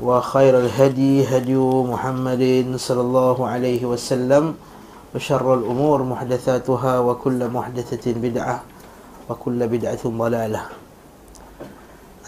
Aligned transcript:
وخير 0.00 0.54
الهدي 0.58 1.28
هدي 1.28 1.56
محمد 1.92 2.42
صلى 2.78 3.00
الله 3.00 3.36
عليه 3.46 3.82
وسلم 3.84 4.44
وشر 5.14 5.46
الأمور 5.54 5.98
محدثاتها 6.02 6.94
وكل 6.98 7.40
محدثة 7.48 8.04
بدعة 8.16 8.56
وكل 9.28 9.60
بدعة 9.68 10.02
ضلالة 10.06 10.62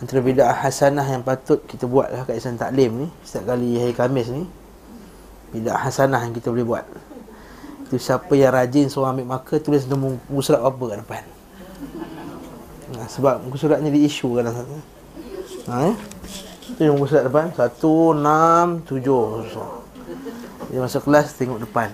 Antara 0.03 0.19
bid'ah 0.19 0.51
hasanah 0.67 1.07
yang 1.15 1.23
patut 1.23 1.63
kita 1.63 1.87
buat 1.87 2.11
lah 2.11 2.27
kat 2.27 2.35
Islam 2.35 2.59
Taklim 2.59 3.07
ni 3.07 3.09
Setiap 3.23 3.55
kali 3.55 3.79
hari 3.79 3.95
Khamis 3.95 4.35
ni 4.35 4.43
Bid'ah 5.55 5.79
hasanah 5.79 6.27
yang 6.27 6.35
kita 6.35 6.51
boleh 6.51 6.67
buat 6.67 6.83
Itu 7.87 8.03
siapa 8.03 8.35
yang 8.35 8.51
rajin 8.51 8.91
seorang 8.91 9.23
ambil 9.23 9.39
maka 9.39 9.63
Tulis 9.63 9.87
nama 9.87 10.19
muka 10.27 10.43
surat 10.43 10.59
apa 10.59 10.83
kat 10.91 10.99
depan 11.07 11.23
nah, 12.99 13.07
Sebab 13.07 13.47
muka 13.47 13.57
surat 13.63 13.79
ni 13.79 13.95
di 13.95 14.03
isu 14.11 14.43
kan 14.43 14.51
ha, 14.51 14.55
eh? 15.87 15.95
Yang 16.76 16.96
muka 17.00 17.24
depan 17.24 17.48
Satu, 17.56 18.12
enam, 18.12 18.84
tujuh. 18.84 19.48
So. 19.48 19.88
Dia 20.68 20.84
masuk 20.84 21.08
kelas 21.08 21.32
tengok 21.40 21.64
depan. 21.64 21.88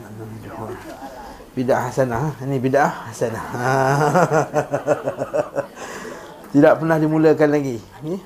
Bid'ah 1.54 1.86
hasanah 1.86 2.34
Ini 2.42 2.58
bid'ah 2.58 3.14
hasanah. 3.14 3.46
Tidak 6.54 6.74
pernah 6.82 6.98
dimulakan 6.98 7.50
lagi. 7.54 7.78
Ni? 8.02 8.18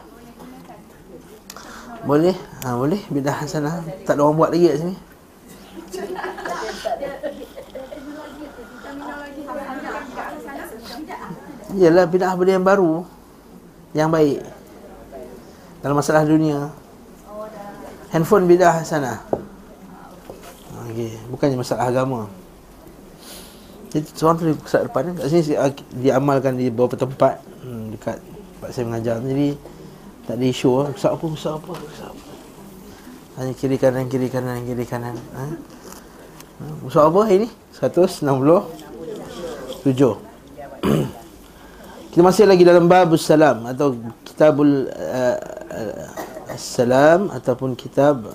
Boleh? 2.08 2.36
Ha, 2.64 2.76
boleh? 2.76 3.02
Bidah 3.08 3.44
hasanah. 3.44 3.84
Tak 4.04 4.16
ada 4.16 4.24
orang 4.24 4.36
buat 4.36 4.52
lagi 4.52 4.68
kat 4.68 4.80
sini? 4.84 4.96
Yalah 11.76 12.06
bidah 12.08 12.32
benda 12.36 12.52
yang 12.56 12.68
baru. 12.68 13.04
Yang 13.96 14.10
baik 14.12 14.40
Dalam 15.82 15.96
masalah 15.98 16.26
dunia. 16.26 16.74
Handphone 18.12 18.48
bidah 18.48 18.82
hasanah 18.82 19.38
okay. 20.98 21.14
Bukannya 21.30 21.58
masalah 21.62 21.94
agama. 21.94 22.26
Jadi 23.88 24.04
seorang 24.20 24.36
tu 24.36 24.52
kat 24.68 24.84
depan 24.84 25.16
Kat 25.16 25.32
sini 25.32 25.56
diamalkan 26.02 26.58
di 26.58 26.68
beberapa 26.74 26.98
tempat. 26.98 27.40
Hmm, 27.62 27.94
Dekat 27.94 28.18
tempat 28.58 28.70
saya 28.74 28.84
mengajar. 28.90 29.22
Jadi 29.22 29.54
tak 30.28 30.36
ada 30.36 30.44
isu 30.44 30.84
lah 30.84 30.92
Usap 30.92 31.12
apa, 31.16 31.26
usap 31.30 31.54
apa, 31.62 31.72
usap 31.78 32.12
apa. 32.12 32.26
Hanya 33.38 33.54
kiri 33.54 33.78
kanan, 33.78 34.10
kiri 34.10 34.28
kanan, 34.34 34.66
kiri 34.66 34.82
kanan 34.84 35.14
ha? 35.38 35.46
Usap 36.82 37.14
apa 37.14 37.30
hari 37.30 37.46
ni? 37.46 37.50
167 37.78 38.26
Kita 42.12 42.22
masih 42.24 42.50
lagi 42.50 42.64
dalam 42.66 42.90
Babus 42.90 43.26
Salam 43.26 43.68
Atau 43.68 44.00
Kitabul 44.26 44.90
uh, 44.90 45.38
uh, 45.72 46.58
Salam 46.58 47.30
Ataupun 47.30 47.74
Kitab 47.78 48.34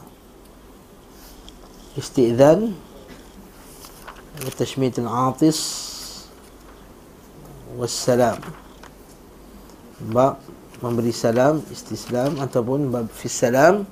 Isti'zan 1.99 2.73
Tashmit 4.57 4.97
al-Atis 4.99 5.59
Wassalam 7.77 8.41
Bab 10.13 10.41
memberi 10.83 11.15
salam 11.15 11.63
istislam 11.71 12.43
ataupun 12.43 12.91
bab 12.91 13.07
fi 13.15 13.31
salam 13.31 13.87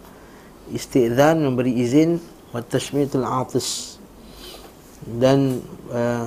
istidzan 0.75 1.39
memberi 1.39 1.71
izin 1.79 2.19
wa 2.51 2.59
tashmitul 2.67 3.23
atis 3.23 3.97
dan 5.07 5.63
uh, 5.95 6.27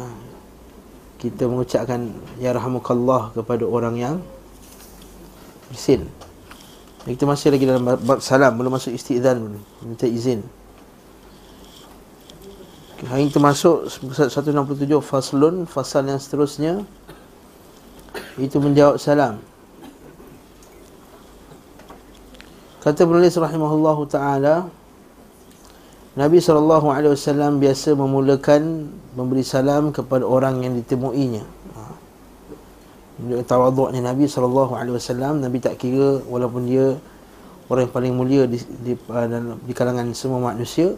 kita 1.24 1.48
mengucapkan 1.48 2.12
ya 2.36 2.52
rahmukallah 2.52 3.32
kepada 3.32 3.64
orang 3.64 3.96
yang 3.96 4.16
bersin. 5.72 6.04
Kita 7.08 7.24
masih 7.24 7.56
lagi 7.56 7.64
dalam 7.64 7.88
bab 7.88 8.20
salam 8.20 8.60
belum 8.60 8.76
masuk 8.76 8.92
istidzan 8.92 9.40
dulu 9.40 9.60
minta 9.88 10.04
izin. 10.04 10.44
Hari 13.08 13.32
kita 13.32 13.40
masuk 13.40 13.88
167 13.88 14.52
faslun 15.00 15.64
fasal 15.64 16.04
yang 16.08 16.20
seterusnya. 16.20 16.84
Itu 18.36 18.60
menjawab 18.60 19.00
salam. 19.00 19.40
Kata 22.84 23.08
penulis 23.08 23.32
rahimahullah 23.40 23.98
ta'ala 24.12 24.56
Nabi 26.14 26.38
SAW 26.38 27.58
biasa 27.58 27.98
memulakan 27.98 28.94
Memberi 29.14 29.46
salam 29.46 29.94
kepada 29.94 30.26
orang 30.26 30.66
yang 30.66 30.74
ditemuinya. 30.78 31.46
Menunjukkan 33.22 33.46
tawaduknya 33.46 34.02
Nabi 34.02 34.26
SAW 34.26 35.38
Nabi 35.38 35.58
tak 35.62 35.78
kira 35.78 36.22
walaupun 36.26 36.66
dia 36.66 36.98
Orang 37.70 37.90
yang 37.90 37.94
paling 37.94 38.14
mulia 38.14 38.44
di, 38.50 38.58
di, 38.58 38.94
di 38.98 39.74
kalangan 39.74 40.10
semua 40.18 40.42
manusia 40.42 40.94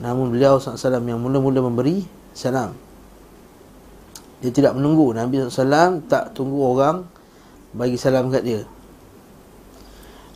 Namun 0.00 0.32
beliau 0.32 0.60
SAW 0.60 1.00
yang 1.04 1.20
mula-mula 1.20 1.64
memberi 1.68 2.04
salam. 2.32 2.72
Dia 4.40 4.48
tidak 4.52 4.76
menunggu. 4.76 5.12
Nabi 5.12 5.44
SAW 5.48 6.04
tak 6.08 6.32
tunggu 6.32 6.60
orang 6.60 7.04
Bagi 7.72 7.96
salam 8.00 8.32
kat 8.32 8.44
dia. 8.44 8.64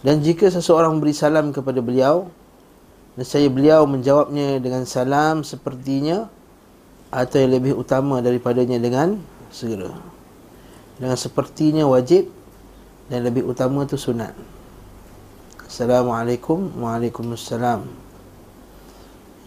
Dan 0.04 0.20
jika 0.20 0.52
seseorang 0.52 0.96
memberi 0.96 1.16
salam 1.16 1.52
kepada 1.52 1.80
beliau 1.80 2.28
Nescaya 3.16 3.48
beliau 3.48 3.88
menjawabnya 3.88 4.60
dengan 4.60 4.84
salam 4.84 5.40
sepertinya 5.40 6.28
Atau 7.08 7.40
yang 7.40 7.56
lebih 7.56 7.72
utama 7.72 8.20
daripadanya 8.20 8.76
dengan 8.76 9.16
segera. 9.48 9.88
Dengan 11.00 11.16
sepertinya 11.16 11.88
wajib 11.88 12.28
Dan 13.08 13.24
lebih 13.24 13.48
utama 13.48 13.88
itu 13.88 13.96
sunat. 13.96 14.36
Assalamualaikum 15.64 16.76
Waalaikumsalam. 16.76 17.88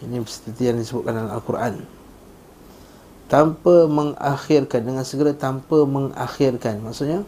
Ini 0.04 0.18
seperti 0.26 0.62
yang 0.68 0.76
disebutkan 0.82 1.12
dalam 1.16 1.32
Al-Quran. 1.32 1.74
Tanpa 3.30 3.86
mengakhirkan 3.86 4.80
Dengan 4.82 5.04
segera 5.06 5.30
tanpa 5.30 5.86
mengakhirkan. 5.86 6.82
Maksudnya 6.82 7.22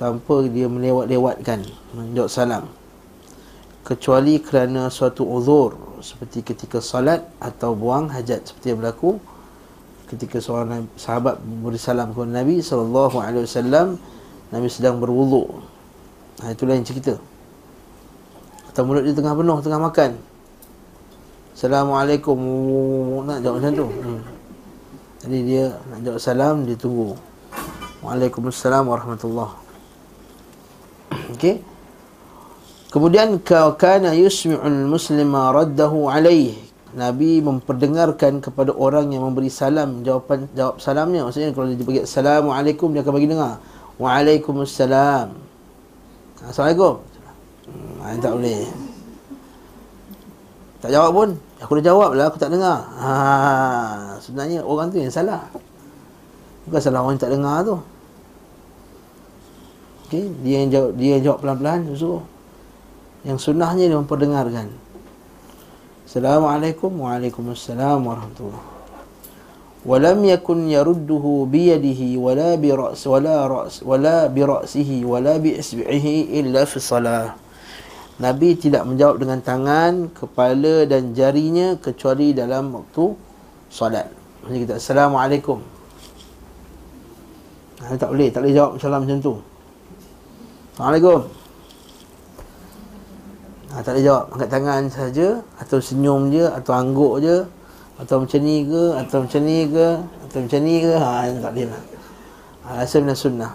tanpa 0.00 0.44
dia 0.48 0.68
melewat-lewatkan 0.68 1.64
menjawab 1.96 2.28
salam 2.28 2.64
kecuali 3.86 4.42
kerana 4.42 4.90
suatu 4.90 5.22
uzur 5.22 6.02
seperti 6.02 6.42
ketika 6.42 6.82
salat 6.82 7.22
atau 7.38 7.78
buang 7.78 8.10
hajat 8.10 8.42
seperti 8.50 8.74
yang 8.74 8.82
berlaku 8.82 9.22
ketika 10.10 10.42
seorang 10.42 10.90
sahabat 10.98 11.38
beri 11.38 11.78
salam 11.78 12.10
kepada 12.10 12.42
Nabi 12.42 12.58
sallallahu 12.58 13.16
alaihi 13.22 13.46
wasallam 13.46 13.94
Nabi 14.50 14.66
sedang 14.66 14.98
berwuduk 14.98 15.46
ha, 16.42 16.50
itulah 16.50 16.74
yang 16.74 16.86
cerita. 16.86 17.14
Atau 18.70 18.82
mulut 18.84 19.06
dia 19.06 19.14
tengah 19.16 19.32
penuh 19.32 19.58
tengah 19.62 19.80
makan. 19.80 20.10
Assalamualaikum. 21.56 22.36
Nak 23.24 23.38
jawab 23.40 23.56
macam 23.62 23.72
tu? 23.72 23.86
Hmm. 23.88 24.20
jadi 25.24 25.38
dia 25.42 25.64
nak 25.88 26.00
jawab 26.04 26.20
salam 26.20 26.54
dia 26.68 26.76
tunggu. 26.76 27.16
Waalaikumsalam 28.04 28.86
warahmatullahi 28.86 29.56
Okey. 31.34 31.75
Kemudian 32.96 33.36
kana 33.44 34.16
yusmi'ul 34.16 34.88
muslima 34.88 35.52
raddahu 35.52 36.08
alaih. 36.08 36.56
Nabi 36.96 37.44
memperdengarkan 37.44 38.40
kepada 38.40 38.72
orang 38.72 39.12
yang 39.12 39.20
memberi 39.20 39.52
salam 39.52 40.00
jawapan 40.00 40.48
jawab 40.56 40.80
salamnya. 40.80 41.28
Maksudnya 41.28 41.52
kalau 41.52 41.68
dia 41.68 41.84
bagi 41.84 42.00
assalamualaikum 42.08 42.96
dia 42.96 43.04
akan 43.04 43.12
bagi 43.20 43.28
dengar. 43.28 43.60
Waalaikumsalam. 44.00 45.28
Assalamualaikum. 46.48 47.04
Hmm, 47.68 48.16
tak 48.16 48.32
boleh. 48.32 48.64
Tak 50.80 50.88
jawab 50.88 51.10
pun. 51.12 51.28
Aku 51.60 51.76
dah 51.76 51.84
jawab 51.84 52.10
lah, 52.16 52.32
aku 52.32 52.40
tak 52.40 52.48
dengar. 52.48 52.80
Ha, 52.96 53.12
sebenarnya 54.24 54.64
orang 54.64 54.88
tu 54.88 55.04
yang 55.04 55.12
salah. 55.12 55.44
Bukan 56.64 56.80
salah 56.80 57.04
orang 57.04 57.20
yang 57.20 57.24
tak 57.28 57.32
dengar 57.36 57.56
tu. 57.60 57.76
Okay, 60.08 60.32
dia 60.40 60.64
yang 60.64 60.70
jawab, 60.72 60.90
dia 60.96 61.10
yang 61.20 61.24
jawab 61.28 61.38
pelan-pelan 61.44 61.92
suruh 61.92 62.35
Yang 63.25 63.51
sunnahnya 63.51 63.85
dia 63.89 63.97
memperdengarkan. 63.97 64.73
Assalamualaikum 66.07 66.91
Waalaikumsalam 66.91 68.03
warahmatullahi 68.03 68.71
ولم 69.81 70.25
يكن 70.25 70.69
يرده 70.69 71.25
بيده 71.49 72.01
ولا 72.21 72.53
برأس 72.53 73.01
ولا 73.01 73.37
رأس 73.49 73.75
ولا 73.81 74.29
برأسه 74.29 75.01
ولا 75.01 75.41
بإصبعه 75.41 76.05
إلا 76.37 76.61
في 76.69 76.77
الصلاة 76.77 77.29
Nabi 78.21 78.53
tidak 78.53 78.85
menjawab 78.85 79.17
dengan 79.17 79.41
tangan, 79.41 80.13
kepala 80.13 80.85
dan 80.85 81.17
jarinya 81.17 81.73
kecuali 81.81 82.37
dalam 82.37 82.69
waktu 82.69 83.17
solat. 83.65 84.13
Jadi 84.45 84.57
kita 84.61 84.77
Assalamualaikum. 84.77 85.57
Ha, 87.81 87.97
tak 87.97 88.13
boleh, 88.13 88.29
tak 88.29 88.45
boleh 88.45 88.53
jawab 88.53 88.77
salam 88.77 89.09
macam 89.09 89.17
tu. 89.25 89.33
Assalamualaikum. 90.77 91.19
Ha, 93.76 93.84
tak 93.84 94.00
boleh 94.00 94.08
jawab, 94.08 94.24
angkat 94.32 94.48
tangan 94.48 94.82
saja 94.88 95.28
atau 95.60 95.76
senyum 95.84 96.32
je 96.32 96.48
atau 96.48 96.72
angguk 96.72 97.20
je 97.20 97.44
atau 98.00 98.24
macam 98.24 98.40
ni 98.40 98.64
ke 98.64 98.82
atau 98.96 99.20
macam 99.20 99.40
ni 99.44 99.58
ke 99.68 99.86
atau 100.00 100.38
macam 100.40 100.60
ni 100.64 100.74
ke 100.80 100.92
ha 100.96 101.28
tak 101.28 101.52
boleh 101.52 101.68
lah. 101.68 101.82
Ha, 102.64 102.68
asal 102.88 103.04
sunnah. 103.12 103.52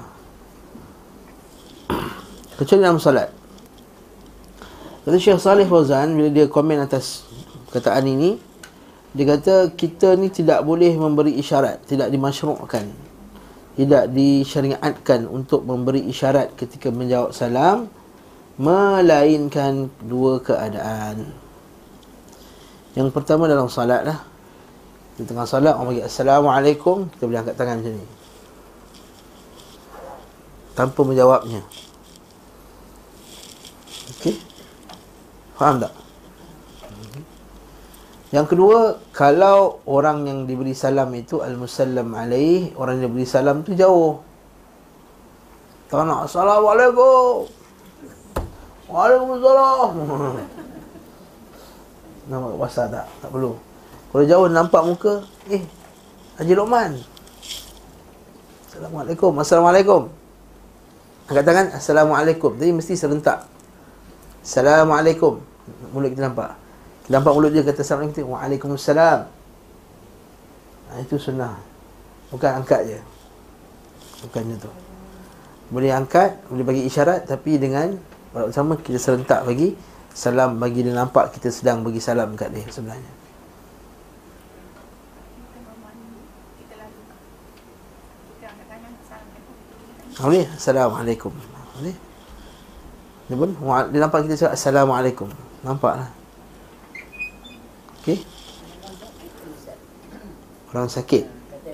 Kecuali 2.53 2.85
dalam 2.85 3.01
solat. 3.01 3.33
Kata 5.01 5.17
Syekh 5.17 5.41
Salih 5.41 5.65
Fauzan 5.65 6.13
bila 6.13 6.29
dia 6.29 6.45
komen 6.45 6.77
atas 6.85 7.25
kataan 7.73 8.05
ini 8.05 8.37
dia 9.17 9.25
kata 9.25 9.73
kita 9.73 10.13
ni 10.21 10.29
tidak 10.29 10.61
boleh 10.61 10.93
memberi 11.01 11.33
isyarat, 11.41 11.81
tidak 11.89 12.13
dimasyru'kan. 12.13 12.85
Tidak 13.73 14.13
disyariatkan 14.13 15.25
untuk 15.25 15.65
memberi 15.65 16.05
isyarat 16.05 16.53
ketika 16.53 16.93
menjawab 16.93 17.33
salam 17.33 17.89
melainkan 18.59 19.87
dua 20.03 20.41
keadaan. 20.43 21.31
Yang 22.97 23.15
pertama 23.15 23.47
dalam 23.47 23.71
salat 23.71 24.03
lah. 24.03 24.19
Di 25.15 25.23
tengah 25.23 25.47
salat 25.47 25.75
orang 25.75 25.95
bagi 25.95 26.03
assalamualaikum, 26.03 27.07
kita 27.15 27.23
boleh 27.27 27.39
angkat 27.39 27.55
tangan 27.55 27.79
macam 27.79 27.93
ni. 27.95 28.07
Tanpa 30.75 31.01
menjawabnya. 31.03 31.61
Okey. 34.17 34.35
Faham 35.55 35.83
tak? 35.83 35.93
Yang 38.31 38.55
kedua, 38.55 38.79
kalau 39.11 39.83
orang 39.83 40.23
yang 40.23 40.39
diberi 40.47 40.71
salam 40.71 41.11
itu 41.11 41.43
al-musallam 41.43 42.15
alaih, 42.15 42.71
orang 42.79 43.03
yang 43.03 43.11
diberi 43.11 43.27
salam 43.27 43.59
tu 43.59 43.75
jauh. 43.75 44.23
Tak 45.91 46.07
nak 46.07 46.31
assalamualaikum. 46.31 47.60
Waalaikumsalam. 48.91 49.91
Nampak 52.29 52.51
pasal 52.59 52.85
tak? 52.91 53.07
Tak 53.23 53.29
perlu. 53.31 53.55
Kalau 54.11 54.23
jauh 54.27 54.47
nampak 54.51 54.83
muka, 54.83 55.23
eh, 55.47 55.63
Haji 56.35 56.51
Luqman. 56.51 56.99
Assalamualaikum. 58.67 59.31
Assalamualaikum. 59.39 60.01
Angkat 61.31 61.43
tangan, 61.47 61.67
Assalamualaikum. 61.79 62.51
Jadi 62.59 62.71
mesti 62.75 62.93
serentak. 62.99 63.47
Assalamualaikum 64.43 65.39
mulut 65.91 66.09
kita 66.11 66.31
nampak. 66.31 66.55
Kita 67.05 67.19
nampak 67.19 67.31
mulut 67.35 67.51
dia 67.51 67.63
kata 67.63 67.83
Assalamualaikum. 67.83 68.35
Waalaikumsalam. 68.35 69.19
Ha, 70.91 70.93
itu 71.03 71.15
sunnah. 71.19 71.55
Bukan 72.31 72.51
angkat 72.63 72.81
je. 72.87 72.99
Bukan 74.27 74.41
macam 74.47 74.57
tu. 74.67 74.71
Boleh 75.71 75.91
angkat, 75.95 76.35
boleh 76.51 76.65
bagi 76.67 76.83
isyarat 76.83 77.27
tapi 77.27 77.55
dengan 77.55 77.95
sama 78.31 78.79
kita 78.79 78.95
serentak 78.95 79.43
bagi 79.43 79.75
salam 80.11 80.59
bagi 80.59 80.83
dia 80.83 80.95
nampak 80.95 81.35
kita 81.35 81.51
sedang 81.51 81.83
bagi 81.83 81.99
salam 81.99 82.35
kat 82.35 82.51
dia 82.51 82.67
sebenarnya. 82.71 83.19
Boleh? 90.21 90.45
Assalamualaikum. 90.53 91.33
Boleh? 91.79 91.95
Dia 93.25 93.35
pun, 93.39 93.49
dia 93.89 93.99
nampak 94.03 94.27
kita 94.27 94.35
cakap 94.37 94.53
Assalamualaikum. 94.53 95.29
Nampaklah. 95.65 96.11
Okey. 98.03 98.21
Orang 100.71 100.87
sakit. 100.91 101.25
Kata 101.25 101.71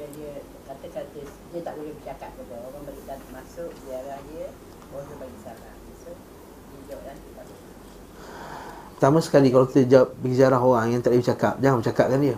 dia 1.12 1.62
tak 1.66 1.74
boleh 1.76 1.94
bercakap 1.98 2.30
kepada 2.38 2.56
orang 2.72 2.84
balik 2.88 3.04
dan 3.10 3.20
masuk 3.34 3.70
ziarah 3.84 4.20
dia 4.32 4.48
orang 4.96 5.18
bagi 5.18 5.40
salam. 5.42 5.76
So 6.06 6.10
dia 6.14 6.16
jawab 6.16 6.26
nanti 6.38 6.57
Pertama 8.98 9.22
sekali 9.22 9.54
kalau 9.54 9.70
kita 9.70 9.86
jawab 9.86 10.10
bagi 10.18 10.36
ziarah 10.36 10.58
orang 10.58 10.90
yang 10.90 11.02
tak 11.06 11.14
boleh 11.14 11.22
bercakap, 11.22 11.54
jangan 11.62 11.78
bercakapkan 11.86 12.20
dia. 12.20 12.38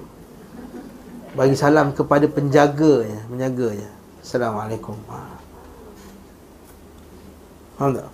Bagi 1.32 1.56
salam 1.56 1.88
kepada 1.96 2.26
penjaga 2.28 2.94
ya, 3.08 3.20
menjaga 3.32 3.68
je. 3.80 3.90
Assalamualaikum. 4.20 4.98
Ha. 5.08 5.18
Faham 7.80 7.90
tak? 7.96 8.10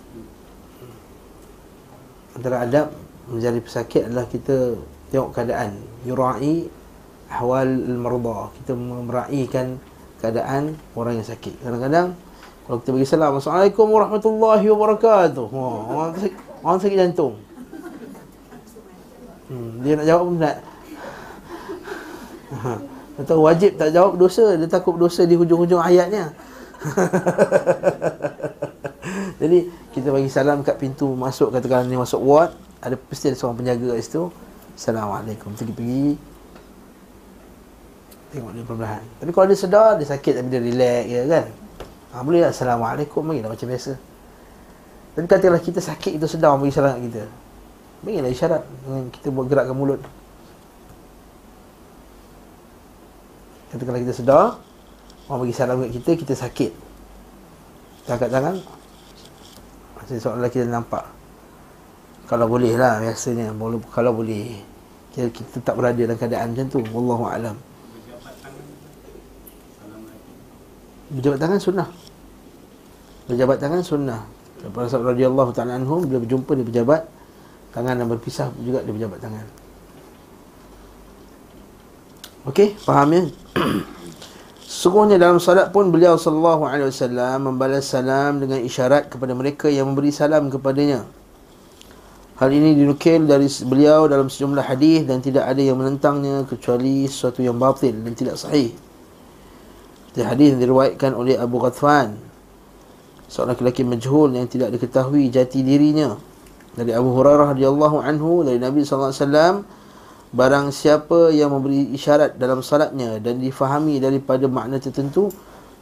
Antara 2.38 2.56
adab 2.62 2.86
menjadi 3.26 3.58
pesakit 3.58 4.02
adalah 4.06 4.30
kita 4.30 4.78
tengok 5.10 5.34
keadaan 5.34 5.82
yurai 6.06 6.70
ahwal 7.30 7.66
al-marda 7.66 8.54
kita 8.62 8.72
meraikan 8.78 9.82
keadaan 10.22 10.78
orang 10.94 11.18
yang 11.18 11.26
sakit 11.26 11.58
kadang-kadang 11.62 12.14
kalau 12.66 12.82
kita 12.82 12.90
bagi 12.98 13.06
salam 13.06 13.38
assalamualaikum 13.38 13.86
warahmatullahi 13.86 14.66
wabarakatuh. 14.74 15.46
Oh, 15.54 15.86
orang, 15.86 16.18
sakit, 16.18 16.34
orang 16.66 16.78
sakit 16.82 16.98
jantung. 16.98 17.38
Hmm, 19.46 19.86
dia 19.86 19.94
nak 19.94 20.06
jawab 20.10 20.22
pun 20.26 20.36
tak. 20.42 20.56
Atau 23.22 23.46
wajib 23.46 23.78
tak 23.78 23.94
jawab 23.94 24.18
dosa 24.18 24.58
dia 24.58 24.66
takut 24.66 24.98
dosa 24.98 25.22
di 25.22 25.38
hujung-hujung 25.38 25.78
ayatnya. 25.78 26.34
Jadi 29.40 29.70
kita 29.94 30.10
bagi 30.10 30.26
salam 30.26 30.66
kat 30.66 30.82
pintu 30.82 31.14
masuk 31.14 31.54
katakan 31.54 31.86
ni 31.86 31.94
masuk 31.94 32.18
ward 32.18 32.50
ada 32.82 32.98
pasti 32.98 33.30
ada 33.30 33.38
seorang 33.38 33.62
penjaga 33.62 33.94
kat 33.94 34.02
situ. 34.02 34.26
Assalamualaikum. 34.74 35.54
Pergi 35.54 35.70
pergi. 35.70 36.18
Tengok 38.34 38.50
dia 38.58 38.66
perlahan. 38.66 39.06
Tapi 39.22 39.30
kalau 39.30 39.46
dia 39.46 39.54
sedar 39.54 40.02
dia 40.02 40.10
sakit 40.10 40.42
tapi 40.42 40.50
dia 40.50 40.58
relax 40.58 41.06
ya 41.06 41.22
kan 41.30 41.46
ha, 42.16 42.24
boleh 42.24 42.40
lah 42.40 42.50
Assalamualaikum 42.50 43.20
bagi 43.28 43.44
lah 43.44 43.52
macam 43.52 43.68
biasa. 43.68 43.92
Tapi 45.16 45.24
katakanlah 45.28 45.64
kita 45.64 45.80
sakit 45.80 46.12
itu 46.16 46.26
sedar 46.28 46.56
bagi 46.56 46.72
salam 46.72 46.96
kita. 47.00 47.24
Bagi 48.04 48.20
lah 48.24 48.30
isyarat 48.32 48.62
kita 49.16 49.28
buat 49.32 49.48
gerakkan 49.48 49.76
mulut. 49.76 50.00
Katakanlah 53.72 54.00
kita 54.00 54.14
sedar 54.16 54.56
orang 55.28 55.38
bagi 55.44 55.54
salam 55.56 55.80
kat 55.84 55.90
kita 56.00 56.10
kita 56.20 56.34
sakit. 56.36 56.72
Kita 58.04 58.10
angkat 58.16 58.30
tangan. 58.32 58.56
Seolah 60.06 60.48
kita 60.52 60.68
nampak. 60.68 61.04
Kalau 62.28 62.46
boleh 62.46 62.76
lah 62.76 63.00
biasanya. 63.00 63.50
Kalau 63.90 64.12
boleh. 64.14 64.60
Kita, 65.10 65.32
kita 65.32 65.64
tak 65.64 65.74
berada 65.80 65.96
dalam 65.96 66.14
keadaan 66.14 66.52
macam 66.52 66.66
tu. 66.70 66.80
Wallahu 66.92 67.24
alam. 67.26 67.56
Berjabat 71.10 71.38
tangan 71.40 71.58
sunnah 71.58 71.88
berjabat 73.26 73.58
tangan 73.58 73.82
sunnah 73.82 74.22
Para 74.72 74.88
sahabat 74.90 75.14
radhiyallahu 75.14 75.52
ta'ala 75.52 75.78
anhum 75.78 76.02
bila 76.08 76.18
berjumpa 76.24 76.56
dia 76.58 76.66
berjabat 76.66 77.06
tangan 77.76 77.94
dan 78.00 78.06
berpisah 78.08 78.48
juga 78.64 78.80
dia 78.82 78.92
berjabat 78.94 79.20
tangan 79.20 79.46
Okey, 82.46 82.78
faham 82.78 83.10
ya? 83.10 83.22
Sungguhnya 84.66 85.18
dalam 85.18 85.42
salat 85.42 85.74
pun 85.74 85.90
beliau 85.90 86.14
sallallahu 86.14 86.62
alaihi 86.62 86.94
wasallam 86.94 87.50
membalas 87.50 87.90
salam 87.90 88.38
dengan 88.38 88.62
isyarat 88.62 89.10
kepada 89.10 89.34
mereka 89.34 89.66
yang 89.66 89.90
memberi 89.90 90.14
salam 90.14 90.46
kepadanya. 90.46 91.02
Hal 92.38 92.52
ini 92.54 92.78
dinukil 92.78 93.26
dari 93.26 93.50
beliau 93.66 94.06
dalam 94.06 94.30
sejumlah 94.30 94.62
hadis 94.62 95.02
dan 95.10 95.18
tidak 95.18 95.48
ada 95.48 95.58
yang 95.58 95.74
menentangnya 95.74 96.46
kecuali 96.46 97.10
sesuatu 97.10 97.42
yang 97.42 97.58
batil 97.58 97.98
dan 97.98 98.12
tidak 98.14 98.38
sahih. 98.38 98.70
Di 100.14 100.22
hadis 100.22 100.54
yang 100.54 100.62
diriwayatkan 100.62 101.18
oleh 101.18 101.34
Abu 101.34 101.58
Ghatfan 101.58 102.14
seorang 103.36 103.60
lelaki 103.60 103.84
majhul 103.84 104.32
yang 104.32 104.48
tidak 104.48 104.72
diketahui 104.72 105.28
jati 105.28 105.60
dirinya 105.60 106.16
dari 106.72 106.96
Abu 106.96 107.12
Hurairah 107.12 107.52
radhiyallahu 107.52 108.00
anhu 108.00 108.48
dari 108.48 108.56
Nabi 108.56 108.80
sallallahu 108.80 109.12
alaihi 109.12 109.20
wasallam 109.20 109.54
barang 110.32 110.66
siapa 110.72 111.36
yang 111.36 111.52
memberi 111.52 111.92
isyarat 111.92 112.40
dalam 112.40 112.64
salatnya 112.64 113.20
dan 113.20 113.36
difahami 113.36 114.00
daripada 114.00 114.48
makna 114.48 114.80
tertentu 114.80 115.28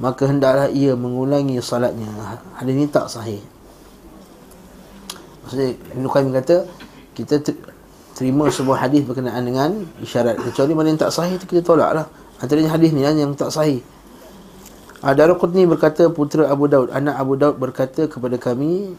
maka 0.02 0.26
hendaklah 0.26 0.66
ia 0.74 0.98
mengulangi 0.98 1.54
salatnya. 1.62 2.10
Hadis 2.58 2.74
ini 2.74 2.90
tak 2.90 3.06
sahih. 3.06 3.38
Maksudnya 5.44 5.78
Ibn 5.92 6.04
Qayyim 6.08 6.30
kata 6.32 6.56
Kita 7.12 7.36
terima 8.16 8.48
sebuah 8.48 8.88
hadis 8.88 9.04
berkenaan 9.04 9.44
dengan 9.44 9.70
isyarat 10.00 10.40
Kecuali 10.40 10.72
mana 10.72 10.88
yang 10.88 11.00
tak 11.04 11.12
sahih 11.12 11.36
itu 11.36 11.44
kita 11.44 11.60
tolak 11.60 11.92
lah 11.92 12.08
Antaranya 12.40 12.72
hadis 12.72 12.96
ni 12.96 13.04
yang 13.04 13.36
tak 13.36 13.52
sahih 13.52 13.84
Adara 15.04 15.36
Qutni 15.36 15.68
berkata 15.68 16.08
putera 16.08 16.48
Abu 16.48 16.64
Daud 16.64 16.88
Anak 16.88 17.20
Abu 17.20 17.36
Daud 17.36 17.60
berkata 17.60 18.08
kepada 18.08 18.40
kami 18.40 18.96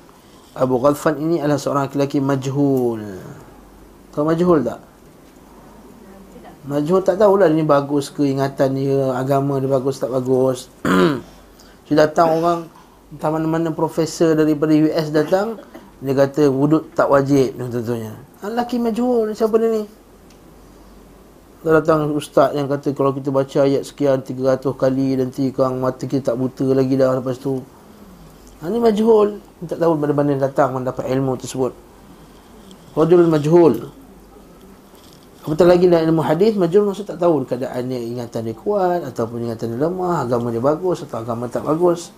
Abu 0.54 0.78
Ghalfan 0.78 1.18
ini 1.18 1.42
adalah 1.42 1.58
seorang 1.58 1.90
lelaki 1.90 2.22
majhul 2.22 3.02
Tahu 4.14 4.24
majhul 4.24 4.62
tak? 4.62 4.80
Majhul 6.66 7.02
tak 7.04 7.20
tahulah 7.20 7.52
ini 7.52 7.68
bagus 7.68 8.10
ke 8.10 8.26
ingatan 8.26 8.74
dia, 8.74 9.12
agama 9.14 9.62
dia 9.62 9.70
bagus 9.70 10.02
tak 10.02 10.10
bagus. 10.10 10.72
Dia 11.86 12.10
datang 12.10 12.42
orang 12.42 12.60
entah 13.14 13.30
mana-mana 13.30 13.70
profesor 13.70 14.34
daripada 14.34 14.74
US 14.74 15.14
datang, 15.14 15.62
dia 16.02 16.18
kata 16.18 16.50
wuduk 16.50 16.90
tak 16.98 17.06
wajib 17.06 17.54
contohnya. 17.54 18.18
Lelaki 18.42 18.82
majhul 18.82 19.38
siapa 19.38 19.62
dia 19.62 19.70
ni? 19.70 19.84
Dia 21.66 21.82
datang 21.82 22.14
ustaz 22.14 22.54
yang 22.54 22.70
kata 22.70 22.94
kalau 22.94 23.10
kita 23.10 23.34
baca 23.34 23.66
ayat 23.66 23.90
sekian 23.90 24.22
300 24.22 24.70
kali 24.78 25.18
nanti 25.18 25.50
kang 25.50 25.82
mata 25.82 26.06
kita 26.06 26.30
tak 26.30 26.38
buta 26.38 26.62
lagi 26.78 26.94
dah 26.94 27.18
lepas 27.18 27.42
tu. 27.42 27.58
Ha, 28.62 28.70
ni 28.70 28.78
majhul. 28.78 29.42
Tak 29.66 29.82
tahu 29.82 29.98
mana-mana 29.98 30.38
datang 30.38 30.78
mendapat 30.78 31.10
ilmu 31.10 31.34
tersebut. 31.42 31.74
Rajul 32.94 33.26
majhul. 33.26 33.82
Apatah 35.42 35.66
lagi 35.66 35.90
dalam 35.90 36.14
ilmu 36.14 36.22
hadis 36.22 36.54
majul 36.54 36.86
maksud 36.86 37.10
tak 37.10 37.18
tahu 37.18 37.42
keadaannya 37.50 37.98
ingatan 38.14 38.46
dia 38.46 38.54
kuat 38.54 39.02
ataupun 39.02 39.50
ingatan 39.50 39.74
dia 39.74 39.90
lemah, 39.90 40.22
agama 40.22 40.54
dia 40.54 40.62
bagus 40.62 41.02
atau 41.02 41.26
agama 41.26 41.50
tak 41.50 41.66
bagus. 41.66 42.14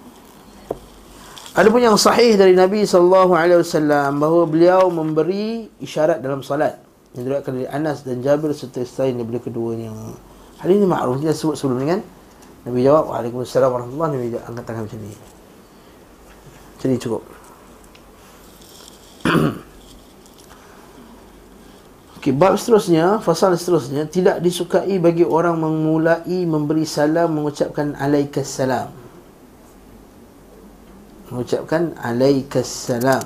Ada 1.56 1.72
pun 1.72 1.80
yang 1.80 1.96
sahih 1.96 2.36
dari 2.36 2.52
Nabi 2.52 2.84
sallallahu 2.84 3.32
alaihi 3.32 3.64
wasallam 3.64 4.20
bahawa 4.20 4.44
beliau 4.44 4.92
memberi 4.92 5.72
isyarat 5.80 6.20
dalam 6.20 6.44
salat. 6.44 6.87
Yang 7.16 7.22
diriwayatkan 7.24 7.54
dari 7.56 7.68
Anas 7.70 8.04
dan 8.04 8.20
Jabir 8.20 8.52
serta 8.52 8.84
selain 8.84 9.16
daripada 9.16 9.40
keduanya. 9.46 9.94
Hadis 10.58 10.76
ini 10.82 10.88
makruf 10.90 11.22
kita 11.22 11.34
sebut 11.38 11.56
sebelum 11.56 11.80
ni 11.80 11.88
kan. 11.94 12.02
Nabi 12.68 12.84
jawab, 12.84 13.14
Waalaikumsalam 13.14 13.70
warahmatullahi. 13.72 14.12
Nabi 14.18 14.28
angkat 14.44 14.64
tangan 14.68 14.84
macam 14.84 15.00
ni. 15.00 15.14
Jadi 16.84 16.96
cukup. 17.00 17.24
Okay, 22.18 22.36
bab 22.36 22.60
seterusnya, 22.60 23.24
fasal 23.24 23.56
seterusnya 23.56 24.04
tidak 24.04 24.44
disukai 24.44 25.00
bagi 25.00 25.24
orang 25.24 25.64
memulai 25.64 26.44
memberi 26.44 26.84
salam 26.84 27.32
mengucapkan 27.32 27.96
alaikas 27.96 28.52
salam. 28.52 28.92
Mengucapkan 31.32 31.96
alaikas 31.96 32.68
salam. 32.68 33.24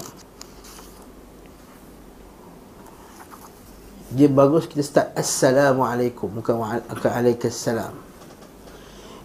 Dia 4.11 4.27
bagus 4.27 4.67
kita 4.67 4.83
start 4.83 5.15
assalamualaikum. 5.15 6.27
Bukan 6.43 6.59
alaikas 7.07 7.55
salam. 7.55 7.95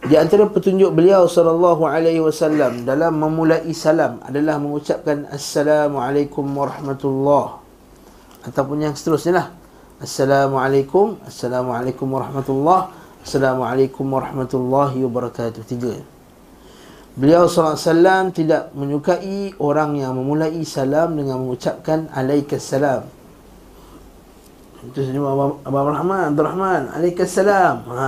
Di 0.06 0.14
antara 0.14 0.46
petunjuk 0.46 0.94
beliau 0.94 1.26
sallallahu 1.26 1.82
alaihi 1.90 2.22
wasallam 2.22 2.86
dalam 2.86 3.18
memulai 3.18 3.66
salam 3.74 4.22
adalah 4.22 4.62
mengucapkan 4.62 5.26
assalamualaikum 5.34 6.46
warahmatullahi 6.46 7.58
ataupun 8.46 8.86
yang 8.86 8.94
seterusnya 8.94 9.32
lah 9.34 9.48
Assalamualaikum 9.98 11.18
Assalamualaikum 11.26 12.06
warahmatullahi 12.06 12.94
Assalamualaikum 13.26 14.06
warahmatullahi 14.06 15.02
wabarakatuh. 15.02 15.66
Tiga. 15.66 15.98
Beliau 17.18 17.50
SAW 17.50 18.30
tidak 18.30 18.70
menyukai 18.78 19.58
orang 19.58 19.98
yang 19.98 20.14
memulai 20.14 20.62
salam 20.62 21.18
dengan 21.18 21.42
mengucapkan 21.42 22.06
Alaikassalam 22.14 23.15
Itu 24.90 25.02
saja 25.02 25.18
Abang, 25.18 25.58
Abang 25.66 25.86
Rahman, 25.90 26.24
Abdul 26.34 26.46
Rahman. 26.46 26.82
Alaikassalam 26.94 27.76
ha, 27.90 28.06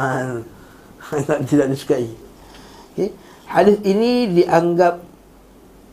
Tidak 1.49 1.67
disukai. 1.71 2.09
Okay. 2.95 3.11
Hadis 3.49 3.81
ini 3.87 4.29
dianggap 4.43 5.01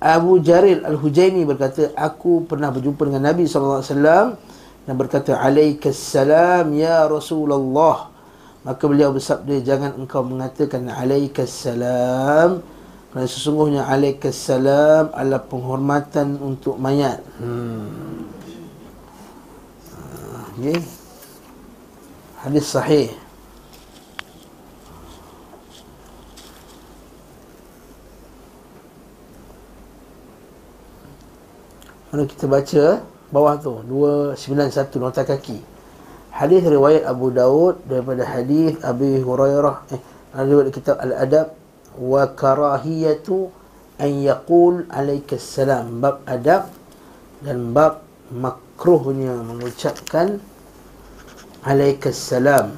Abu 0.04 0.44
Jaril 0.44 0.84
Al-Hujaini 0.84 1.48
berkata 1.48 1.96
Aku 1.96 2.44
pernah 2.44 2.70
berjumpa 2.70 3.08
dengan 3.08 3.32
Nabi 3.32 3.48
SAW 3.48 4.36
dan 4.86 4.94
berkata 4.94 5.42
alaikassalam 5.42 6.70
ya 6.78 7.10
Rasulullah 7.10 8.14
maka 8.62 8.84
beliau 8.86 9.14
bersabda 9.14 9.62
jangan 9.62 9.94
engkau 9.98 10.26
mengatakan 10.26 10.90
alaikassalam 10.90 12.66
kerana 13.14 13.28
sesungguhnya 13.32 13.82
alaikassalam 13.88 15.14
adalah 15.16 15.42
penghormatan 15.48 16.36
untuk 16.42 16.76
mayat. 16.76 17.24
Hmm. 17.40 18.28
Okay. 20.56 20.80
hadis 22.40 22.64
sahih. 22.72 23.12
Kalau 32.08 32.24
kita 32.24 32.46
baca 32.48 32.84
bawah 33.36 33.60
tu 33.60 33.84
291 33.84 35.04
nota 35.04 35.28
kaki. 35.28 35.60
Hadis 36.32 36.64
riwayat 36.64 37.04
Abu 37.04 37.36
Daud 37.36 37.84
daripada 37.84 38.24
hadis 38.24 38.80
Abi 38.80 39.20
Hurairah. 39.20 39.92
Eh 39.92 40.00
riwayat 40.40 40.72
kitab 40.72 41.04
Al-Adab. 41.04 41.52
Wa 42.00 42.32
karahiyatu 42.32 43.52
an 44.00 44.12
yaqul 44.24 44.88
alaika 44.88 45.36
salam. 45.36 46.00
Bab 46.00 46.24
adab 46.24 46.72
dan 47.44 47.76
bab 47.76 48.08
makruhnya 48.76 49.40
mengucapkan 49.40 50.44
alaika 51.64 52.12
salam 52.12 52.76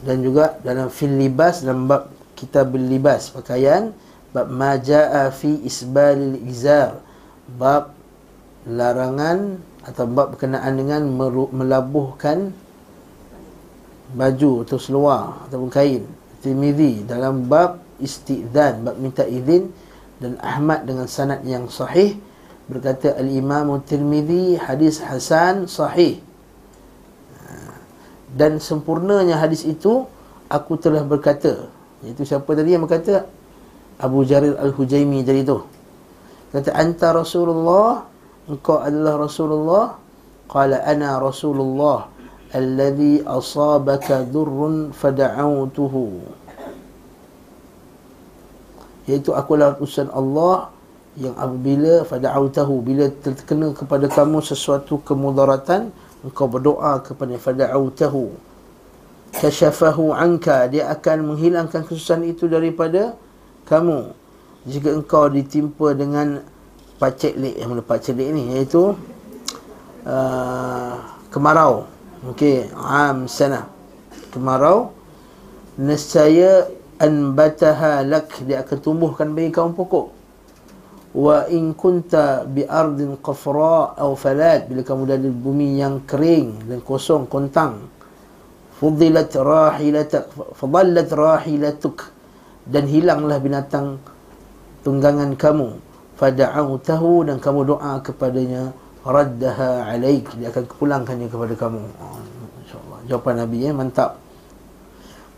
dan 0.00 0.24
juga 0.24 0.56
dalam 0.64 0.88
fil 0.88 1.12
libas 1.12 1.60
dalam 1.60 1.84
bab 1.84 2.08
kitab 2.32 2.72
libas 2.72 3.28
pakaian 3.28 3.92
bab 4.32 4.48
majaa 4.48 5.28
fi 5.36 5.60
isbalil 5.68 6.40
izar 6.48 6.96
bab 7.60 7.92
larangan 8.64 9.60
atau 9.84 10.08
bab 10.08 10.34
berkenaan 10.34 10.74
dengan 10.74 11.06
melabuhkan 11.52 12.50
baju 14.16 14.66
atau 14.66 14.78
seluar 14.82 15.46
ataupun 15.46 15.70
kain. 15.70 16.02
Tirmizi 16.42 17.06
dalam 17.06 17.46
bab 17.46 17.78
istidzan 18.02 18.82
bab 18.82 18.98
minta 18.98 19.22
izin 19.22 19.70
dan 20.18 20.34
Ahmad 20.42 20.82
dengan 20.82 21.06
sanad 21.06 21.46
yang 21.46 21.70
sahih 21.70 22.18
berkata 22.66 23.14
al-Imam 23.14 23.78
Tirmizi 23.82 24.58
hadis 24.58 25.02
hasan 25.02 25.70
sahih. 25.70 26.22
Dan 28.36 28.60
sempurnanya 28.60 29.40
hadis 29.40 29.64
itu 29.64 30.04
aku 30.52 30.76
telah 30.76 31.00
berkata. 31.06 31.72
Itu 32.04 32.26
siapa 32.28 32.52
tadi 32.52 32.76
yang 32.76 32.84
berkata? 32.84 33.24
Abu 33.96 34.28
Jarir 34.28 34.60
Al-Hujaimi 34.60 35.24
tadi 35.24 35.40
tu. 35.40 35.64
Kata 36.52 36.76
anta 36.76 37.16
Rasulullah 37.16 38.04
engkau 38.44 38.76
adalah 38.82 39.24
Rasulullah. 39.24 39.84
Qala 40.46 40.84
ana 40.86 41.18
Rasulullah 41.18 42.06
alladhi 42.54 43.18
asabaka 43.26 44.22
durrun 44.22 44.94
fada'autuhu 44.94 46.22
iaitu 49.06 49.30
aku 49.34 49.50
adalah 49.54 49.78
utusan 49.78 50.10
Allah 50.10 50.70
yang 51.16 51.32
apabila 51.32 52.04
fada'autahu 52.04 52.74
bila 52.84 53.08
terkena 53.08 53.72
kepada 53.72 54.04
kamu 54.12 54.44
sesuatu 54.44 55.00
kemudaratan 55.00 55.88
engkau 56.20 56.44
berdoa 56.44 57.00
kepada 57.00 57.40
fada'autahu 57.40 58.36
kasyafahu 59.36 60.12
anka 60.12 60.68
dia 60.68 60.88
akan 60.92 61.32
menghilangkan 61.34 61.84
kesusahan 61.84 62.24
itu 62.24 62.48
daripada 62.48 63.16
kamu. 63.68 64.12
Jika 64.66 64.92
engkau 64.92 65.30
ditimpa 65.30 65.94
dengan 65.94 66.42
pacek 66.98 67.38
lek 67.38 67.54
yang 67.60 67.76
mana 67.76 67.82
pacek 67.84 68.16
lek 68.16 68.28
ni 68.34 68.56
iaitu 68.56 68.96
uh, 70.08 70.94
kemarau. 71.30 71.86
Okey 72.32 72.72
am 72.74 73.30
sana. 73.30 73.68
Kemarau. 74.32 74.90
Nescaya 75.76 76.66
anbataha 76.96 78.00
lak 78.00 78.32
dia 78.48 78.64
akan 78.64 78.78
tumbuhkan 78.80 79.36
bagi 79.36 79.52
kaum 79.52 79.76
pokok 79.76 80.15
wa 81.16 81.48
in 81.48 81.72
kunta 81.72 82.44
bi 82.44 82.60
ardin 82.68 83.16
qafra 83.16 83.96
aw 83.96 84.12
falat 84.12 84.68
bila 84.68 84.84
kamu 84.84 85.08
ada 85.08 85.16
di 85.16 85.32
bumi 85.32 85.80
yang 85.80 86.04
kering 86.04 86.68
dan 86.68 86.84
kosong 86.84 87.24
kontang 87.24 87.96
fudilat 88.76 89.32
rahilatak 89.32 90.28
fadallat 90.56 91.08
rahilatuk. 91.08 92.12
Dan 92.66 92.90
hilanglah 92.90 93.38
binatang 93.38 94.02
tunggangan 94.82 95.38
kamu. 95.38 95.78
Fada'autahu 96.18 97.30
dan 97.30 97.38
kamu 97.38 97.62
doa 97.62 98.02
kepadanya 98.02 98.74
raddaha 99.06 99.86
alaik. 99.94 100.34
Dia 100.34 100.50
akan 100.50 100.64
pulangkannya 100.74 101.30
kepada 101.30 101.54
kamu. 101.54 101.78
Oh, 101.78 102.18
insyaallah. 102.66 102.98
Jawapan 103.06 103.34
nabi 103.46 103.56
ya 103.62 103.70
mantap. 103.70 104.18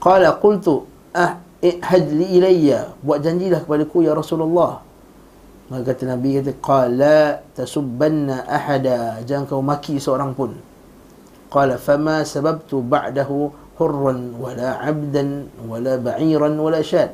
Qala 0.01 0.41
qultu 0.41 0.89
ah 1.13 1.37
ihadli 1.61 2.41
ilayya. 2.41 2.97
Buat 3.05 3.29
janjilah 3.29 3.61
kepadaku 3.69 4.09
ya 4.09 4.17
rasulullah 4.17 4.88
maka 5.69 5.93
kata 5.93 6.05
nabi 6.17 6.41
kata 6.41 6.53
qala 6.61 7.45
tasubbanna 7.53 8.49
ahada 8.49 9.21
jangan 9.25 9.45
kau 9.45 9.61
maki 9.61 10.01
seorang 10.01 10.33
pun 10.33 10.57
qala 11.53 11.77
fama 11.77 12.25
sababtu 12.25 12.81
ba'dahu 12.85 13.53
hurran 13.79 14.37
wala 14.37 14.81
'abdan 14.81 15.49
wala 15.65 16.01
ba'iran 16.01 16.57
wala 16.57 16.81
syad 16.83 17.13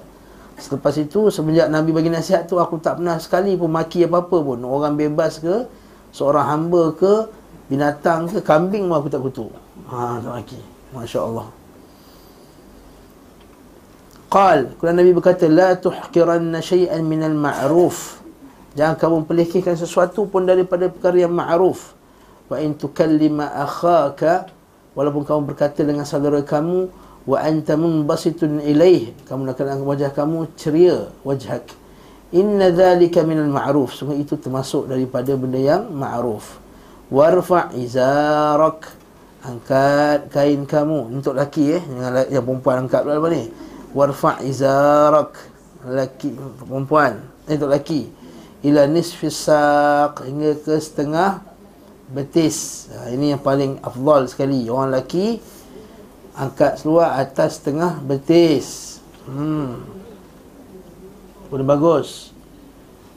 Selepas 0.54 0.94
itu 1.02 1.34
semenjak 1.34 1.66
Nabi 1.66 1.90
bagi 1.90 2.14
nasihat 2.14 2.46
tu 2.46 2.62
aku 2.62 2.78
tak 2.78 3.02
pernah 3.02 3.18
sekali 3.18 3.58
pun 3.58 3.74
maki 3.74 4.06
apa-apa 4.06 4.38
pun. 4.38 4.62
Orang 4.62 4.94
bebas 4.94 5.42
ke, 5.42 5.66
seorang 6.14 6.46
hamba 6.46 6.94
ke, 6.94 7.26
binatang 7.66 8.30
ke, 8.30 8.38
kambing 8.38 8.86
pun 8.86 8.94
aku 8.94 9.08
tak 9.10 9.22
kutuk. 9.26 9.50
Ha, 9.90 10.22
tak 10.22 10.30
maki. 10.30 10.60
Masya 10.94 11.20
Allah 11.26 11.46
Qal 14.30 14.78
Kemudian 14.78 14.96
Nabi 15.02 15.10
berkata 15.10 15.50
La 15.50 15.74
tuhkiranna 15.74 16.62
syai'an 16.62 17.02
minal 17.02 17.34
ma'ruf 17.34 18.22
Jangan 18.74 18.98
kamu 18.98 19.16
pelihkihkan 19.30 19.78
sesuatu 19.78 20.26
pun 20.26 20.42
daripada 20.42 20.90
perkara 20.90 21.14
yang 21.14 21.30
ma'ruf. 21.30 21.94
Wa 22.50 22.58
in 22.60 22.74
tukallima 22.76 23.54
akhaka 23.54 24.52
Walaupun 24.92 25.24
kamu 25.24 25.40
berkata 25.48 25.80
dengan 25.80 26.04
saudara 26.04 26.44
kamu 26.44 26.92
Wa 27.24 27.40
anta 27.40 27.72
munbasitun 27.72 28.60
ilaih 28.60 29.16
Kamu 29.24 29.48
nak 29.48 29.62
wajah 29.62 30.12
kamu 30.12 30.52
ceria 30.58 31.08
wajhak. 31.22 31.64
Inna 32.34 32.74
dhalika 32.74 33.22
minal 33.22 33.46
ma'ruf. 33.46 33.94
Sungguh 33.94 34.18
itu 34.18 34.34
termasuk 34.34 34.90
daripada 34.90 35.30
benda 35.38 35.56
yang 35.62 35.94
ma'ruf. 35.94 36.58
Warfa' 37.14 37.70
izarak. 37.78 38.90
Angkat 39.46 40.34
kain 40.34 40.66
kamu. 40.66 41.14
Untuk 41.14 41.38
laki 41.38 41.78
eh. 41.78 41.82
Yang, 41.94 42.34
yang 42.34 42.42
perempuan 42.42 42.90
angkat 42.90 43.06
apa 43.06 43.28
ni? 43.30 43.54
Warfa' 43.94 44.42
izarak. 44.42 45.38
Laki 45.86 46.34
Perempuan. 46.66 47.22
Eh, 47.46 47.54
Untuk 47.54 47.70
laki 47.70 48.23
ila 48.64 48.88
nisfis 48.88 49.44
saq 49.44 50.24
hingga 50.24 50.56
ke 50.56 50.74
setengah 50.80 51.44
betis. 52.08 52.88
Ha, 52.92 53.12
ini 53.12 53.36
yang 53.36 53.42
paling 53.44 53.76
afdal 53.84 54.24
sekali. 54.24 54.64
Orang 54.72 54.92
lelaki 54.92 55.38
angkat 56.34 56.80
seluar 56.80 57.20
atas 57.20 57.60
setengah 57.60 58.00
betis. 58.00 58.98
Hmm. 59.28 59.84
Boleh 61.52 61.66
bagus. 61.68 62.32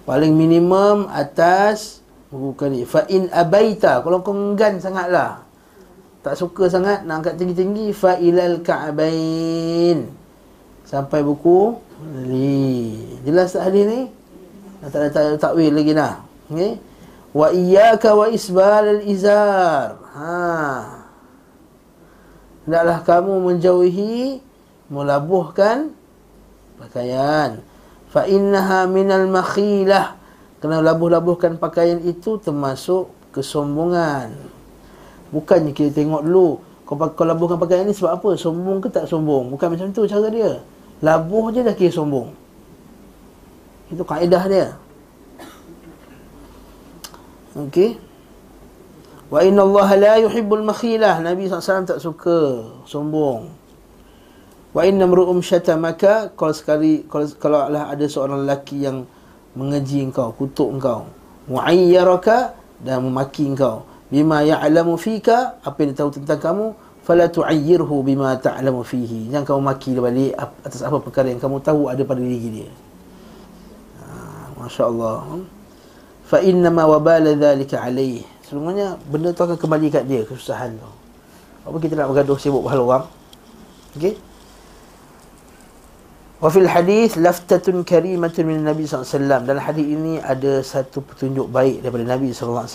Paling 0.03 0.35
minimum 0.35 1.07
atas 1.11 2.03
buku 2.27 2.51
kali. 2.55 2.81
Fa 2.83 3.07
in 3.07 3.31
abaita 3.31 4.03
kalau 4.03 4.23
kau 4.23 4.35
enggan 4.35 4.79
sangatlah. 4.83 5.43
Tak 6.23 6.35
suka 6.35 6.67
sangat 6.67 7.07
nak 7.07 7.23
angkat 7.23 7.39
tinggi-tinggi 7.39 7.95
fa 7.95 8.19
ilal 8.19 8.59
ka'bain. 8.59 10.11
Sampai 10.83 11.23
buku 11.23 11.75
li. 12.27 12.99
Jelas 13.23 13.55
tak 13.55 13.71
hadis 13.71 13.83
ni? 13.87 14.01
Tak 14.81 15.09
ada 15.09 15.37
takwil 15.41 15.73
lagi 15.73 15.93
lah 15.97 16.21
okay? 16.47 16.77
wa 17.37 17.47
iyyaka 17.51 18.17
wa 18.17 18.25
isbal 18.31 18.85
al 18.97 19.01
izar. 19.05 19.99
Ha. 20.17 20.33
Hendaklah 22.65 22.99
kamu 23.05 23.33
menjauhi 23.45 24.41
melabuhkan 24.89 25.93
pakaian. 26.81 27.61
Fa 28.09 28.25
innaha 28.25 28.89
minal 28.89 29.29
makhilah. 29.29 30.17
Kena 30.57 30.81
labuh-labuhkan 30.81 31.61
pakaian 31.61 32.01
itu 32.01 32.41
termasuk 32.41 33.13
kesombongan. 33.29 34.33
Bukannya 35.29 35.69
kita 35.69 35.93
tengok 35.93 36.25
dulu 36.25 36.57
kau, 36.87 36.97
kau 36.97 37.25
labuhkan 37.27 37.61
pakaian 37.61 37.85
ini 37.85 37.93
sebab 37.93 38.17
apa? 38.17 38.29
Sombong 38.33 38.81
ke 38.81 38.89
tak 38.89 39.05
sombong? 39.05 39.53
Bukan 39.53 39.77
macam 39.77 39.93
tu 39.93 40.09
cara 40.09 40.27
dia. 40.33 40.57
Labuh 41.05 41.53
je 41.53 41.61
dah 41.61 41.77
kira 41.77 41.93
sombong 41.93 42.46
itu 43.87 44.03
kaedah 44.03 44.43
dia. 44.47 44.67
Okey. 47.57 47.97
Wa 49.27 49.43
inna 49.43 49.67
Allah 49.67 49.89
la 49.97 50.13
yuhibbul 50.23 50.63
makhilah. 50.63 51.19
Nabi 51.19 51.51
SAW 51.51 51.83
tak 51.83 51.99
suka 51.99 52.63
sombong. 52.87 53.51
Wa 54.71 54.85
inna 54.85 55.09
mru'um 55.09 55.41
syatamaka 55.41 56.31
kalau 56.37 56.53
sekali 56.53 57.07
kalau 57.09 57.25
kalau 57.41 57.59
lah 57.67 57.89
ada 57.89 58.05
seorang 58.05 58.45
lelaki 58.45 58.85
yang 58.85 59.09
mengeji 59.57 60.05
engkau, 60.05 60.31
kutuk 60.37 60.69
engkau, 60.69 61.09
mu'ayyaraka 61.49 62.53
dan 62.77 63.01
memaki 63.01 63.49
engkau, 63.49 63.89
bima 64.13 64.45
ya'lamu 64.45 64.93
fika, 65.01 65.57
apa 65.65 65.81
yang 65.81 65.97
dia 65.97 65.99
tahu 66.05 66.09
tentang 66.21 66.37
kamu, 66.37 66.65
fala 67.01 67.25
tu'ayyirhu 67.25 67.95
bima 68.05 68.37
ta'lamu 68.37 68.85
fihi. 68.85 69.33
Jangan 69.33 69.43
kau 69.49 69.57
maki 69.57 69.97
dia 69.97 70.03
balik 70.03 70.33
atas 70.61 70.85
apa 70.85 71.01
perkara 71.01 71.33
yang 71.33 71.41
kamu 71.41 71.57
tahu 71.65 71.89
ada 71.89 72.03
pada 72.05 72.21
diri 72.21 72.49
dia. 72.61 72.69
Masya 74.67 74.83
Allah 74.91 75.47
Fa 76.27 76.43
inna 76.43 76.67
ma 76.67 76.83
wabala 76.83 77.31
dhalika 77.33 77.79
alaih 77.79 78.21
Sebenarnya 78.43 78.99
benda 79.07 79.31
tu 79.31 79.47
akan 79.47 79.55
kembali 79.55 79.87
kat 79.87 80.03
dia 80.07 80.27
Kesusahan 80.27 80.75
tu. 80.75 80.91
Apa 81.67 81.75
kita 81.79 81.95
nak 81.95 82.11
bergaduh 82.11 82.35
sibuk 82.39 82.63
pahala 82.63 82.83
orang? 82.83 83.05
Okey. 83.95 84.15
Wa 86.37 86.47
fil 86.53 86.69
hadis 86.69 87.17
laftatun 87.17 87.81
karimatun 87.81 88.43
min 88.45 88.59
Nabi 88.61 88.85
SAW 88.85 89.47
Dalam 89.47 89.63
hadis 89.63 89.87
ini 89.87 90.21
ada 90.21 90.61
satu 90.61 91.01
petunjuk 91.01 91.49
baik 91.49 91.81
daripada 91.81 92.05
Nabi 92.05 92.29
SAW 92.29 92.67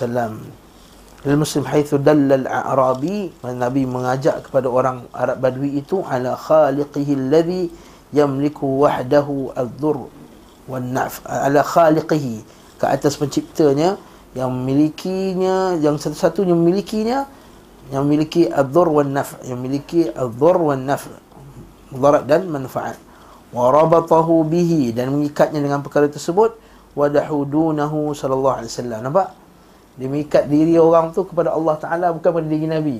Dalam 1.22 1.38
Muslim 1.38 1.64
haithu 1.70 2.02
dallal 2.02 2.48
a'rabi 2.48 3.30
Nabi 3.46 3.86
mengajak 3.86 4.50
kepada 4.50 4.66
orang 4.66 5.06
Arab 5.14 5.38
Badui 5.38 5.78
itu 5.78 6.02
Ala 6.02 6.34
khaliqihi 6.34 7.12
alladhi 7.14 7.70
yamliku 8.12 8.82
wahdahu 8.82 9.54
al-dhur 9.56 10.10
wan 10.70 10.94
naf 10.94 11.22
ala 11.26 11.62
khaliqihi 11.62 12.42
ke 12.78 12.84
atas 12.86 13.18
penciptanya 13.18 13.98
yang 14.32 14.48
memilikinya 14.48 15.76
yang 15.76 16.00
satu-satunya 16.00 16.54
memilikinya 16.56 17.28
yang 17.92 18.08
memiliki 18.08 18.48
ad-dhur 18.48 18.88
wan 18.88 19.12
naf 19.12 19.36
yang 19.44 19.60
memiliki 19.60 20.08
ad-dhur 20.08 20.56
wan 20.72 20.86
naf 20.86 21.10
mudarat 21.92 22.24
dan 22.24 22.48
manfaat. 22.48 22.96
Wa 23.52 23.68
rabatahu 23.68 24.48
bihi 24.48 24.96
dan 24.96 25.12
mengikatnya 25.12 25.60
dengan 25.60 25.84
perkara 25.84 26.08
tersebut 26.08 26.56
wa 26.96 27.06
dahudunahu 27.12 28.16
sallallahu 28.16 28.64
alaihi 28.64 28.72
wasallam. 28.72 28.98
Nampak? 29.04 29.28
Dia 30.00 30.08
mengikat 30.08 30.48
diri 30.48 30.80
orang 30.80 31.12
tu 31.12 31.28
kepada 31.28 31.52
Allah 31.52 31.76
Taala 31.76 32.06
bukan 32.16 32.32
pada 32.32 32.46
diri 32.48 32.64
Nabi. 32.64 32.96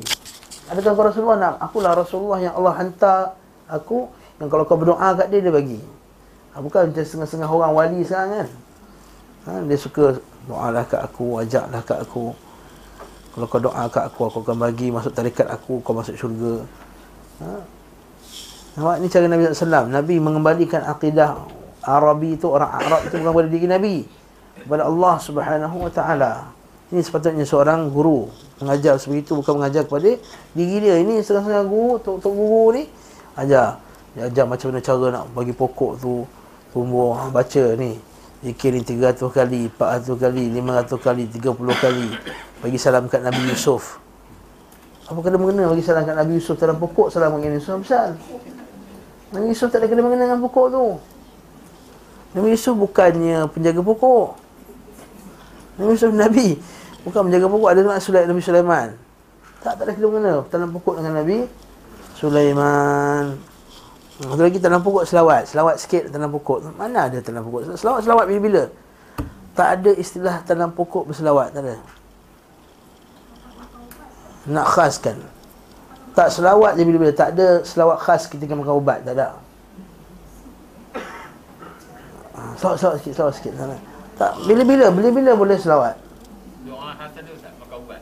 Adakah 0.69 0.93
kau 0.93 1.05
Rasulullah 1.09 1.41
nak? 1.41 1.55
Akulah 1.57 1.93
Rasulullah 1.97 2.39
yang 2.45 2.55
Allah 2.61 2.73
hantar 2.77 3.21
aku 3.65 4.13
yang 4.37 4.53
kalau 4.53 4.69
kau 4.69 4.77
berdoa 4.77 5.17
kat 5.17 5.33
dia 5.33 5.41
dia 5.41 5.49
bagi 5.49 5.81
ha, 6.53 6.61
Bukan 6.61 6.93
macam 6.93 7.05
setengah-setengah 7.05 7.51
orang 7.51 7.73
wali 7.73 8.01
sekarang 8.05 8.31
kan? 8.31 8.49
Ha, 9.43 9.51
Dia 9.67 9.79
suka 9.81 10.05
doalah 10.47 10.85
kat 10.87 11.01
aku, 11.03 11.41
ajaklah 11.43 11.83
kat 11.83 11.99
aku. 12.03 12.37
Kalau 13.33 13.47
kau 13.49 13.61
doa 13.63 13.85
kat 13.89 14.05
aku, 14.13 14.21
aku 14.29 14.39
akan 14.45 14.57
bagi 14.61 14.93
masuk 14.93 15.13
tarikat 15.17 15.49
aku, 15.49 15.81
kau 15.81 15.97
masuk 15.97 16.13
syurga. 16.15 16.69
Ha? 17.41 17.51
Nampak? 18.77 18.97
Ni 19.01 19.07
cara 19.09 19.27
Nabi 19.29 19.43
SAW 19.53 19.89
Nabi 19.89 20.17
mengembalikan 20.21 20.85
akidah 20.85 21.41
Arabi 21.83 22.37
itu, 22.37 22.47
orang 22.47 22.71
Arab 22.79 23.01
itu 23.09 23.17
bukan 23.19 23.33
pada 23.33 23.49
diri 23.49 23.67
Nabi. 23.67 23.97
Kepada 24.63 24.87
Allah 24.87 25.15
Subhanahu 25.19 25.77
Wa 25.89 25.93
Taala. 25.93 26.33
Ini 26.93 27.01
sepatutnya 27.01 27.49
seorang 27.49 27.89
guru. 27.89 28.29
Mengajar 28.61 29.01
seperti 29.01 29.27
itu 29.27 29.33
bukan 29.41 29.59
mengajar 29.59 29.89
kepada 29.89 30.13
diri 30.53 30.77
dia. 30.79 31.01
Ini 31.01 31.25
setengah-setengah 31.25 31.67
guru, 31.67 31.93
tok 31.99 32.21
guru 32.31 32.77
ni 32.77 32.85
Ajar. 33.33 33.81
Dia 34.13 34.29
ajar 34.29 34.45
macam 34.45 34.69
mana 34.69 34.81
cara 34.85 35.07
nak 35.09 35.25
bagi 35.33 35.57
pokok 35.57 35.93
tu 35.97 36.21
tumbuh 36.73 37.15
baca 37.29 37.65
ni 37.77 38.01
zikir 38.43 38.75
ni 38.75 38.83
300 38.83 39.23
kali 39.31 39.71
400 39.71 40.19
kali 40.19 40.45
500 40.51 40.99
kali 40.99 41.25
30 41.31 41.85
kali. 41.85 42.09
Bagi 42.59 42.79
salam 42.79 43.07
kat 43.07 43.23
Nabi 43.23 43.43
Yusuf. 43.47 44.03
Apa 45.07 45.19
kena 45.23 45.39
mengena 45.39 45.71
bagi 45.71 45.83
salam 45.87 46.03
kat 46.03 46.19
Nabi 46.19 46.43
Yusuf? 46.43 46.59
Dalam 46.59 46.77
pokok 46.83 47.15
salam 47.15 47.39
Nabi 47.39 47.55
Yusuf 47.55 47.79
besar. 47.79 48.19
Nabi 49.31 49.55
Yusuf 49.55 49.71
tak 49.71 49.83
ada 49.83 49.87
kena 49.87 50.03
mengena 50.03 50.27
dengan 50.27 50.43
pokok 50.43 50.67
tu. 50.75 50.87
Nabi 52.35 52.49
Yusuf 52.51 52.75
bukannya 52.75 53.47
penjaga 53.47 53.81
pokok. 53.81 54.29
Nabi 55.79 55.91
Yusuf 55.95 56.11
Nabi 56.11 56.59
bukan 57.07 57.21
penjaga 57.31 57.47
pokok 57.47 57.69
ada 57.71 57.81
nak 57.87 58.03
Sulaiman 58.03 58.29
Nabi 58.35 58.43
Sulaiman. 58.43 58.89
Tak 59.63 59.79
tak 59.79 59.85
ada 59.87 59.93
kena 59.95 60.07
mengena. 60.11 60.35
Dalam 60.51 60.69
pokok 60.75 60.99
dengan 60.99 61.23
Nabi 61.23 61.47
Sulaiman 62.19 63.52
satu 64.23 64.43
lagi 64.47 64.63
tanam 64.63 64.81
pokok 64.87 65.03
selawat. 65.03 65.51
Selawat 65.51 65.83
sikit 65.83 66.07
tanam 66.15 66.31
pokok. 66.31 66.79
Mana 66.79 67.11
ada 67.11 67.19
tanam 67.19 67.43
pokok? 67.43 67.75
Selawat-selawat 67.75 68.25
bila-bila. 68.31 68.71
Tak 69.53 69.69
ada 69.69 69.91
istilah 69.99 70.41
tanam 70.47 70.71
pokok 70.71 71.11
berselawat. 71.11 71.51
Tak 71.51 71.63
ada. 71.67 71.77
Nak 74.47 74.67
khaskan. 74.71 75.19
Tak 76.15 76.29
selawat 76.31 76.79
je 76.79 76.83
bila-bila. 76.87 77.11
Tak 77.11 77.35
ada 77.35 77.67
selawat 77.67 77.99
khas 77.99 78.31
ketika 78.31 78.55
makan 78.55 78.79
ubat. 78.79 79.03
Tak 79.03 79.15
ada. 79.19 79.39
Ah, 82.39 82.53
selawat-selawat 82.63 82.97
sikit. 83.03 83.13
Selawat 83.19 83.35
sikit. 83.37 83.53
Sana. 83.59 83.77
Tak. 84.17 84.33
Bila-bila. 84.47 84.87
Bila-bila 84.95 85.31
boleh 85.35 85.59
selawat. 85.59 85.99
Doa 86.63 86.95
khas 86.95 87.11
ada 87.19 87.33
tak 87.43 87.53
makan 87.59 87.77
ubat? 87.83 88.01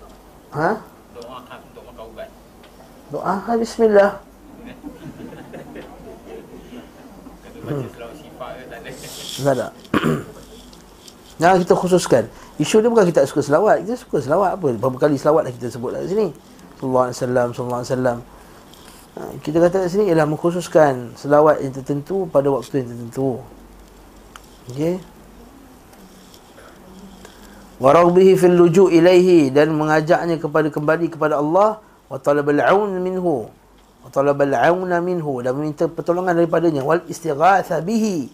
Ha? 0.53 0.71
Doa 1.17 1.37
khas 1.49 1.61
untuk 1.65 1.83
makan 1.89 2.05
ubat. 2.13 2.29
Doa 3.09 3.35
khas 3.41 3.57
bismillah. 3.57 4.30
Tak 7.71 9.53
ada. 9.55 9.69
Jangan 11.41 11.57
kita 11.65 11.75
khususkan. 11.79 12.25
Isu 12.61 12.85
dia 12.85 12.91
bukan 12.93 13.09
kita 13.09 13.25
suka 13.25 13.41
selawat. 13.41 13.87
Kita 13.87 13.97
suka 13.97 14.21
selawat 14.21 14.61
apa? 14.61 14.67
Berapa 14.77 14.97
kali 15.01 15.17
selawat 15.17 15.49
dah 15.49 15.53
kita 15.57 15.73
sebut 15.73 15.97
kat 15.97 16.11
sini. 16.11 16.29
Sallallahu 16.77 17.05
alaihi 17.09 17.17
wasallam, 17.17 17.49
sallallahu 17.57 17.81
alaihi 17.81 17.93
wasallam. 17.97 18.19
Ha, 19.11 19.21
kita 19.41 19.57
kata 19.65 19.77
kat 19.81 19.89
sini 19.89 20.05
ialah 20.13 20.27
mengkhususkan 20.29 21.17
selawat 21.17 21.65
yang 21.65 21.73
tertentu 21.73 22.29
pada 22.29 22.53
waktu 22.53 22.85
yang 22.85 22.89
tertentu. 22.93 23.41
Okey. 24.69 25.01
Waragbihi 27.81 28.33
fil 28.37 28.57
luju 28.61 28.93
ilaihi 28.93 29.49
dan 29.49 29.73
mengajaknya 29.73 30.37
kepada 30.37 30.69
kembali 30.69 31.09
kepada 31.09 31.41
Allah 31.41 31.81
wa 32.13 32.19
talabul 32.21 32.61
aun 32.61 33.01
minhu 33.01 33.49
wa 34.01 34.09
talabal 34.09 34.55
auna 34.57 34.99
minhu 35.05 35.45
dan 35.45 35.57
meminta 35.57 35.87
pertolongan 35.87 36.37
daripadanya 36.37 36.81
wal 36.81 37.05
istighatha 37.05 37.85
bihi 37.85 38.33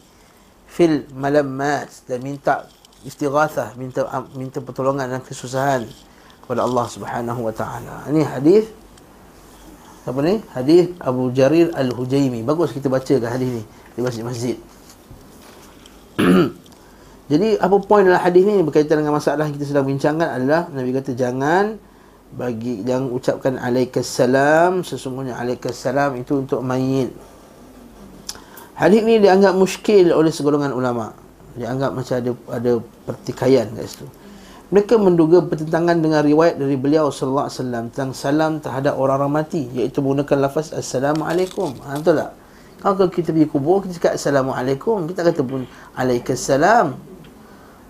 fil 0.66 1.06
malammat 1.14 1.90
dan 2.06 2.22
minta 2.22 2.66
istighathah 3.06 3.74
minta 3.78 4.06
minta 4.34 4.58
pertolongan 4.62 5.06
dan 5.06 5.20
kesusahan 5.22 5.86
kepada 6.46 6.62
Allah 6.62 6.86
Subhanahu 6.86 7.40
wa 7.42 7.54
taala. 7.54 8.06
Ini 8.06 8.22
hadis 8.22 8.70
apa 10.06 10.22
ni? 10.22 10.38
Hadis 10.54 10.94
Abu 11.02 11.34
Jarir 11.34 11.74
Al-Hujaimi. 11.74 12.46
Bagus 12.46 12.70
kita 12.70 12.86
baca 12.86 13.10
ke 13.10 13.26
hadis 13.26 13.50
ni 13.50 13.62
di 13.66 14.00
masjid-masjid. 14.06 14.56
Jadi 17.30 17.58
apa 17.58 17.76
poin 17.82 18.06
dalam 18.06 18.22
hadis 18.22 18.46
ni 18.46 18.62
berkaitan 18.62 19.02
dengan 19.02 19.18
masalah 19.18 19.50
yang 19.50 19.58
kita 19.58 19.66
sedang 19.74 19.82
bincangkan 19.82 20.30
adalah 20.30 20.70
Nabi 20.70 20.94
kata 20.94 21.10
jangan 21.18 21.74
bagi 22.34 22.82
yang 22.82 23.14
ucapkan 23.14 23.54
alaikassalam 23.60 24.82
sesungguhnya 24.82 25.38
alaikassalam 25.38 26.18
itu 26.18 26.42
untuk 26.42 26.60
mayit. 26.66 27.14
Hadis 28.76 29.00
ni 29.06 29.22
dianggap 29.22 29.56
muskil 29.56 30.12
oleh 30.12 30.28
segolongan 30.28 30.74
ulama. 30.74 31.16
Dianggap 31.56 31.96
macam 31.96 32.14
ada 32.20 32.32
ada 32.52 32.72
pertikaian 33.08 33.72
kat 33.72 33.88
situ. 33.88 34.06
Mereka 34.66 34.98
menduga 34.98 35.40
pertentangan 35.46 35.94
dengan 36.02 36.26
riwayat 36.26 36.58
dari 36.58 36.74
beliau 36.74 37.08
sallallahu 37.08 37.46
alaihi 37.46 37.58
wasallam 37.62 37.84
tentang 37.94 38.10
salam 38.12 38.52
terhadap 38.58 38.98
orang-orang 38.98 39.40
mati 39.40 39.70
iaitu 39.72 40.02
menggunakan 40.02 40.50
lafaz 40.50 40.74
assalamualaikum. 40.74 41.72
Ha 41.86 42.02
betul 42.02 42.18
tak? 42.18 42.30
Kalau 42.82 43.08
kita 43.08 43.32
pergi 43.32 43.48
kubur 43.48 43.80
kita 43.86 43.96
cakap 43.96 44.12
assalamualaikum, 44.20 45.08
kita 45.08 45.20
kata 45.24 45.40
pun 45.40 45.64
alaikassalam. 45.96 46.92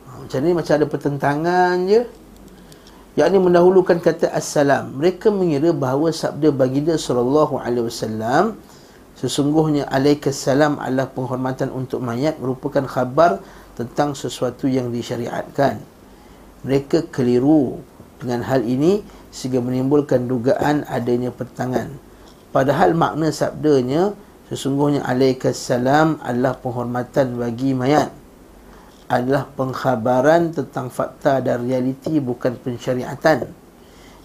Ha, 0.07 0.11
macam 0.23 0.39
ni 0.39 0.51
macam 0.55 0.73
ada 0.79 0.87
pertentangan 0.87 1.75
je. 1.91 2.01
Yang 3.17 3.29
ini 3.33 3.39
mendahulukan 3.49 3.97
kata 3.97 4.29
assalam. 4.29 4.93
Mereka 5.01 5.33
mengira 5.33 5.73
bahawa 5.73 6.13
sabda 6.13 6.53
baginda 6.53 7.01
sallallahu 7.01 7.57
alaihi 7.57 7.89
wasallam 7.89 8.61
sesungguhnya 9.17 9.89
alaikassalam 9.89 10.77
adalah 10.77 11.09
penghormatan 11.09 11.73
untuk 11.73 12.05
mayat 12.05 12.37
merupakan 12.37 12.85
khabar 12.85 13.41
tentang 13.73 14.13
sesuatu 14.13 14.69
yang 14.69 14.93
disyariatkan 14.93 15.81
mereka 16.61 17.09
keliru 17.09 17.81
dengan 18.21 18.45
hal 18.45 18.61
ini 18.69 19.01
sehingga 19.33 19.65
menimbulkan 19.65 20.29
dugaan 20.29 20.85
adanya 20.85 21.33
pertentangan. 21.33 21.95
Padahal 22.53 22.93
makna 22.93 23.33
sabdanya 23.33 24.13
sesungguhnya 24.53 25.09
alaikassalam 25.09 26.21
adalah 26.21 26.59
penghormatan 26.61 27.41
bagi 27.41 27.73
mayat 27.73 28.13
adalah 29.07 29.47
pengkhabaran 29.55 30.51
tentang 30.51 30.91
fakta 30.91 31.39
dan 31.39 31.63
realiti 31.63 32.19
bukan 32.19 32.59
pensyariatan. 32.59 33.47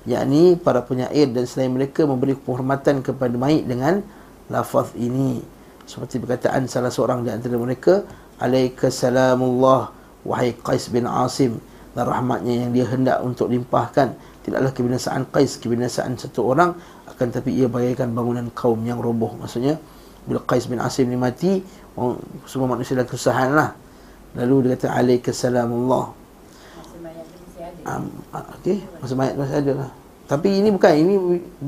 Yakni 0.10 0.58
para 0.58 0.82
penyair 0.82 1.30
dan 1.30 1.46
selain 1.46 1.70
mereka 1.70 2.10
memberi 2.10 2.34
penghormatan 2.34 3.06
kepada 3.06 3.38
mayat 3.38 3.70
dengan 3.70 4.02
lafaz 4.50 4.89
ini. 4.98 5.38
Seperti 5.86 6.17
perkataan 6.17 6.65
salah 6.65 6.89
seorang 6.89 7.22
di 7.22 7.30
antara 7.30 7.54
mereka 7.62 8.02
alaikassalamullah 8.41 9.94
wahai 10.26 10.58
Qais 10.58 10.89
bin 10.89 11.06
Asim. 11.06 11.62
Dan 11.91 12.08
rahmatnya 12.08 12.65
yang 12.65 12.72
dia 12.74 12.88
hendak 12.89 13.22
untuk 13.22 13.52
limpahkan 13.54 14.17
tidaklah 14.41 14.74
kebinasaan 14.74 15.30
Qais 15.30 15.62
kebinasaan 15.62 16.17
satu 16.17 16.50
orang 16.50 16.74
akan 17.06 17.28
tapi 17.30 17.54
ia 17.54 17.70
bagaikan 17.70 18.10
bangunan 18.17 18.50
kaum 18.58 18.82
yang 18.82 18.98
roboh. 18.98 19.38
Maksudnya 19.38 19.78
bila 20.26 20.41
Qais 20.41 20.65
bin 20.65 20.82
Asim 20.82 21.06
ni 21.06 21.20
mati 21.20 21.62
semua 22.50 22.65
manusia 22.65 22.98
dalam 22.98 23.06
kesusahan 23.06 23.54
lah 23.54 23.78
lalu 24.38 24.70
dia 24.70 24.80
kata 24.80 24.88
alaikassalamullah 24.96 26.22
um, 27.86 28.06
okey. 28.60 28.78
Masa 29.02 29.13
mayat 29.17 29.36
masih 29.38 29.58
ada 29.62 29.72
lah. 29.86 29.89
Tapi 30.30 30.63
ini 30.63 30.70
bukan 30.72 30.94
ini 30.96 31.13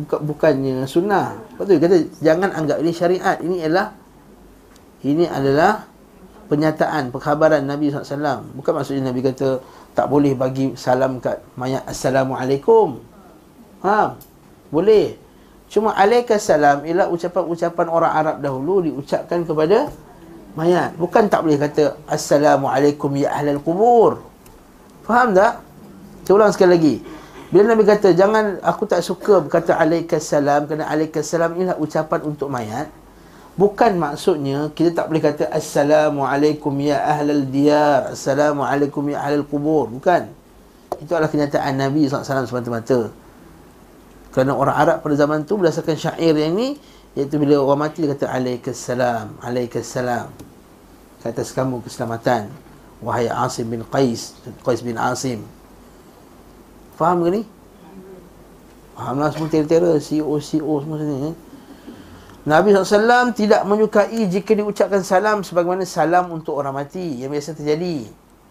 bukan 0.06 0.20
bukannya 0.24 0.88
sunnah. 0.88 1.36
Betul 1.60 1.84
kata 1.84 2.00
jangan 2.24 2.50
anggap 2.56 2.80
ini 2.80 2.92
syariat. 2.96 3.38
Ini 3.42 3.68
adalah 3.68 3.88
ini 5.04 5.26
adalah 5.28 5.84
penyataan 6.48 7.12
perkhabaran 7.12 7.64
Nabi 7.66 7.92
SAW 7.92 8.56
bukan 8.56 8.72
maksudnya 8.78 9.10
Nabi 9.10 9.26
kata 9.26 9.60
tak 9.96 10.08
boleh 10.08 10.36
bagi 10.38 10.76
salam 10.80 11.20
kat 11.20 11.44
mayat 11.60 11.84
assalamualaikum. 11.84 13.04
Ha 13.84 14.16
boleh. 14.72 15.20
Cuma 15.68 15.98
alaikassalam 15.98 16.86
ialah 16.86 17.10
ucapan-ucapan 17.10 17.88
orang 17.90 18.14
Arab 18.14 18.38
dahulu 18.46 18.86
diucapkan 18.86 19.42
kepada 19.42 19.90
mayat. 20.54 20.94
Bukan 20.98 21.30
tak 21.30 21.46
boleh 21.46 21.58
kata 21.58 21.98
assalamualaikum 22.06 23.10
ya 23.18 23.34
ahlal 23.34 23.62
kubur 23.62 24.34
faham 25.04 25.36
tak? 25.36 25.60
Saya 26.24 26.34
ulang 26.40 26.52
sekali 26.56 26.72
lagi. 26.72 26.96
Bila 27.54 27.76
Nabi 27.76 27.84
kata 27.86 28.16
jangan 28.18 28.58
aku 28.64 28.88
tak 28.90 29.04
suka 29.04 29.44
berkata 29.44 29.78
alaikassalam. 29.78 30.66
Kerana 30.66 30.90
alaikassalam 30.90 31.54
ialah 31.60 31.78
ucapan 31.78 32.20
untuk 32.26 32.48
mayat. 32.50 32.88
Bukan 33.54 34.02
maksudnya 34.02 34.74
kita 34.74 34.98
tak 34.98 35.14
boleh 35.14 35.22
kata 35.22 35.46
Assalamualaikum 35.54 36.74
ya 36.82 37.04
ahlal 37.06 37.46
diyar. 37.46 38.18
Assalamualaikum 38.18 39.06
ya 39.14 39.22
ahlal 39.22 39.46
kubur 39.46 39.92
Bukan. 39.92 40.32
Itu 40.98 41.12
adalah 41.14 41.30
kenyataan 41.30 41.78
Nabi 41.78 42.08
SAW 42.08 42.48
semata-mata. 42.48 43.12
Kerana 44.34 44.58
orang 44.58 44.74
Arab 44.74 44.98
pada 45.06 45.14
zaman 45.14 45.46
tu 45.46 45.62
Berdasarkan 45.62 45.94
syair 45.94 46.34
yang 46.34 46.58
ni 46.58 46.80
Iaitu 47.14 47.38
bila 47.38 47.62
orang 47.62 47.90
mati 47.90 48.02
dia 48.02 48.18
kata 48.18 48.26
Alaikassalam 48.26 49.38
Alaikassalam 49.38 50.34
Kata 51.22 51.42
kamu 51.46 51.86
keselamatan 51.86 52.50
Wahai 53.06 53.30
Asim 53.30 53.70
bin 53.70 53.86
Qais 53.86 54.34
Qais 54.66 54.82
bin 54.82 54.98
Asim 54.98 55.46
Faham 56.98 57.26
ke 57.26 57.30
ni? 57.30 57.42
Fahamlah 58.94 59.34
semua 59.34 59.50
tera-tera 59.50 59.98
CEO, 59.98 60.38
CEO 60.38 60.74
semua 60.86 61.02
sini 61.02 61.34
eh? 61.34 61.36
Nabi 62.44 62.76
SAW 62.76 63.32
tidak 63.32 63.64
menyukai 63.64 64.20
jika 64.28 64.52
diucapkan 64.52 65.00
salam 65.00 65.48
sebagaimana 65.48 65.88
salam 65.88 66.28
untuk 66.28 66.60
orang 66.60 66.76
mati 66.76 67.24
yang 67.24 67.32
biasa 67.32 67.56
terjadi 67.56 68.04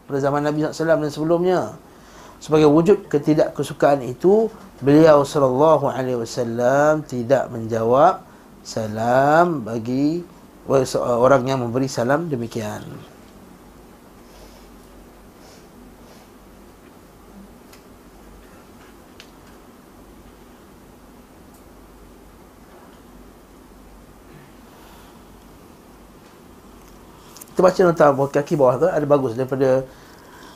pada 0.09 0.19
zaman 0.19 0.41
Nabi 0.49 0.65
SAW 0.65 0.97
dan 0.97 1.13
sebelumnya. 1.13 1.61
Sebagai 2.41 2.73
wujud 2.73 3.07
ketidakkesukaan 3.07 4.01
itu, 4.03 4.49
beliau 4.81 5.23
SAW 5.23 7.05
tidak 7.05 7.53
menjawab 7.53 8.25
salam 8.63 9.67
bagi 9.67 10.23
orang 10.99 11.43
yang 11.51 11.59
memberi 11.63 11.91
salam 11.91 12.31
demikian. 12.31 12.83
kita 27.53 27.61
baca 27.61 27.81
nota 27.85 28.07
kaki 28.41 28.57
bawah 28.57 28.75
tu 28.81 28.87
ada 28.89 29.05
bagus 29.05 29.37
daripada 29.37 29.85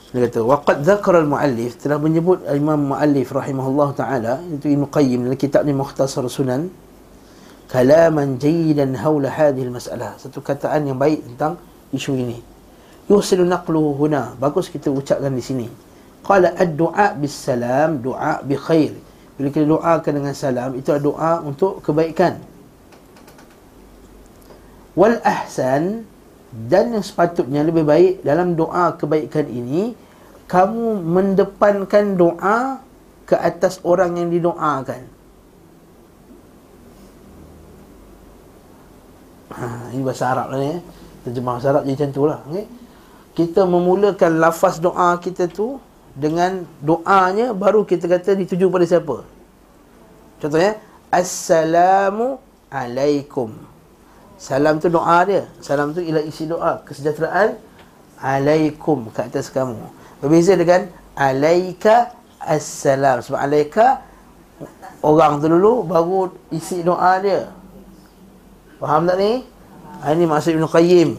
dia 0.09 0.19
kata 0.27 0.39
waqad 0.41 0.81
dzakara 0.81 1.21
al-muallif 1.21 1.77
telah 1.77 2.01
menyebut 2.01 2.41
Imam 2.51 2.95
Muallif 2.95 3.29
rahimahullah 3.31 3.93
taala 3.93 4.41
itu 4.49 4.71
Ibnu 4.71 4.89
Qayyim 4.89 5.29
dalam 5.29 5.37
kitab 5.37 5.61
ni 5.67 5.77
Mukhtasar 5.77 6.25
Sunan 6.25 6.73
kalaman 7.67 8.39
jayidan 8.39 8.95
haula 8.95 9.31
hadhihi 9.31 9.67
al-mas'alah 9.67 10.15
satu 10.19 10.39
kataan 10.39 10.87
yang 10.87 10.97
baik 10.99 11.23
tentang 11.23 11.59
isu 11.91 12.15
ini. 12.15 12.39
Yusilu 13.07 13.47
naqluhu 13.47 13.95
huna. 13.95 14.35
Bagus 14.35 14.67
kita 14.67 14.91
ucapkan 14.91 15.31
di 15.31 15.43
sini. 15.43 15.67
Qala 16.23 16.51
ad-du'a 16.55 17.15
bis 17.15 17.31
salam 17.31 18.03
du'a 18.03 18.43
bi 18.43 18.59
khair 18.59 18.91
bila 19.37 19.53
kita 19.53 19.65
doakan 19.69 20.11
dengan 20.17 20.33
salam 20.33 20.73
itu 20.73 20.89
adalah 20.89 21.05
doa 21.05 21.33
untuk 21.45 21.85
kebaikan. 21.85 22.41
Wal 24.97 25.21
ahsan 25.21 26.09
dan 26.49 26.97
yang 26.97 27.05
sepatutnya 27.05 27.61
lebih 27.61 27.85
baik 27.85 28.25
dalam 28.25 28.57
doa 28.57 28.97
kebaikan 28.97 29.45
ini 29.45 29.93
kamu 30.49 31.05
mendepankan 31.05 32.17
doa 32.17 32.81
ke 33.29 33.37
atas 33.37 33.77
orang 33.85 34.17
yang 34.17 34.33
didoakan. 34.33 35.05
Ha, 39.57 39.91
ini 39.93 40.01
bahasa 40.05 40.29
Arab 40.29 40.53
lah 40.53 40.59
ni. 40.61 40.69
Eh. 40.77 40.79
Terjemah 41.25 41.57
bahasa 41.57 41.67
Arab 41.73 41.83
jadi 41.83 41.93
macam 41.97 42.09
tu 42.13 42.23
lah. 42.29 42.39
Okay? 42.47 42.65
Kita 43.37 43.61
memulakan 43.65 44.31
lafaz 44.41 44.77
doa 44.77 45.17
kita 45.17 45.49
tu 45.49 45.81
dengan 46.17 46.65
doanya 46.81 47.53
baru 47.53 47.85
kita 47.85 48.09
kata 48.09 48.33
dituju 48.37 48.69
pada 48.69 48.85
siapa. 48.85 49.25
Contohnya, 50.37 50.77
Assalamu 51.07 52.37
alaikum. 52.67 53.55
Salam 54.37 54.77
tu 54.77 54.91
doa 54.91 55.23
dia. 55.25 55.49
Salam 55.63 55.95
tu 55.95 56.03
ialah 56.03 56.21
isi 56.21 56.45
doa. 56.45 56.83
Kesejahteraan 56.85 57.57
alaikum 58.21 59.09
ke 59.09 59.25
atas 59.25 59.49
kamu. 59.49 59.79
Berbeza 60.21 60.53
dengan 60.53 60.91
alaika 61.17 62.13
assalam. 62.37 63.25
Sebab 63.25 63.39
alaika 63.39 64.05
orang 65.01 65.41
tu 65.41 65.49
dulu 65.49 65.87
baru 65.87 66.29
isi 66.53 66.85
doa 66.85 67.17
dia. 67.23 67.49
Faham 68.77 69.09
tak 69.09 69.17
ni? 69.17 69.41
Ha, 70.01 70.13
ini 70.13 70.25
maksud 70.29 70.53
Ibn 70.53 70.65
Qayyim. 70.69 71.09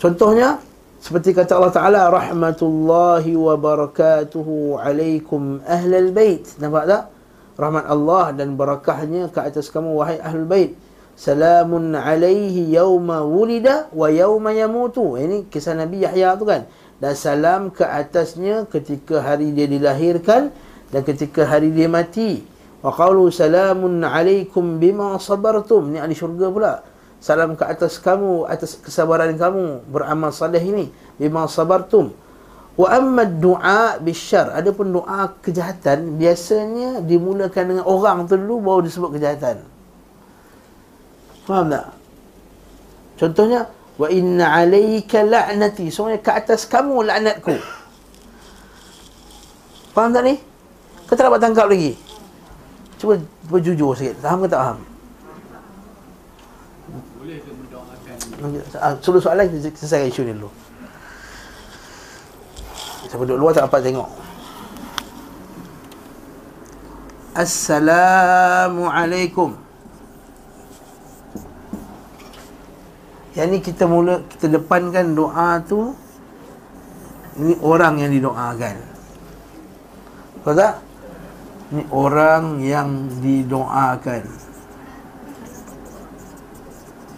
Contohnya 0.00 0.60
seperti 1.00 1.36
kata 1.36 1.60
Allah 1.60 1.72
Taala 1.72 2.02
rahmatullahi 2.08 3.36
wa 3.36 3.54
barakatuhu 3.60 4.80
alaikum 4.80 5.60
ahlal 5.68 6.12
bait. 6.12 6.44
Nampak 6.56 6.84
tak? 6.88 7.02
rahmat 7.60 7.84
Allah 7.84 8.32
dan 8.32 8.56
barakahnya 8.56 9.28
ke 9.28 9.40
atas 9.44 9.68
kamu 9.68 9.92
wahai 10.00 10.16
ahlul 10.24 10.48
bait 10.48 10.72
salamun 11.12 11.92
alaihi 11.92 12.72
yauma 12.72 13.20
wulida 13.20 13.92
wa 13.92 14.08
yauma 14.08 14.56
yamutu 14.56 15.20
ini 15.20 15.44
kisah 15.52 15.76
Nabi 15.76 16.00
Yahya 16.00 16.40
tu 16.40 16.48
kan 16.48 16.64
dan 16.96 17.12
salam 17.12 17.68
ke 17.68 17.84
atasnya 17.84 18.64
ketika 18.72 19.20
hari 19.20 19.52
dia 19.52 19.68
dilahirkan 19.68 20.48
dan 20.88 21.00
ketika 21.04 21.44
hari 21.44 21.68
dia 21.68 21.92
mati 21.92 22.40
wa 22.80 22.90
qalu 22.92 23.28
salamun 23.28 24.00
alaikum 24.00 24.80
bima 24.80 25.20
sabartum 25.20 25.92
ni 25.92 25.98
ahli 26.00 26.16
syurga 26.16 26.48
pula 26.48 26.72
salam 27.20 27.52
ke 27.52 27.64
atas 27.68 28.00
kamu 28.00 28.48
atas 28.48 28.80
kesabaran 28.80 29.36
kamu 29.36 29.84
beramal 29.88 30.32
saleh 30.32 30.60
ini 30.60 30.88
bima 31.20 31.44
sabartum 31.44 32.12
Wa 32.80 32.96
amma 32.96 33.28
du'a 33.28 34.00
bisyar. 34.00 34.56
Adapun 34.56 34.88
doa 34.94 35.36
kejahatan 35.44 36.16
biasanya 36.16 37.04
dimulakan 37.04 37.76
dengan 37.76 37.84
orang 37.84 38.24
tu 38.24 38.40
dulu 38.40 38.56
baru 38.64 38.80
disebut 38.88 39.20
kejahatan. 39.20 39.60
Faham 41.44 41.68
tak? 41.68 41.92
Contohnya 43.20 43.68
wa 44.00 44.08
inna 44.08 44.64
alayka 44.64 45.20
la'nati. 45.20 45.92
Semuanya 45.92 46.24
ke 46.24 46.32
atas 46.32 46.64
kamu 46.64 47.04
laknatku. 47.04 47.52
Faham 49.92 50.16
tak 50.16 50.24
ni? 50.24 50.40
Kau 51.04 51.18
tak 51.18 51.28
dapat 51.28 51.40
tangkap 51.42 51.68
lagi. 51.68 51.98
Cuba 53.00 53.16
berjujur 53.48 53.96
sikit. 53.96 54.20
Faham 54.20 54.44
ke 54.44 54.52
tak 54.52 54.60
faham? 54.60 54.78
Boleh 57.16 57.40
soalan, 59.24 59.48
selesaikan 59.48 60.12
isu 60.12 60.28
ni 60.28 60.36
dulu. 60.36 60.52
Siapa 63.10 63.26
duduk 63.26 63.42
luar 63.42 63.50
tak 63.50 63.66
dapat 63.66 63.90
tengok 63.90 64.06
Assalamualaikum 67.34 69.58
Yang 73.34 73.48
ni 73.50 73.58
kita 73.66 73.90
mula 73.90 74.22
Kita 74.30 74.46
depankan 74.46 75.18
doa 75.18 75.58
tu 75.66 75.90
Ni 77.42 77.58
orang 77.66 77.98
yang 77.98 78.14
didoakan 78.14 78.78
Tahu 80.46 80.54
tak? 80.54 80.78
Ni 81.70 81.82
orang 81.94 82.58
yang 82.62 83.06
didoakan 83.22 84.26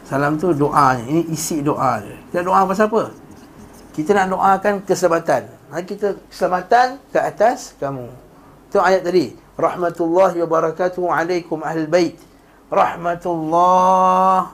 Salam 0.05 0.37
tu 0.37 0.53
doanya 0.53 1.01
Ini 1.09 1.33
isi 1.33 1.65
doa 1.65 2.05
Kita 2.29 2.45
doa 2.45 2.69
pasal 2.69 2.93
apa? 2.93 3.09
Kita 3.97 4.13
nak 4.13 4.29
doakan 4.37 4.75
keselamatan 4.85 5.63
Mari 5.73 5.89
kita 5.89 6.21
keselamatan 6.29 7.01
ke 7.09 7.17
atas 7.17 7.73
kamu. 7.81 8.05
Itu 8.69 8.77
ayat 8.77 9.09
tadi. 9.09 9.33
Rahmatullahi 9.57 10.45
wa 10.45 10.49
barakatuhu 10.53 11.09
alaikum 11.09 11.65
ahlul 11.65 11.89
bait. 11.89 12.21
Rahmatullah 12.69 14.53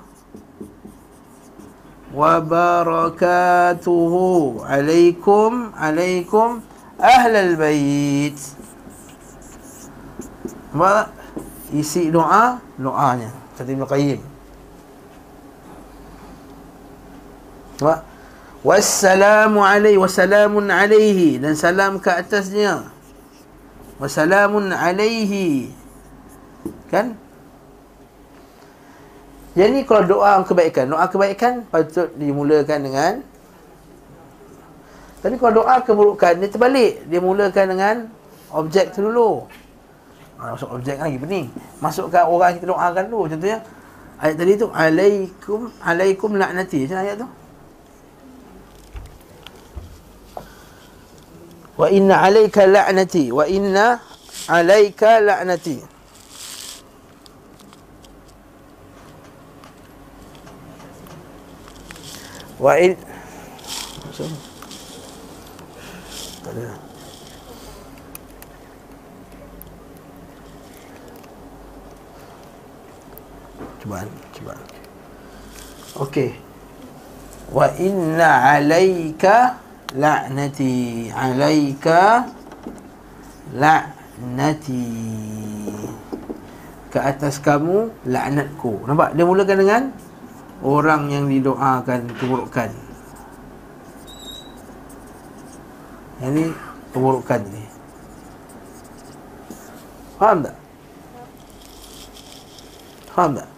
wa 2.14 2.34
barakatuhu 2.38 4.22
alaikum 4.62 5.74
alaikum 5.74 6.62
ahlul 7.02 7.58
bait. 7.58 8.38
Ma 10.72 11.08
isi 11.72 12.12
doa 12.12 12.60
doanya. 12.76 13.30
Kata 13.56 13.70
Ibn 13.72 13.84
Qayyim. 13.88 14.20
Wa 17.80 18.04
Wassalamu 18.58 19.62
alaihi 19.62 19.96
Wassalamun 19.96 20.66
alaihi. 20.68 21.38
Dan 21.38 21.54
salam 21.54 22.02
ke 22.02 22.10
atasnya. 22.10 22.90
Wassalamun 24.02 24.74
alaihi. 24.74 25.70
Kan? 26.90 27.14
Jadi 29.54 29.82
kalau 29.86 30.04
doa 30.04 30.42
kebaikan. 30.42 30.90
Doa 30.90 31.06
kebaikan 31.06 31.64
patut 31.70 32.10
dimulakan 32.18 32.78
dengan 32.82 33.12
Tapi 35.18 35.34
kalau 35.34 35.66
doa 35.66 35.82
keburukan 35.82 36.38
Dia 36.38 36.50
terbalik. 36.50 37.06
Dia 37.06 37.20
mulakan 37.22 37.66
dengan 37.74 37.96
Objek 38.48 38.96
tu 38.96 39.04
dulu 39.04 39.44
ha, 40.38 40.54
Masuk 40.54 40.70
objek 40.72 40.96
lagi 40.96 41.18
pening 41.18 41.46
Masukkan 41.82 42.24
orang 42.24 42.56
kita 42.56 42.70
doakan 42.70 43.04
dulu 43.10 43.26
Contohnya 43.28 43.60
Ayat 44.18 44.34
tadi 44.34 44.58
tu 44.58 44.66
Alaikum 44.70 45.70
Alaikum 45.82 46.30
laknati 46.34 46.86
Macam 46.86 46.98
ayat 47.02 47.16
tu? 47.22 47.28
Wa 51.78 51.86
inna 51.94 52.26
alayka 52.26 52.66
la'nati 52.66 53.30
wa 53.30 53.46
inna 53.46 54.02
alayka 54.50 55.22
la'nati 55.22 55.78
wa 62.58 62.74
in 62.74 62.98
Cuba, 73.78 74.02
cuba. 74.34 74.54
Okey. 76.02 76.34
Wa 77.54 77.70
inna 77.78 78.58
alayka 78.58 79.62
la'nati 79.94 81.08
alaika 81.14 82.26
la'nati. 83.54 84.84
Ke 86.90 86.98
atas 86.98 87.38
kamu 87.38 87.92
laknatku 88.08 88.82
nampak? 88.88 89.14
Dia 89.14 89.24
mulakan 89.28 89.58
dengan 89.62 89.82
orang 90.64 91.12
yang 91.12 91.30
didoakan 91.30 92.00
keburukan. 92.18 92.70
Yang 96.18 96.32
ni 96.34 96.44
keburukan 96.90 97.40
ni. 97.46 97.64
Faham 100.18 100.42
tak? 100.42 100.56
Faham 103.14 103.38
tak 103.38 103.57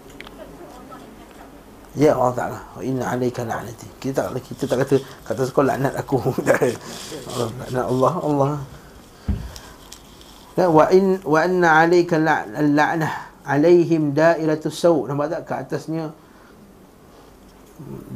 Ya 2.01 2.17
Allah 2.17 2.33
Ta'ala. 2.33 2.59
Inna 2.81 3.13
alaika 3.13 3.45
la'nati. 3.45 3.85
Kita 4.01 4.33
tak 4.33 4.41
kita 4.41 4.65
tak 4.65 4.89
kata 4.89 4.97
Kata 5.21 5.41
sekolah 5.45 5.77
laknat 5.77 5.95
aku. 6.01 6.17
Laknat 7.61 7.85
Allah 7.85 8.15
Allah 8.25 8.51
ya, 10.57 10.67
Wa 10.73 10.89
in 10.89 11.21
wa 11.21 11.39
anna 11.45 11.69
alaika 11.85 12.17
la'nah 12.17 13.29
Alaihim 13.45 14.17
dairatus 14.17 14.81
saw. 14.81 14.97
Nampak 15.13 15.29
tak? 15.29 15.41
Ke 15.45 15.53
atasnya 15.61 16.09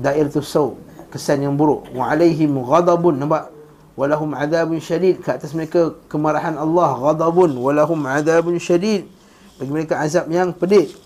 Dairatus 0.01 0.49
saw. 0.49 0.73
Kesan 1.13 1.45
yang 1.45 1.61
buruk. 1.61 1.85
Wa 1.93 2.17
alaihim 2.17 2.57
ghadabun. 2.65 3.21
Nampak? 3.21 3.53
Walahum 4.01 4.33
adabun 4.33 4.81
syadid. 4.81 5.21
Ke 5.21 5.37
atas 5.37 5.53
mereka 5.53 5.93
kemarahan 6.09 6.57
Allah 6.57 7.13
Ghadabun. 7.13 7.53
Walahum 7.61 8.01
adabun 8.09 8.57
syadid. 8.57 9.13
Bagi 9.61 9.71
mereka 9.71 10.01
azab 10.01 10.25
yang 10.33 10.57
pedih 10.57 11.04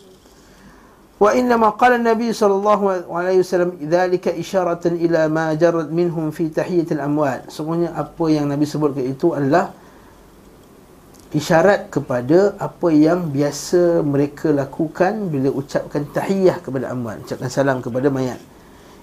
Inna 1.18 1.58
ma 1.58 1.74
qala 1.74 1.98
Nabi 1.98 2.30
sallallahu 2.30 3.10
alaihi 3.10 3.42
wasallam 3.42 3.74
dzalika 3.74 4.30
isyaratan 4.30 5.02
ila 5.02 5.26
ma 5.26 5.50
jarad 5.58 5.90
minhum 5.90 6.30
fi 6.30 6.46
tahiyyat 6.46 6.94
al-amwal. 6.94 7.42
Semuanya 7.50 7.90
apa 7.98 8.24
yang 8.30 8.46
Nabi 8.46 8.62
sebutkan 8.62 9.02
itu 9.02 9.34
adalah 9.34 9.74
isyarat 11.34 11.90
kepada 11.90 12.54
apa 12.56 12.88
yang 12.94 13.34
biasa 13.34 14.00
mereka 14.06 14.54
lakukan 14.54 15.26
bila 15.26 15.50
ucapkan 15.50 16.06
tahiyah 16.06 16.62
kepada 16.62 16.94
amwal, 16.94 17.18
ucapkan 17.18 17.50
salam 17.50 17.82
kepada 17.82 18.08
mayat. 18.14 18.38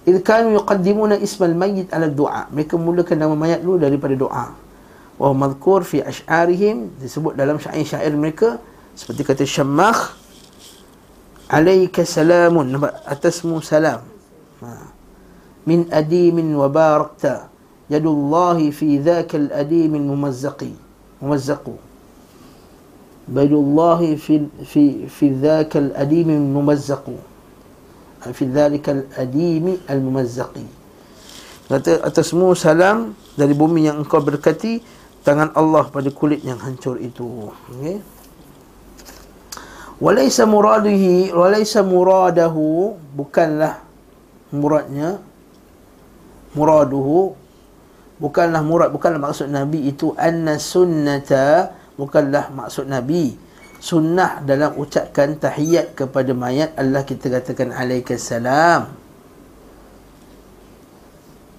Idh 0.08 0.24
kanu 0.24 0.56
yuqaddimuna 0.56 1.20
ismal 1.20 1.52
mayyit 1.52 1.92
ala 1.92 2.08
du'a. 2.08 2.48
Mereka 2.48 2.80
mulakan 2.80 3.18
nama 3.28 3.36
mayat 3.36 3.60
dulu 3.60 3.76
daripada 3.76 4.16
doa. 4.16 4.56
Wa 5.20 5.36
madhkur 5.36 5.84
fi 5.84 6.00
ash'arihim 6.00 6.96
disebut 7.04 7.36
dalam 7.36 7.60
syair-syair 7.60 8.16
mereka 8.16 8.56
seperti 8.96 9.22
kata 9.28 9.44
Syammakh 9.44 10.25
Alaika 11.50 12.06
salamun. 12.06 12.74
Atasmu 13.06 13.62
salam. 13.62 14.02
Ha. 14.62 14.90
Min 15.66 15.86
adimin 15.94 16.50
wa 16.58 16.70
barakta. 16.70 17.50
Yadullahi 17.90 18.74
fi 18.74 18.98
dhaka 18.98 19.38
al-adimin 19.38 20.10
mumazzaqi. 20.10 20.74
Mumazzaqu. 21.22 21.78
Yadullahi 23.30 24.18
fi, 24.18 24.50
fi, 24.66 25.06
fi 25.06 25.26
dhaka 25.30 25.80
al-adimin 25.80 26.50
mumazzaqu. 26.50 27.14
Fi 28.26 28.44
dhalika 28.50 28.98
al-adimi 28.98 29.78
al-mumazzaqi. 29.86 30.66
Kata 31.66 31.98
atasmu 32.06 32.54
salam 32.54 33.18
Dari 33.34 33.58
bumi 33.58 33.90
yang 33.90 34.06
engkau 34.06 34.22
berkati 34.22 34.86
Tangan 35.26 35.50
Allah 35.58 35.90
pada 35.90 36.14
kulit 36.14 36.46
yang 36.46 36.62
hancur 36.62 37.02
itu. 37.02 37.50
Okay 37.74 38.15
Walaysa 40.00 40.44
muradihi 40.44 41.32
Walaysa 41.32 41.82
muradahu 41.84 42.96
Bukanlah 43.16 43.80
Muradnya 44.52 45.20
Muraduhu 46.56 47.36
Bukanlah 48.20 48.64
murad 48.64 48.90
Bukanlah 48.92 49.20
maksud 49.20 49.52
Nabi 49.52 49.92
itu 49.92 50.16
Anna 50.16 50.56
sunnata 50.60 51.72
Bukanlah 51.96 52.52
maksud 52.52 52.92
Nabi. 52.92 53.36
Sunnah 53.80 54.44
dalam 54.44 54.76
ucapkan 54.80 55.36
tahiyat 55.40 55.96
kepada 55.96 56.32
mayat 56.36 56.76
Allah 56.76 57.06
kita 57.06 57.28
katakan 57.30 57.72
alaikassalam 57.72 59.06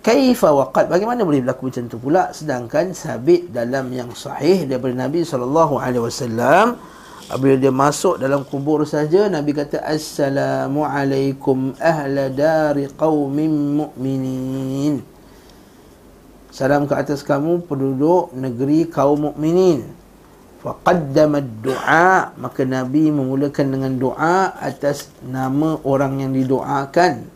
kaifa 0.07 0.55
waqad 0.55 0.87
bagaimana 0.87 1.27
boleh 1.27 1.42
berlaku 1.42 1.66
macam 1.66 1.85
tu 1.90 1.99
pula? 1.99 2.31
Sedangkan 2.31 2.94
sabit 2.94 3.51
dalam 3.51 3.90
yang 3.90 4.14
sahih 4.14 4.62
daripada 4.70 4.94
Nabi 4.94 5.27
sallallahu 5.27 5.83
alaihi 5.83 6.05
wasallam 6.07 6.79
apabila 7.27 7.59
dia 7.59 7.75
masuk 7.75 8.23
dalam 8.23 8.47
kubur 8.47 8.87
saja 8.87 9.27
Nabi 9.27 9.51
kata 9.55 9.83
assalamu 9.83 10.87
alaikum 10.87 11.75
ahla 11.83 12.31
dari 12.31 12.87
qaumin 12.95 13.83
mu'minin. 13.83 15.03
Salam 16.57 16.89
ke 16.89 16.97
atas 16.97 17.21
kamu 17.21 17.69
penduduk 17.69 18.33
negeri 18.33 18.89
kaum 18.89 19.29
mukminin. 19.29 19.85
Faqaddama 20.65 21.45
doa 21.45 22.33
maka 22.41 22.65
nabi 22.65 23.12
memulakan 23.12 23.77
dengan 23.77 23.93
doa 24.01 24.57
atas 24.57 25.12
nama 25.21 25.77
orang 25.85 26.25
yang 26.25 26.33
didoakan 26.33 27.29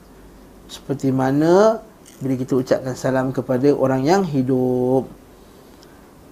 seperti 0.72 1.12
mana 1.12 1.84
bila 2.16 2.34
kita 2.38 2.56
ucapkan 2.56 2.96
salam 2.96 3.28
kepada 3.28 3.68
orang 3.76 4.08
yang 4.08 4.22
hidup 4.24 5.04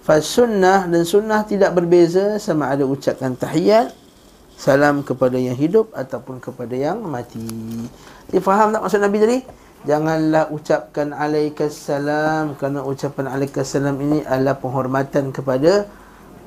fasunnah 0.08 0.88
dan 0.88 1.04
sunnah 1.04 1.44
tidak 1.44 1.76
berbeza 1.76 2.40
sama 2.40 2.72
ada 2.72 2.88
ucapkan 2.88 3.36
tahiyat 3.36 3.92
salam 4.56 5.04
kepada 5.04 5.36
yang 5.36 5.52
hidup 5.52 5.92
ataupun 5.92 6.40
kepada 6.40 6.72
yang 6.72 7.04
mati. 7.04 7.44
Dia 8.32 8.40
faham 8.40 8.72
tak 8.72 8.80
maksud 8.80 9.04
nabi 9.04 9.20
tadi? 9.20 9.38
Janganlah 9.84 10.50
ucapkan 10.50 11.12
alaikassalam 11.12 12.56
kerana 12.56 12.82
ucapan 12.88 13.30
alaikassalam 13.30 13.94
ini 14.00 14.18
adalah 14.26 14.58
penghormatan 14.58 15.30
kepada 15.30 15.86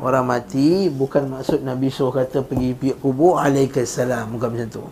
orang 0.04 0.28
mati. 0.28 0.91
Bukan 0.91 1.39
maksud 1.39 1.63
Nabi 1.63 1.88
suruh 1.88 2.12
kata 2.12 2.43
pergi 2.43 2.76
pihak 2.76 3.00
kubur 3.00 3.39
alaikassalam 3.39 4.36
bukan 4.36 4.52
macam 4.52 4.67
tu. 4.67 4.84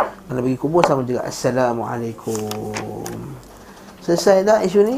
Kalau 0.00 0.40
pergi 0.42 0.58
kubur 0.58 0.82
sama 0.82 1.06
juga 1.06 1.22
assalamualaikum. 1.22 3.14
Selesai 4.02 4.42
tak 4.42 4.66
isu 4.66 4.82
ni 4.82 4.96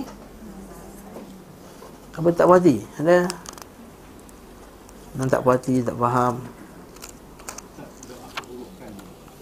apa 2.11 2.29
tak 2.35 2.47
puas 2.51 2.59
hati? 2.59 2.83
Ada? 2.99 3.31
Tak 5.31 5.41
puas 5.47 5.55
hati 5.59 5.85
tak 5.85 5.95
faham. 5.95 6.35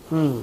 Hmm. 0.09 0.41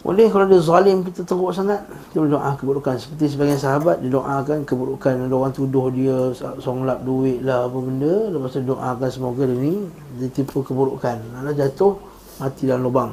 Boleh 0.00 0.32
kalau 0.32 0.48
dia 0.48 0.60
zalim 0.64 1.04
kita 1.04 1.24
teruk 1.28 1.52
sangat. 1.52 1.84
Dia 2.10 2.24
berdoa 2.24 2.56
keburukan. 2.56 2.96
Seperti 2.96 3.36
sebagian 3.36 3.60
sahabat 3.60 4.00
Dia 4.00 4.10
doakan 4.10 4.64
keburukan. 4.64 5.28
Ada 5.28 5.34
orang 5.36 5.54
tuduh 5.54 5.92
dia 5.92 6.32
Songlap 6.58 7.04
duit 7.06 7.44
lah 7.44 7.68
Apa 7.68 7.78
benda. 7.78 8.32
Lepas 8.32 8.56
tu 8.56 8.64
doakan 8.64 9.10
semoga 9.12 9.44
dia 9.46 9.54
ni 9.60 9.86
Dia 10.18 10.26
tipu 10.32 10.64
keburukan. 10.64 11.20
Lalu 11.38 11.52
jatuh 11.54 11.94
Mati 12.40 12.64
dalam 12.64 12.88
lubang 12.88 13.12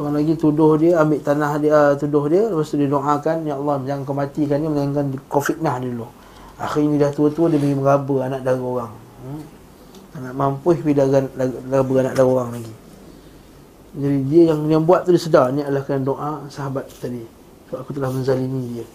Seorang 0.00 0.16
lagi 0.16 0.32
tuduh 0.40 0.80
dia 0.80 0.96
Ambil 0.96 1.20
tanah 1.20 1.60
dia 1.60 1.92
Tuduh 2.00 2.24
dia 2.32 2.48
Lepas 2.48 2.72
tu 2.72 2.80
dia 2.80 2.88
doakan 2.88 3.36
Ya 3.44 3.60
Allah 3.60 3.76
Jangan 3.84 4.02
kau 4.08 4.16
matikan 4.16 4.56
dia 4.64 4.70
Melainkan 4.72 5.12
kau 5.28 5.44
fitnah 5.44 5.76
dulu 5.76 6.08
Akhirnya 6.56 7.04
dah 7.04 7.10
tua-tua 7.12 7.52
Dia 7.52 7.60
pergi 7.60 7.76
meraba 7.76 8.16
anak 8.24 8.40
dara 8.40 8.64
orang 8.64 8.92
hmm? 8.96 9.42
Anak 10.24 10.32
mampu 10.32 10.72
Pergi 10.72 10.96
meraba 11.68 11.94
anak 12.00 12.16
dara 12.16 12.24
orang 12.32 12.56
lagi 12.56 12.72
jadi 13.90 14.18
dia 14.30 14.42
yang 14.54 14.70
yang 14.70 14.82
buat 14.86 15.02
tu 15.02 15.10
dia 15.10 15.18
sedar 15.18 15.50
ni 15.50 15.66
adalah 15.66 15.82
kerana 15.82 16.06
doa 16.06 16.30
sahabat 16.46 16.86
tadi. 17.02 17.26
Sebab 17.66 17.78
aku 17.82 17.90
telah 17.90 18.10
menzalimi 18.14 18.78
dia. 18.78 18.86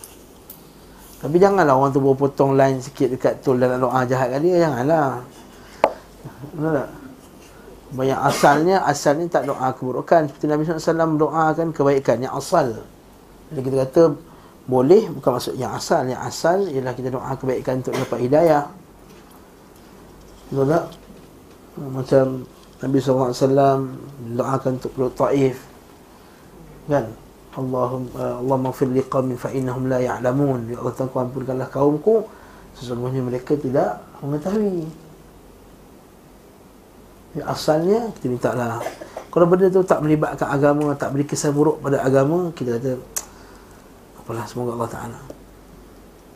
Tapi 1.20 1.36
janganlah 1.36 1.76
orang 1.76 1.92
tu 1.92 2.00
bawa 2.00 2.16
potong 2.16 2.56
line 2.56 2.80
sikit 2.80 3.12
dekat 3.12 3.44
tol 3.44 3.60
dan 3.60 3.76
doa 3.76 4.08
jahat 4.08 4.32
kat 4.32 4.40
dia. 4.40 4.64
Janganlah. 4.68 5.20
Benar 6.56 6.72
tak? 6.80 6.90
Banyak 7.94 8.20
asalnya, 8.26 8.82
asalnya 8.88 9.30
tak 9.30 9.46
doa 9.46 9.70
keburukan. 9.76 10.32
Seperti 10.32 10.46
Nabi 10.50 10.62
SAW 10.66 11.20
doakan 11.22 11.68
kebaikan. 11.70 12.18
Yang 12.24 12.34
asal. 12.34 12.68
Jadi 13.54 13.62
kita 13.62 13.76
kata, 13.86 14.04
boleh. 14.66 15.06
Bukan 15.14 15.30
maksud 15.38 15.54
yang 15.60 15.78
asal. 15.78 16.02
Yang 16.10 16.22
asal 16.26 16.58
ialah 16.66 16.94
kita 16.98 17.10
doa 17.14 17.32
kebaikan 17.38 17.86
untuk 17.86 17.94
dapat 17.94 18.20
hidayah. 18.26 18.64
Betul 20.50 20.66
tak? 20.70 20.86
Macam 21.76 22.26
Nabi 22.82 22.98
SAW 23.00 23.86
doakan 24.36 24.72
untuk 24.82 24.92
penduduk 24.94 25.16
Taif 25.16 25.58
kan 26.86 27.06
Allahum 27.56 28.12
uh, 28.14 28.44
Allah 28.44 28.58
maghfir 28.60 28.92
liqamin 28.92 29.40
fa 29.40 29.50
innahum 29.50 29.88
la 29.90 30.04
ya'lamun 30.04 30.70
ya 30.70 30.78
Allah 30.84 30.94
Tuhan 30.94 31.32
ampunkanlah 31.32 31.70
kaumku 31.72 32.28
sesungguhnya 32.76 33.24
mereka 33.24 33.56
tidak 33.56 34.04
mengetahui 34.20 34.86
asalnya 37.44 38.08
kita 38.16 38.26
minta 38.32 38.52
lah. 38.56 38.80
Kalau 39.28 39.46
benda 39.52 39.68
tu 39.68 39.84
tak 39.84 40.00
melibatkan 40.00 40.48
agama 40.48 40.96
tak 40.96 41.12
beri 41.12 41.28
kesan 41.28 41.52
buruk 41.52 41.84
pada 41.84 42.00
agama 42.00 42.56
kita 42.56 42.80
kata 42.80 42.96
apalah 44.24 44.48
semoga 44.48 44.80
Allah 44.80 44.92
Ta'ala. 44.92 45.20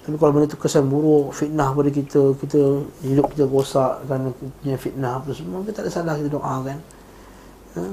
Tapi 0.04 0.16
kalau 0.20 0.32
benda 0.36 0.52
tu 0.52 0.60
kesan 0.60 0.92
buruk 0.92 1.32
fitnah 1.32 1.72
pada 1.72 1.88
kita 1.88 2.36
kita 2.36 2.84
hidup 3.08 3.32
kita 3.32 3.48
rosak 3.48 4.04
kerana 4.04 4.36
fitnah 4.76 5.24
apa 5.24 5.32
semua 5.32 5.64
kita 5.64 5.80
tak 5.80 5.84
ada 5.88 5.92
salah 5.96 6.14
kita 6.20 6.30
doa 6.36 6.56
kan. 6.68 6.80
Ha? 7.80 7.84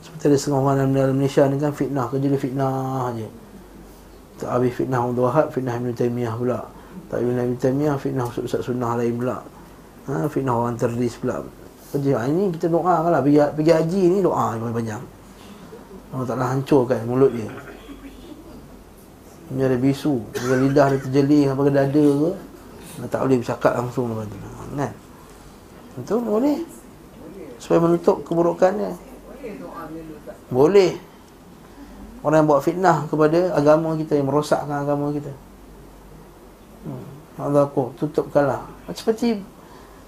seperti 0.00 0.32
ada 0.32 0.36
setengah 0.36 0.60
orang 0.64 0.92
dalam 0.96 1.16
Malaysia 1.16 1.44
ni 1.44 1.56
kan 1.60 1.72
fitnah 1.76 2.08
kerja 2.08 2.26
dia 2.28 2.40
fitnah 2.40 3.12
je 3.14 3.28
tak 4.40 4.48
habis 4.56 4.72
fitnah 4.72 5.04
Abdul 5.04 5.24
Wahab 5.28 5.52
fitnah 5.52 5.76
Ibn 5.76 5.92
Taymiyah 5.92 6.34
pula. 6.40 6.60
Tak 7.12 7.18
Ibn 7.20 7.60
Taymiyah 7.60 7.96
fitnah 8.00 8.24
Ustaz 8.24 8.64
Sunnah 8.64 8.96
lain 8.96 9.20
pula. 9.20 9.44
Ha? 10.08 10.24
fitnah 10.32 10.56
orang 10.56 10.80
teroris 10.80 11.16
pula 11.20 11.44
kerja 11.90 12.22
ha, 12.22 12.26
ini 12.30 12.54
kita 12.54 12.70
doa 12.70 13.10
lah? 13.10 13.20
Pergi, 13.20 13.38
pergi 13.54 13.72
haji 13.74 14.02
ni 14.14 14.18
doa 14.22 14.54
yang 14.54 14.70
banyak. 14.70 15.02
Allah 16.10 16.26
Ta'ala 16.26 16.46
hancurkan 16.54 17.06
mulut 17.06 17.30
dia. 17.34 17.46
Ini 19.50 19.66
ada 19.66 19.78
bisu 19.82 20.22
Bila 20.30 20.62
lidah 20.62 20.86
dia 20.94 20.98
terjeling 21.02 21.50
Apa 21.50 21.66
dada 21.74 21.90
ke. 21.90 22.30
Tak 23.10 23.20
boleh 23.26 23.38
bercakap 23.42 23.72
langsung 23.74 24.14
Kan? 24.14 24.92
Itu 25.98 26.22
boleh. 26.22 26.58
Supaya 27.58 27.78
menutup 27.82 28.22
keburukannya 28.26 28.94
Boleh. 30.50 30.98
Orang 32.20 32.44
yang 32.44 32.48
buat 32.50 32.62
fitnah 32.62 33.06
kepada 33.10 33.54
agama 33.56 33.96
kita 33.98 34.18
Yang 34.18 34.28
merosakkan 34.28 34.76
agama 34.86 35.10
kita. 35.10 35.32
Hmm. 36.84 37.04
Allah 37.40 37.64
aku 37.64 37.96
tutupkanlah. 37.96 38.68
Seperti 38.92 39.40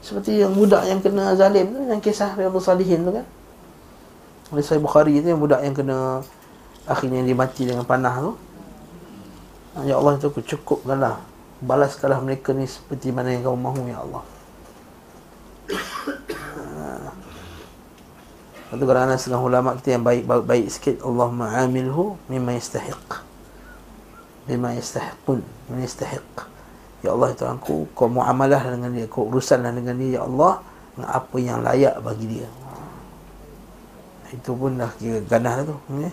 Seperti 0.02 0.42
yang 0.42 0.52
budak 0.52 0.82
yang 0.84 0.98
kena 0.98 1.30
zalim 1.38 1.70
tu 1.70 1.80
Yang 1.86 2.10
kisah 2.10 2.34
Riyadul 2.34 2.58
Salihin 2.58 3.06
tu 3.06 3.14
kan. 3.14 3.26
Oleh 4.50 4.66
Sahih 4.66 4.82
Bukhari 4.82 5.22
tu 5.22 5.30
Yang 5.30 5.40
budak 5.40 5.60
yang 5.62 5.72
kena 5.72 6.26
Akhirnya 6.82 7.22
dia 7.22 7.36
mati 7.36 7.62
dengan 7.62 7.86
panah 7.86 8.14
tu. 8.18 8.32
Ya 9.86 9.96
Allah 9.96 10.18
itu 10.18 10.26
aku 10.28 10.42
cukupkanlah. 10.42 11.22
Balaskanlah 11.62 12.18
mereka 12.18 12.50
ni 12.50 12.66
seperti 12.66 13.14
mana 13.14 13.30
yang 13.30 13.46
kau 13.46 13.54
mahu 13.54 13.86
Ya 13.86 14.02
Allah. 14.02 14.22
Itu 18.72 18.84
kerana 18.88 19.14
setengah 19.14 19.42
ulama 19.44 19.76
kita 19.78 20.00
yang 20.00 20.04
baik 20.04 20.26
baik, 20.26 20.44
baik 20.48 20.66
sikit. 20.74 20.96
Allahumma 21.06 21.54
amilhu 21.62 22.18
mimma 22.26 22.58
yastahiq. 22.58 23.22
Mimma 24.50 24.74
yastahiqun 24.74 25.38
Mimma 25.70 25.86
yastahiq 25.86 26.51
Ya 27.02 27.10
Allah 27.10 27.28
itu 27.34 27.44
aku 27.44 27.76
Kau 27.98 28.06
muamalah 28.06 28.62
dengan 28.62 28.90
dia 28.94 29.06
Kau 29.10 29.26
urusanlah 29.26 29.74
dengan 29.74 29.98
dia 29.98 30.18
Ya 30.18 30.22
Allah 30.22 30.62
Dengan 30.94 31.08
apa 31.10 31.36
yang 31.42 31.58
layak 31.66 31.94
bagi 31.98 32.26
dia 32.30 32.48
Itu 34.30 34.54
pun 34.54 34.78
dah 34.78 34.90
kira 34.96 35.18
ganah 35.26 35.66
tu 35.66 35.74
ya? 35.98 36.10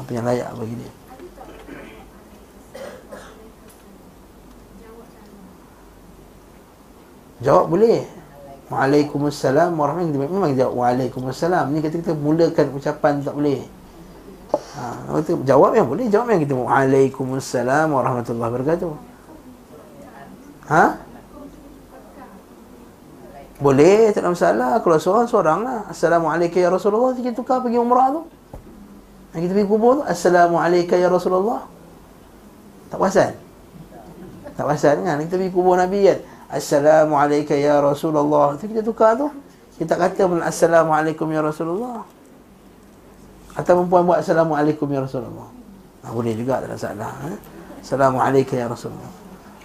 Apa 0.00 0.10
yang 0.10 0.24
layak 0.24 0.50
bagi 0.56 0.74
dia 0.80 0.92
Jawab 7.44 7.68
boleh. 7.68 8.08
Waalaikumsalam. 8.72 9.70
Memang 9.76 10.56
jawab 10.56 10.74
waalaikumsalam. 10.74 11.70
Ni 11.70 11.84
kata 11.84 12.00
kita 12.00 12.14
mulakan 12.16 12.66
ucapan 12.72 13.20
tak 13.20 13.36
boleh. 13.36 13.60
Ha, 14.76 15.08
kata 15.08 15.40
jawab 15.48 15.72
yang 15.72 15.88
boleh, 15.88 16.04
jawab 16.12 16.28
yang 16.36 16.44
kita 16.44 16.52
waalaikumsalam 16.52 17.88
warahmatullahi 17.88 18.50
wabarakatuh. 18.52 18.92
Ha? 20.68 20.84
Boleh, 23.56 24.12
tak 24.12 24.20
ada 24.20 24.36
masalah. 24.36 24.70
Kalau 24.84 24.98
seorang, 25.00 25.26
seorang 25.32 25.58
lah. 25.64 25.80
Assalamualaikum 25.88 26.60
ya 26.60 26.68
Rasulullah. 26.68 27.16
Kita 27.16 27.32
tukar 27.32 27.64
pergi 27.64 27.80
umrah 27.80 28.12
tu. 28.12 28.22
Yang 29.32 29.40
kita 29.48 29.52
pergi 29.56 29.68
kubur 29.68 29.92
tu. 29.96 30.02
Assalamualaikum 30.04 30.96
ya 31.00 31.08
Rasulullah. 31.08 31.60
Tak 32.92 33.00
perasan? 33.00 33.32
Tak 34.60 34.64
perasan 34.68 34.96
kan? 35.08 35.16
Kita 35.24 35.34
pergi 35.40 35.52
kubur 35.56 35.80
Nabi 35.80 36.04
kan? 36.04 36.18
Assalamualaikum 36.52 37.56
ya 37.56 37.80
Rasulullah. 37.80 38.60
Itu 38.60 38.68
kita 38.68 38.84
tukar 38.84 39.16
tu. 39.16 39.32
Kita 39.80 39.96
kata 39.96 40.22
pun 40.28 40.44
Assalamualaikum 40.44 41.26
ya 41.32 41.40
Rasulullah. 41.40 42.04
Atau 43.56 43.72
perempuan 43.80 44.04
buat 44.04 44.18
Assalamualaikum 44.20 44.86
ya 44.92 45.00
Rasulullah. 45.00 45.48
Ha, 46.04 46.12
boleh 46.12 46.36
juga 46.36 46.60
tak 46.60 46.68
ada 46.70 46.78
salah. 46.78 47.12
Ha? 47.24 47.30
Assalamualaikum 47.80 48.54
ya 48.60 48.66
Rasulullah. 48.68 49.12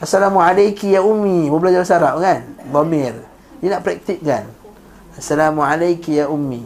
Assalamualaikum 0.01 0.87
ya 0.89 1.01
Ummi. 1.03 1.51
Baru 1.51 1.59
belajar 1.61 1.83
bahasa 1.83 1.95
Arab 1.99 2.15
kan? 2.23 2.39
Dhamir. 2.71 3.15
Dia 3.61 3.67
nak 3.77 3.83
praktikkan. 3.85 4.43
Assalamualaikum 5.19 6.11
ya 6.15 6.25
Ummi. 6.25 6.63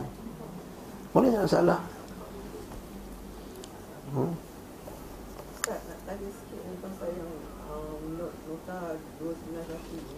Boleh 1.11 1.31
tak 1.33 1.43
masalah? 1.49 1.79
Hmm. 4.15 4.31
Tak, 5.65 5.79
nak 5.91 5.99
tanya 6.07 6.29
sikit 6.31 6.59
ni 6.63 6.75
pasal 6.79 7.09
yang 7.11 7.31
um, 7.67 7.99
not- 8.15 8.39
nota 8.47 8.95
291 9.19 9.91
ni. 9.91 10.17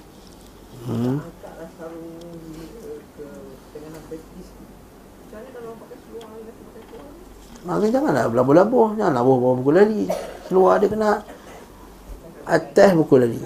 Hmm. 0.86 1.18
Angkatlah 1.18 1.70
sarung 1.82 2.14
ni 2.54 2.66
ke, 2.78 3.02
ke 3.18 3.26
tengah 3.74 4.04
baptis 4.06 4.50
ni. 4.62 4.66
Macam 4.70 5.38
mana 5.42 5.50
kalau 5.50 5.72
pakai 5.82 5.98
seluar 6.06 6.28
ni, 6.30 6.40
lagi 6.46 6.62
pakai 6.62 6.82
seluar 6.86 7.10
ni? 7.10 7.24
Maka 7.68 7.92
janganlah 7.92 8.32
labuh-labuh. 8.32 8.96
Jangan 8.96 9.14
labuh 9.14 9.36
bawah 9.36 9.56
buku 9.60 9.72
lali. 9.76 10.04
Seluar 10.48 10.80
dia 10.80 10.88
kena 10.88 11.20
atas 12.48 12.90
buku 12.96 13.20
lali. 13.20 13.44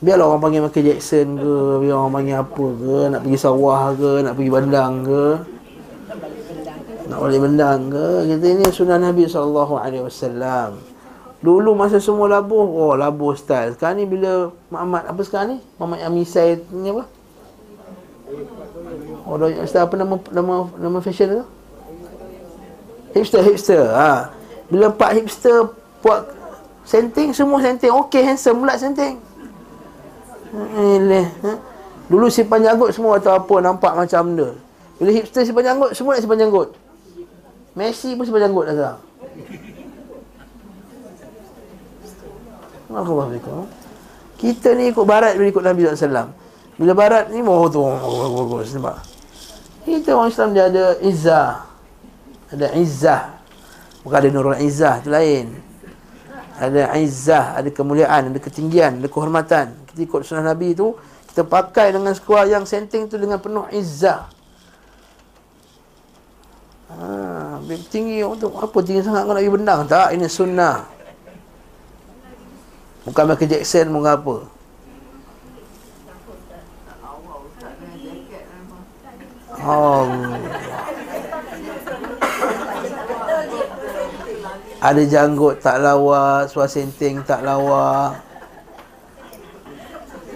Biarlah 0.00 0.30
orang 0.30 0.40
panggil 0.40 0.62
Michael 0.64 0.94
Jackson 0.94 1.36
ke, 1.36 1.54
biar 1.84 1.94
orang 1.98 2.14
panggil 2.14 2.36
apa 2.38 2.64
ke, 2.70 2.96
nak 3.10 3.20
pergi 3.26 3.38
sawah 3.38 3.82
ke, 3.92 4.10
nak 4.24 4.32
pergi 4.38 4.50
bandang 4.54 4.92
ke. 5.02 5.24
Nak 7.10 7.18
balik 7.18 7.40
bandang 7.44 7.80
ke. 7.92 8.06
Kita 8.30 8.46
ini 8.46 8.64
sunnah 8.72 8.98
Nabi 9.02 9.26
SAW. 9.26 10.72
Dulu 11.38 11.70
masa 11.74 11.98
semua 11.98 12.26
labuh, 12.30 12.66
oh 12.66 12.94
labuh 12.94 13.34
style. 13.34 13.74
Sekarang 13.74 14.00
ni 14.00 14.06
bila 14.06 14.54
Muhammad, 14.70 15.06
apa 15.06 15.20
sekarang 15.26 15.48
ni? 15.54 15.58
Muhammad 15.76 16.00
Amisai 16.06 16.62
ni 16.70 16.90
apa? 16.94 17.04
Oh, 19.26 19.36
style 19.66 19.86
apa 19.86 19.94
nama 19.98 20.14
nama 20.30 20.54
nama 20.78 20.98
fashion 21.02 21.42
tu? 21.42 21.57
Hipster, 23.16 23.42
hipster. 23.44 23.84
Ha. 23.92 24.32
Bila 24.68 24.92
pak 24.92 25.16
hipster 25.16 25.72
buat 26.04 26.28
senting, 26.84 27.32
semua 27.32 27.60
senting. 27.60 27.92
Okey, 27.92 28.24
handsome 28.24 28.60
pula 28.64 28.76
senting. 28.76 29.16
Ha? 30.52 31.52
Dulu 32.08 32.32
simpan 32.32 32.64
janggut 32.64 32.96
semua 32.96 33.20
atau 33.20 33.36
apa 33.36 33.54
nampak 33.60 33.92
macam 33.92 34.20
benda. 34.32 34.56
Bila 34.96 35.10
hipster 35.12 35.44
simpan 35.44 35.64
janggut, 35.74 35.92
semua 35.92 36.16
nak 36.16 36.24
simpan 36.24 36.40
janggut. 36.40 36.72
Messi 37.76 38.16
pun 38.16 38.24
simpan 38.24 38.48
janggut 38.48 38.64
dah 38.64 38.74
sekarang. 38.74 39.00
Allah. 42.88 43.28
Kita 44.40 44.72
ni 44.72 44.88
ikut 44.88 45.04
barat 45.04 45.36
bila 45.36 45.52
ikut 45.52 45.60
Nabi 45.60 45.84
SAW. 45.84 46.32
Bila 46.78 46.92
barat 46.96 47.28
ni, 47.28 47.44
oh 47.44 47.68
tu, 47.68 47.84
oh. 47.84 48.62
Kita 49.84 50.16
orang 50.16 50.30
Islam 50.32 50.56
dia 50.56 50.64
ada 50.72 50.96
izzah. 51.04 51.67
Ada 52.48 52.72
izzah. 52.80 53.22
Bukan 54.04 54.18
ada 54.24 54.28
nurul 54.32 54.58
izzah, 54.62 55.04
itu 55.04 55.10
lain. 55.12 55.46
Ada 56.58 56.96
izzah, 56.98 57.60
ada 57.60 57.68
kemuliaan, 57.70 58.32
ada 58.32 58.40
ketinggian, 58.40 58.98
ada 58.98 59.08
kehormatan. 59.10 59.76
Kita 59.92 60.00
ikut 60.02 60.20
sunnah 60.24 60.42
Nabi 60.42 60.72
tu, 60.72 60.96
kita 61.30 61.44
pakai 61.44 61.92
dengan 61.94 62.16
sekuar 62.16 62.48
yang 62.48 62.64
senting 62.64 63.06
tu 63.06 63.20
dengan 63.20 63.38
penuh 63.38 63.68
izzah. 63.70 64.26
Ha, 66.88 67.60
tinggi 67.92 68.24
untuk 68.24 68.56
apa 68.56 68.78
tinggi 68.80 69.04
sangat 69.04 69.28
kau 69.28 69.36
nak 69.36 69.44
pergi 69.44 69.52
bendang? 69.52 69.80
Tak, 69.84 70.08
ini 70.16 70.26
sunnah. 70.26 70.88
Bukan 73.04 73.24
Michael 73.28 73.48
Jackson, 73.54 73.92
bukan 73.92 74.12
apa. 74.16 74.36
Oh. 79.58 80.67
Ada 84.78 85.02
janggut 85.02 85.58
tak 85.58 85.82
lawa, 85.82 86.46
suara 86.46 86.70
senting 86.70 87.18
tak 87.26 87.42
lawa. 87.42 88.14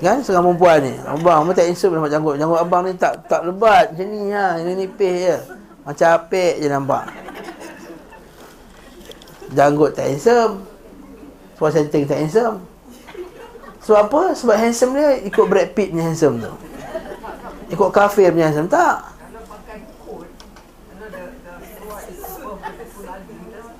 Kan 0.03 0.19
seorang 0.19 0.51
perempuan 0.51 0.83
ni. 0.83 0.95
Abang, 1.07 1.47
abang 1.47 1.55
tak 1.55 1.71
insert 1.71 1.95
nampak 1.95 2.11
janggut. 2.11 2.35
Janggut 2.35 2.59
abang 2.59 2.83
ni 2.83 2.91
tak 2.99 3.23
tak 3.31 3.47
lebat 3.47 3.95
macam 3.95 4.07
ni 4.11 4.35
ha. 4.35 4.59
Ini 4.59 4.73
nipis 4.75 5.15
je. 5.31 5.37
Macam 5.87 6.09
apek 6.19 6.59
je 6.59 6.67
nampak. 6.67 7.07
Janggut 9.55 9.95
tak 9.95 10.11
handsome. 10.11 10.67
Suara 11.55 11.71
senting 11.71 12.03
tak 12.03 12.19
handsome. 12.19 12.67
Sebab 13.87 14.11
apa? 14.11 14.23
Sebab 14.35 14.59
handsome 14.59 14.99
dia 14.99 15.23
ikut 15.23 15.47
Brad 15.47 15.71
Pitt 15.71 15.95
punya 15.95 16.11
handsome 16.11 16.43
tu. 16.43 16.51
Ikut 17.71 17.91
kafir 17.95 18.35
punya 18.35 18.51
handsome. 18.51 18.67
Tak. 18.67 19.07
Kalau 19.07 19.43
pakai 19.47 19.87
coat, 20.03 20.27
kalau 20.91 21.07
the, 21.15 21.23
the 21.31 21.53
seluar 21.63 21.99
is 22.11 22.19
above 22.27 22.59
the 22.59 22.87
full 22.91 23.07
lagi, 23.07 23.39
dah 23.55 23.71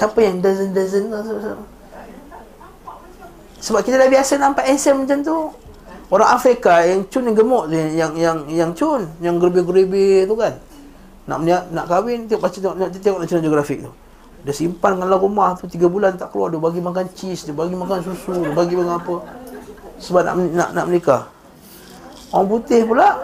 Siapa 0.00 0.16
yang 0.24 0.40
doesn't 0.40 0.72
doesn't 0.72 1.12
Sebab 3.60 3.80
kita 3.84 4.00
dah 4.00 4.08
biasa 4.08 4.40
nampak 4.40 4.64
handsome 4.64 5.04
macam 5.04 5.20
tu. 5.20 5.36
Orang 6.08 6.32
Afrika 6.32 6.80
yang 6.88 7.04
cun 7.12 7.28
yang 7.28 7.36
gemuk 7.36 7.68
tu 7.68 7.76
yang 7.76 8.16
yang 8.16 8.48
yang, 8.48 8.72
cun, 8.72 9.04
yang 9.20 9.36
gerebe-gerebe 9.36 10.24
tu 10.24 10.34
kan. 10.40 10.56
Nak 11.28 11.36
meniak, 11.44 11.62
nak 11.68 11.84
kahwin 11.84 12.24
tengok 12.24 12.48
baca 12.48 12.56
tengok 12.56 12.76
tengok, 12.80 12.90
tengok 12.96 13.20
National 13.20 13.44
Geographic 13.44 13.78
tu. 13.84 13.92
Dia 14.40 14.56
simpan 14.56 14.96
dalam 14.96 15.20
rumah 15.20 15.52
tu 15.60 15.68
3 15.68 15.76
bulan 15.84 16.16
tak 16.16 16.32
keluar 16.32 16.48
dia 16.48 16.56
bagi 16.56 16.80
makan 16.80 17.04
cheese, 17.12 17.44
dia 17.44 17.52
bagi 17.52 17.76
makan 17.76 18.00
susu, 18.00 18.40
dia 18.40 18.56
bagi 18.56 18.74
makan 18.80 18.96
apa. 18.96 19.16
Sebab 20.00 20.24
nak 20.24 20.34
nak 20.56 20.68
nak 20.72 20.84
menikah. 20.88 21.28
Orang 22.32 22.48
putih 22.48 22.88
pula 22.88 23.20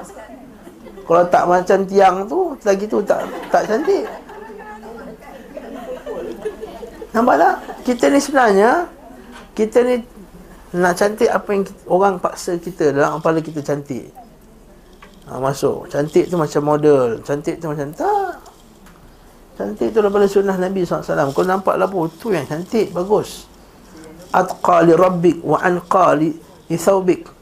kalau 1.09 1.25
tak 1.33 1.49
macam 1.49 1.89
tiang 1.89 2.29
tu 2.29 2.53
lagi 2.61 2.85
tu 2.85 3.01
tak 3.01 3.25
tak 3.49 3.65
cantik. 3.65 4.05
Nampak 7.17 7.35
tak? 7.41 7.55
Kita 7.89 8.13
ni 8.13 8.21
sebenarnya 8.21 8.71
kita 9.57 9.81
ni 9.89 10.05
nak 10.77 10.93
cantik 11.01 11.33
apa 11.33 11.49
yang 11.49 11.65
kita, 11.65 11.83
orang 11.89 12.15
paksa 12.21 12.61
kita 12.61 12.93
dalam 12.93 13.17
kepala 13.17 13.41
kita 13.41 13.65
cantik. 13.65 14.13
Ha, 15.25 15.41
masuk. 15.41 15.89
Cantik 15.89 16.29
tu 16.29 16.37
macam 16.37 16.61
model. 16.77 17.25
Cantik 17.25 17.57
tu 17.57 17.73
macam 17.73 17.89
tak. 17.97 18.37
Cantik 19.57 19.97
tu 19.97 20.05
daripada 20.05 20.29
sunnah 20.29 20.61
Nabi 20.61 20.85
SAW. 20.85 21.33
Kau 21.33 21.41
nampak 21.49 21.81
lah 21.81 21.89
pun 21.89 22.13
tu 22.21 22.37
yang 22.37 22.45
cantik. 22.45 22.93
Bagus. 22.93 23.49
Atqa 24.37 24.85
li 24.85 24.93
rabbik 24.93 25.41
wa 25.41 25.57
anqa 25.65 26.13
li, 26.21 26.37
li 26.69 26.77
thawbik. 26.77 27.33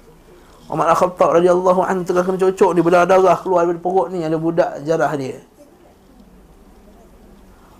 Umar 0.70 0.94
Al-Khattab 0.94 1.42
radhiyallahu 1.42 1.82
anhu 1.82 2.06
tengah 2.06 2.22
kena 2.22 2.38
cocok 2.40 2.70
dia 2.72 2.82
belah 2.86 3.04
darah 3.04 3.36
keluar 3.36 3.66
daripada 3.66 3.82
perut 3.84 4.06
ni 4.14 4.22
ada 4.22 4.38
budak 4.38 4.80
jarah 4.86 5.10
dia. 5.18 5.42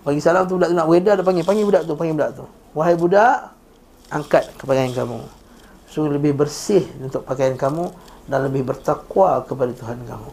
Bagi 0.05 0.21
salam 0.21 0.45
tu 0.45 0.61
budak 0.61 0.69
tu 0.69 0.77
nak 0.77 0.87
beredar 0.87 1.17
dia 1.17 1.25
panggil 1.25 1.45
panggil 1.49 1.65
budak 1.65 1.83
tu 1.89 1.97
panggil 1.97 2.15
budak 2.15 2.31
tu. 2.37 2.45
Wahai 2.77 2.93
budak 2.93 3.57
angkat 4.13 4.53
pakaian 4.61 4.93
kamu. 4.93 5.25
So 5.89 6.05
lebih 6.05 6.37
bersih 6.37 6.85
untuk 7.01 7.25
pakaian 7.25 7.57
kamu 7.57 7.89
dan 8.29 8.45
lebih 8.45 8.69
bertakwa 8.69 9.41
kepada 9.49 9.73
Tuhan 9.73 10.05
kamu. 10.05 10.31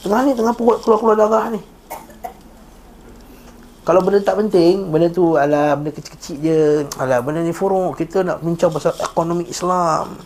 Tengah 0.00 0.20
ni 0.24 0.32
tengah 0.32 0.54
perut 0.56 0.80
keluar-keluar 0.80 1.16
darah 1.20 1.46
ni. 1.52 1.60
Kalau 3.82 3.98
benda 3.98 4.22
tak 4.22 4.38
penting, 4.38 4.94
benda 4.94 5.10
tu 5.10 5.34
ala 5.34 5.74
benda 5.74 5.90
kecil-kecil 5.90 6.36
je. 6.38 6.60
Ala 6.96 7.18
benda 7.18 7.42
ni 7.42 7.50
furuk. 7.50 7.98
Kita 7.98 8.22
nak 8.22 8.40
bincang 8.40 8.70
pasal 8.70 8.94
ekonomi 8.96 9.44
Islam. 9.50 10.16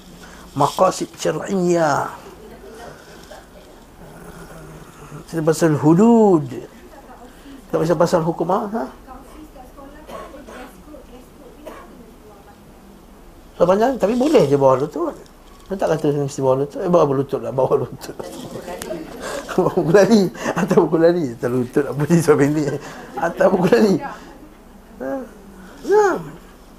Maqasid 0.54 1.10
syar'iyyah. 1.16 2.12
Kita 5.26 5.40
pasal 5.40 5.74
hudud. 5.74 6.44
Tak 7.66 7.76
pasal 7.82 7.96
pasal 7.98 8.20
hukum 8.22 8.48
ah, 8.54 8.64
ha? 8.70 8.84
So 13.56 13.64
panjang 13.64 13.96
tapi 13.96 14.12
boleh 14.14 14.44
je 14.44 14.56
bawah 14.60 14.84
lutut. 14.84 15.16
Dia 15.66 15.74
tak 15.80 15.96
kata 15.96 16.12
mesti 16.12 16.40
bawah 16.44 16.56
lutut. 16.62 16.80
Eh 16.84 16.90
bawah 16.92 17.14
lutut 17.16 17.40
lah, 17.40 17.52
bawah 17.56 17.74
lutut. 17.82 18.16
bawah 19.56 19.72
buku 19.72 19.92
lari. 19.96 20.22
Atas 20.52 20.76
buku 20.76 20.96
lari. 21.00 21.24
Atas 21.32 21.48
lutut 21.48 21.84
apa 21.88 22.02
ni 22.04 22.16
sebab 22.20 22.40
ini. 22.44 22.62
Atas 23.16 23.46
buku 23.48 23.66
lari. 23.72 23.94
Ha. 25.00 25.10
Nah. 25.88 26.16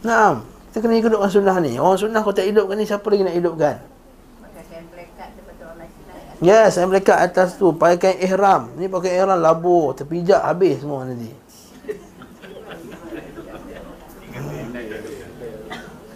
Nah. 0.05 0.31
Kita 0.67 0.85
kena 0.85 1.01
dengan 1.01 1.31
sunnah 1.33 1.57
ni. 1.57 1.81
Orang 1.81 1.97
sunnah 1.97 2.21
kau 2.21 2.29
tak 2.29 2.45
hidupkan 2.45 2.77
ni, 2.77 2.85
siapa 2.85 3.09
lagi 3.09 3.25
nak 3.25 3.33
hidupkan? 3.33 3.81
pakai 4.38 4.63
kain 4.69 4.85
plekat 4.93 5.29
daripada 5.33 5.61
orang 5.73 5.77
lain. 5.81 5.91
Yes, 6.38 6.77
saya 6.77 6.85
mereka 6.85 7.17
atas 7.17 7.57
tu 7.57 7.73
pakai 7.73 8.21
ihram. 8.21 8.69
Ni 8.77 8.85
pakai 8.85 9.17
ihram 9.17 9.41
labur, 9.41 9.97
terpijak 9.97 10.45
habis 10.45 10.85
semua 10.85 11.01
nanti. 11.09 11.33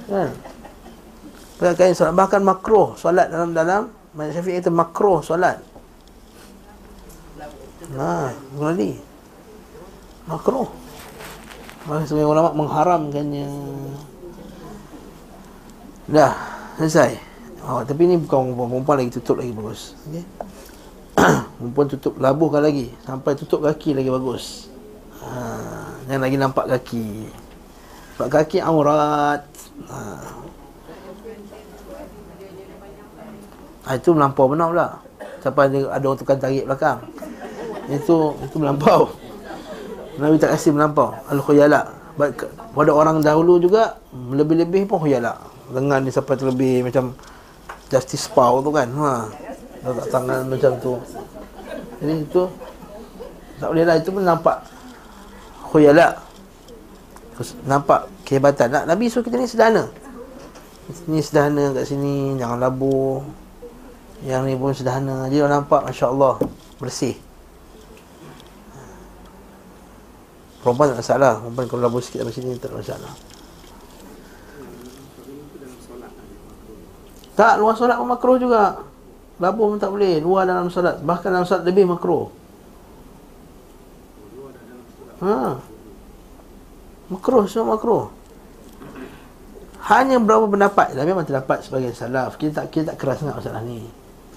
Kan? 0.05 0.29
Pakai 1.57 1.73
kain 1.77 1.95
solat 1.97 2.13
bahkan 2.13 2.41
makruh 2.43 2.93
solat 2.99 3.31
dalam 3.31 3.53
dalam 3.53 3.89
Mazhab 4.11 4.43
Syafi'i 4.43 4.59
kata 4.59 4.71
makruh 4.73 5.23
solat. 5.23 5.63
Ha, 7.95 8.35
berani. 8.59 8.99
Makruh. 10.27 10.67
Maka 11.87 12.03
sebagai 12.05 12.29
ulama 12.29 12.51
mengharamkannya. 12.51 13.47
Dah, 16.11 16.35
selesai. 16.75 17.30
Oh, 17.61 17.85
tapi 17.85 18.09
ni 18.09 18.17
bukan 18.17 18.57
perempuan, 18.57 18.69
perempuan 18.73 18.97
lagi 19.05 19.11
tutup 19.13 19.37
lagi 19.37 19.53
bagus. 19.53 19.93
Okey. 20.09 20.25
perempuan 21.61 21.87
tutup 21.93 22.13
labuhkan 22.17 22.65
lagi 22.65 22.89
sampai 23.05 23.37
tutup 23.37 23.61
kaki 23.61 23.93
lagi 23.93 24.09
bagus. 24.09 24.71
Ha, 25.21 25.29
jangan 26.09 26.21
lagi 26.25 26.37
nampak 26.41 26.65
kaki. 26.65 27.29
Sebab 28.17 28.27
kaki 28.33 28.57
aurat. 28.65 29.45
ha, 29.89 29.97
Itu 33.97 34.13
melampau 34.13 34.45
benar 34.45 34.69
pula 34.71 34.87
Sampai 35.41 35.67
ada, 35.73 35.97
ada 35.97 36.05
orang 36.05 36.19
tukang 36.21 36.39
tarik 36.39 36.69
belakang 36.69 37.01
Itu 37.89 38.37
itu 38.45 38.55
melampau 38.61 39.09
Nabi 40.21 40.37
tak 40.37 40.53
kasih 40.53 40.71
melampau 40.71 41.17
Al-Khuyala 41.27 41.81
Pada 42.71 42.91
orang 42.93 43.25
dahulu 43.25 43.57
juga 43.57 43.97
Lebih-lebih 44.13 44.85
pun 44.85 45.01
khuyala 45.01 45.33
Lengan 45.73 46.05
dia 46.05 46.13
sampai 46.13 46.35
terlebih 46.37 46.85
macam 46.85 47.17
Justice 47.91 48.31
Pau 48.31 48.63
tu 48.63 48.71
kan 48.71 48.87
ha. 48.95 49.27
Letak 49.83 50.07
tangan 50.07 50.47
macam 50.47 50.71
tu. 50.79 50.93
Jadi 51.99 52.13
itu 52.23 52.43
Tak 53.59 53.67
boleh 53.67 53.83
lah 53.83 53.95
Itu 53.99 54.09
pun 54.15 54.23
nampak 54.23 54.63
Khuyala 55.67 56.15
Nampak 57.67 58.07
kehebatan 58.23 58.69
nak 58.71 58.83
Nabi 58.85 59.09
suruh 59.09 59.25
kita 59.25 59.35
ni 59.35 59.49
sederhana. 59.49 59.89
Ni 61.09 61.19
sederhana 61.19 61.73
kat 61.73 61.89
sini 61.89 62.37
Jangan 62.39 62.61
labur 62.61 63.25
Yang 64.23 64.41
ni 64.47 64.53
pun 64.55 64.71
sederhana. 64.71 65.27
Jadi 65.27 65.37
orang 65.43 65.65
nampak 65.65 65.81
Masya 65.83 66.07
Allah 66.07 66.35
Bersih. 66.79 67.17
Perempuan 70.61 70.93
tak 70.93 71.01
masalah. 71.01 71.33
Perempuan 71.41 71.65
kalau 71.67 71.81
labur 71.89 72.01
sikit 72.05 72.23
Dari 72.23 72.33
sini 72.33 72.55
tak 72.55 72.71
masalah 72.71 73.30
Tak, 77.41 77.57
luar 77.57 77.73
solat 77.73 77.97
pun 77.97 78.05
makruh 78.05 78.37
juga. 78.37 78.85
Labur 79.41 79.73
pun 79.73 79.81
tak 79.81 79.89
boleh 79.89 80.21
Luar 80.21 80.45
dalam 80.45 80.69
solat. 80.69 81.01
Bahkan 81.01 81.29
dalam 81.33 81.49
solat 81.49 81.65
lebih 81.65 81.89
makruh. 81.89 82.29
Ha. 85.25 85.57
Makruh, 87.09 87.49
semua 87.49 87.73
makruh. 87.73 88.13
Hanya 89.89 90.21
berapa 90.21 90.45
pendapat. 90.45 90.93
Dan 90.93 91.09
memang 91.09 91.25
terdapat 91.25 91.65
sebagian 91.65 91.97
salaf. 91.97 92.37
Kita 92.37 92.61
tak, 92.61 92.65
kita 92.69 92.93
tak 92.93 93.01
keras 93.01 93.25
sangat 93.25 93.41
masalah 93.41 93.65
ni. 93.65 93.89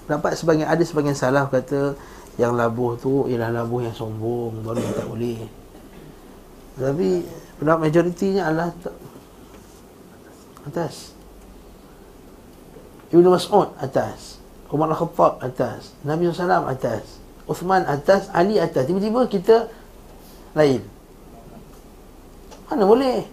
Pendapat 0.09 0.33
sebagian, 0.41 0.65
ada 0.65 0.81
sebagian 0.81 1.17
salaf 1.17 1.53
kata 1.53 1.97
Yang 2.41 2.53
labuh 2.57 2.93
tu 2.97 3.25
ialah 3.25 3.49
labuh 3.49 3.81
yang 3.81 3.95
sombong 3.97 4.61
Baru 4.65 4.81
yang 4.81 4.97
tak 4.97 5.09
boleh. 5.09 5.45
Tapi 6.77 7.21
pendapat 7.61 7.81
majoritinya 7.85 8.49
adalah 8.49 8.69
tak, 8.81 8.97
Atas 10.65 11.14
Ibn 13.15 13.31
Mas'ud 13.31 13.71
atas. 13.79 14.43
Umar 14.67 14.91
Al-Khattab 14.91 15.39
atas. 15.39 15.95
Nabi 16.03 16.27
SAW 16.27 16.67
atas. 16.67 17.23
Uthman 17.47 17.87
atas. 17.87 18.27
Ali 18.35 18.59
atas. 18.59 18.83
Tiba-tiba 18.83 19.23
kita 19.31 19.71
Lain. 20.51 20.83
Mana 22.67 22.83
boleh? 22.83 23.23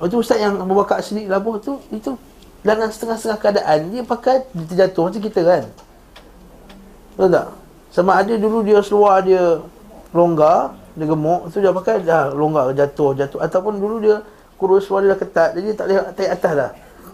Waktu 0.00 0.16
ustaz 0.18 0.40
yang 0.40 0.60
Abu 0.60 0.76
Bakar 0.76 1.04
Siddiq 1.04 1.30
labuh 1.30 1.60
tu 1.62 1.78
Itu 1.94 2.18
Dalam 2.64 2.90
setengah-setengah 2.90 3.38
keadaan 3.38 3.78
Dia 3.92 4.02
pakai 4.02 4.48
Dia 4.50 4.64
terjatuh 4.66 5.02
macam 5.06 5.20
kita 5.22 5.40
kan? 5.44 5.62
Tahu 7.14 7.28
tak? 7.28 7.46
Sama 7.92 8.18
ada 8.18 8.34
dulu 8.34 8.64
dia 8.66 8.80
seluar 8.82 9.22
dia 9.22 9.62
Longgar 10.10 10.74
Dia 10.98 11.06
gemuk 11.06 11.52
Tu 11.54 11.62
dia 11.62 11.70
pakai 11.70 12.02
dah 12.02 12.32
longgar 12.34 12.72
jatuh 12.74 13.14
jatuh. 13.14 13.38
Ataupun 13.38 13.78
dulu 13.78 14.02
dia 14.02 14.24
Kurus 14.58 14.88
seluar 14.88 15.06
dia 15.06 15.14
dah 15.14 15.20
ketat 15.22 15.50
Jadi 15.54 15.68
tak 15.78 15.84
boleh 15.86 16.28
atas 16.32 16.52
dah 16.56 16.70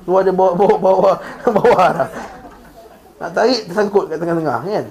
Luar 0.09 0.25
dia 0.25 0.33
bawa 0.33 0.57
bawa 0.57 0.77
bawa 0.81 1.13
bawah 1.61 1.89
dah. 1.93 2.09
Nak 3.21 3.31
tarik 3.37 3.61
tersangkut 3.69 4.09
kat 4.09 4.17
tengah-tengah 4.17 4.59
kan. 4.65 4.87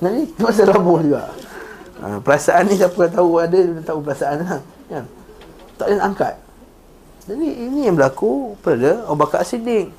Jadi 0.00 0.20
masa 0.40 0.62
labuh 0.64 1.04
juga. 1.04 1.28
Ha, 2.00 2.16
perasaan 2.24 2.70
ni 2.70 2.80
siapa 2.80 2.96
yang 2.96 3.12
tahu 3.12 3.30
ada 3.42 3.58
dia 3.58 3.82
tahu 3.84 4.00
perasaan 4.00 4.36
lah, 4.40 4.62
kan. 4.88 5.04
Tak 5.76 5.86
boleh 5.90 6.00
angkat. 6.00 6.34
Jadi 7.28 7.48
ini 7.68 7.80
yang 7.84 7.98
berlaku 7.98 8.56
pada 8.64 9.04
Abu 9.04 9.20
Bakar 9.20 9.44
Siddiq. 9.44 9.92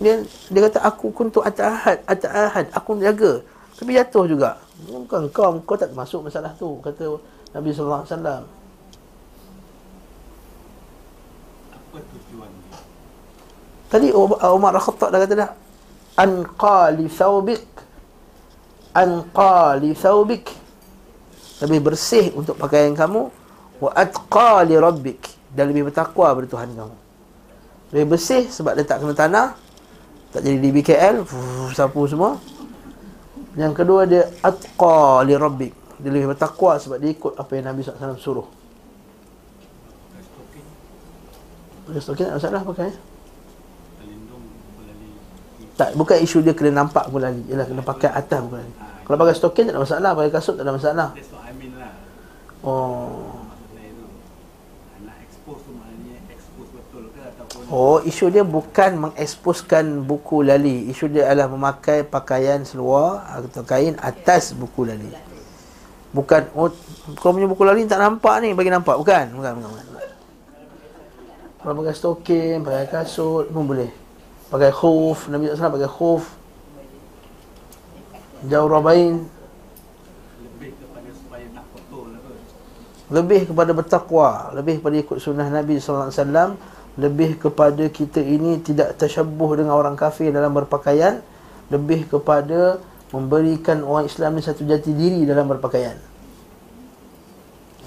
Dia 0.00 0.24
dia 0.24 0.60
kata 0.64 0.80
aku 0.80 1.12
kuntu 1.12 1.44
atahad 1.44 2.00
atahad 2.08 2.64
aku 2.72 2.96
jaga 2.96 3.44
tapi 3.76 3.92
jatuh 3.92 4.24
juga. 4.24 4.56
Bukan 4.88 5.28
kau 5.28 5.60
kau 5.68 5.76
tak 5.76 5.92
masuk 5.92 6.24
masalah 6.24 6.56
tu 6.56 6.80
kata 6.80 7.20
Nabi 7.52 7.76
sallallahu 7.76 8.08
alaihi 8.08 8.12
wasallam. 8.16 8.42
Apa 11.76 11.98
dia? 12.00 12.19
Tadi 13.90 14.14
Umar 14.14 14.70
Al-Khattab 14.78 15.10
dah 15.10 15.18
kata 15.18 15.34
dah 15.34 15.50
Anqa 16.14 16.94
li 16.94 17.10
thawbik 17.10 17.66
Anqa 18.94 19.74
li 19.82 19.90
thawbik. 19.98 20.46
Lebih 21.60 21.80
bersih 21.90 22.30
untuk 22.38 22.54
pakaian 22.54 22.94
kamu 22.94 23.30
Wa 23.82 23.90
atqa 23.98 24.62
li 24.62 24.78
rabbik. 24.78 25.26
Dan 25.50 25.74
lebih 25.74 25.90
bertakwa 25.90 26.30
pada 26.30 26.46
Tuhan 26.46 26.70
kamu. 26.70 26.96
Lebih 27.90 28.06
bersih 28.14 28.46
sebab 28.46 28.78
dia 28.78 28.86
tak 28.86 29.02
kena 29.02 29.14
tanah 29.18 29.46
Tak 30.30 30.46
jadi 30.46 30.62
di 30.62 30.70
BKL 30.70 31.26
fuh, 31.26 31.74
Sapu 31.74 32.06
semua. 32.06 32.38
Yang 33.58 33.82
kedua 33.82 34.06
dia 34.06 34.30
Atqa 34.46 35.26
li 35.26 35.34
rabbik. 35.34 35.74
Dia 35.98 36.10
lebih 36.14 36.30
bertakwa 36.30 36.78
sebab 36.78 37.02
dia 37.02 37.10
ikut 37.10 37.34
apa 37.34 37.50
yang 37.58 37.74
Nabi 37.74 37.82
SAW 37.82 38.14
suruh. 38.14 38.46
Pakai 40.14 40.22
stoking, 40.22 40.66
Pakai 41.90 42.00
stokin 42.00 42.24
tak 42.30 42.36
masalah 42.38 42.62
pakai? 42.62 42.90
pelindung, 42.94 42.94
pelali. 42.94 43.09
Tak, 45.80 45.96
bukan 45.96 46.20
isu 46.20 46.44
dia 46.44 46.52
kena 46.52 46.84
nampak 46.84 47.08
pun 47.08 47.24
lali. 47.24 47.40
Ialah 47.48 47.64
kena 47.64 47.80
pakai 47.80 48.12
atas 48.12 48.36
pun 48.44 48.60
lali. 48.60 48.72
Kalau 49.00 49.16
pakai 49.16 49.32
stokin 49.32 49.64
tak 49.64 49.72
ada 49.72 49.80
masalah, 49.80 50.10
pakai 50.12 50.28
kasut 50.28 50.54
tak 50.60 50.64
ada 50.68 50.72
masalah. 50.76 51.08
That's 51.16 51.32
what 51.32 51.40
I 51.48 51.52
mean 51.56 51.72
lah. 51.80 51.92
Oh. 52.60 53.40
Oh, 57.70 57.96
isu 58.04 58.28
dia 58.28 58.44
bukan 58.44 59.08
mengeksposkan 59.08 60.04
buku 60.04 60.44
lali. 60.44 60.92
Isu 60.92 61.08
dia 61.08 61.32
adalah 61.32 61.48
memakai 61.48 62.04
pakaian 62.04 62.60
seluar 62.60 63.24
atau 63.32 63.64
kain 63.64 63.96
atas 64.04 64.52
buku 64.52 64.84
lali. 64.84 65.08
Bukan 66.12 66.52
oh 66.52 66.68
kau 67.16 67.32
punya 67.32 67.48
buku 67.48 67.64
lali 67.64 67.88
tak 67.88 68.04
nampak 68.04 68.36
ni, 68.44 68.52
bagi 68.52 68.68
nampak. 68.68 69.00
Bukan, 69.00 69.32
bukan, 69.32 69.52
bukan. 69.64 69.70
bukan. 69.80 69.86
Kalau 71.64 71.72
pakai 71.72 71.94
stokin, 71.96 72.56
pakai 72.68 72.86
kasut 72.92 73.48
pun 73.48 73.64
boleh. 73.64 74.09
Pakai 74.50 74.74
khuf, 74.74 75.30
Nabi 75.30 75.46
SAW 75.54 75.74
pakai 75.78 75.90
khuf. 75.90 76.24
Jawrabain 78.40 79.20
lebih 80.40 80.72
kepada 80.80 81.08
supaya 81.12 81.44
nak 81.52 81.64
kotor 81.76 82.08
lah 82.08 82.20
lebih 83.10 83.40
kepada 83.52 83.70
bertakwa, 83.76 84.30
lebih 84.56 84.80
kepada 84.80 84.96
ikut 84.96 85.18
sunnah 85.20 85.48
Nabi 85.50 85.76
sallallahu 85.76 86.08
alaihi 86.08 86.22
wasallam, 86.22 86.50
lebih 86.96 87.30
kepada 87.36 87.84
kita 87.90 88.22
ini 88.22 88.62
tidak 88.62 88.96
tersyabuh 88.96 89.60
dengan 89.60 89.74
orang 89.76 89.98
kafir 89.98 90.30
dalam 90.30 90.54
berpakaian, 90.54 91.20
lebih 91.68 92.06
kepada 92.06 92.80
memberikan 93.10 93.82
orang 93.82 94.06
Islam 94.06 94.38
ni 94.38 94.42
satu 94.42 94.62
jati 94.62 94.94
diri 94.94 95.26
dalam 95.26 95.50
berpakaian. 95.50 95.98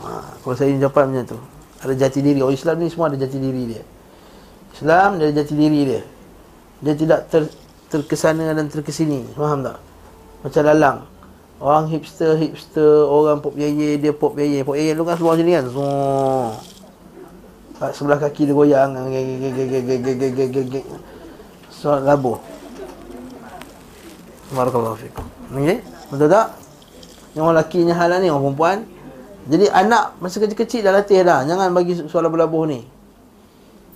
Ha, 0.03 0.38
kalau 0.43 0.55
saya 0.55 0.76
jawapan 0.76 1.16
macam 1.16 1.26
tu. 1.36 1.39
Ada 1.84 2.07
jati 2.07 2.20
diri 2.24 2.39
orang 2.39 2.55
Islam 2.55 2.76
ni 2.80 2.88
semua 2.91 3.11
ada 3.11 3.20
jati 3.20 3.39
diri 3.39 3.64
dia. 3.76 3.84
Islam 4.76 5.20
dia 5.20 5.32
ada 5.32 5.36
jati 5.39 5.53
diri 5.55 5.82
dia. 5.88 6.01
Dia 6.84 6.94
tidak 7.00 7.32
ter, 7.32 7.48
terkesana 7.88 8.52
dan 8.52 8.68
terkesini. 8.68 9.24
Faham 9.40 9.64
tak? 9.64 9.80
Macam 10.44 10.62
lalang. 10.68 10.98
Orang 11.64 11.88
hipster, 11.88 12.36
hipster, 12.36 13.08
orang 13.08 13.40
pop 13.40 13.56
yeye, 13.56 13.96
dia 13.96 14.12
pop 14.12 14.36
yeye. 14.36 14.68
Pop 14.68 14.76
yeye 14.76 14.92
tu 14.92 15.08
kan 15.08 15.16
seluar 15.16 15.40
macam 15.40 15.48
ni 15.48 15.56
kan. 15.56 15.66
Kat 17.80 17.92
sebelah 17.96 18.20
kaki 18.20 18.52
dia 18.52 18.54
goyang. 18.54 18.92
So, 21.72 21.96
labuh. 22.04 22.36
Barakallahu 24.52 25.00
fikum. 25.00 25.26
Okey? 25.56 25.80
Betul 26.12 26.28
tak? 26.28 26.48
Yang 27.34 27.44
orang 27.48 27.56
lelaki 27.58 27.80
ni 27.82 27.94
halan 27.96 28.20
ni, 28.22 28.28
orang 28.30 28.44
perempuan. 28.52 28.78
Jadi 29.44 29.66
anak 29.72 30.20
masa 30.20 30.38
kecil-kecil 30.44 30.84
dah 30.84 30.94
latih 30.94 31.24
dah. 31.24 31.48
Jangan 31.48 31.72
bagi 31.72 31.96
soal 32.12 32.28
labuh-labuh 32.28 32.64
ni. 32.68 32.84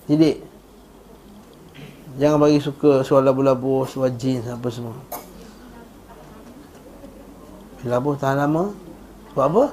Jadi 0.08 0.40
Jangan 2.18 2.38
bagi 2.42 2.58
suka 2.58 3.06
soal 3.06 3.22
labuh-labuh, 3.30 3.86
soal 3.86 4.10
jeans 4.18 4.50
apa 4.50 4.68
semua. 4.74 4.98
Labuh 7.86 8.18
tahan 8.18 8.42
lama. 8.42 8.74
Sebab 9.32 9.46
apa? 9.54 9.66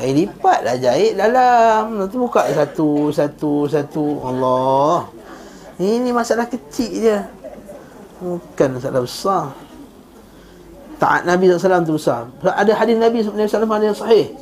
Air 0.00 0.16
lipat 0.16 0.64
dah 0.64 0.76
jahit 0.80 1.12
dalam. 1.12 2.00
Nanti 2.00 2.16
buka 2.16 2.48
satu, 2.48 3.12
satu, 3.12 3.68
satu. 3.68 4.04
Allah. 4.24 5.12
Ini 5.76 6.08
masalah 6.08 6.48
kecil 6.48 7.04
je. 7.04 7.18
Bukan 8.24 8.80
masalah 8.80 9.04
besar. 9.04 9.44
Taat 10.96 11.28
Nabi 11.28 11.52
SAW 11.52 11.84
tu 11.84 12.00
besar. 12.00 12.32
Ada 12.40 12.72
hadis 12.72 12.96
Nabi 12.96 13.20
SAW 13.20 13.84
yang 13.84 13.92
sahih. 13.92 14.32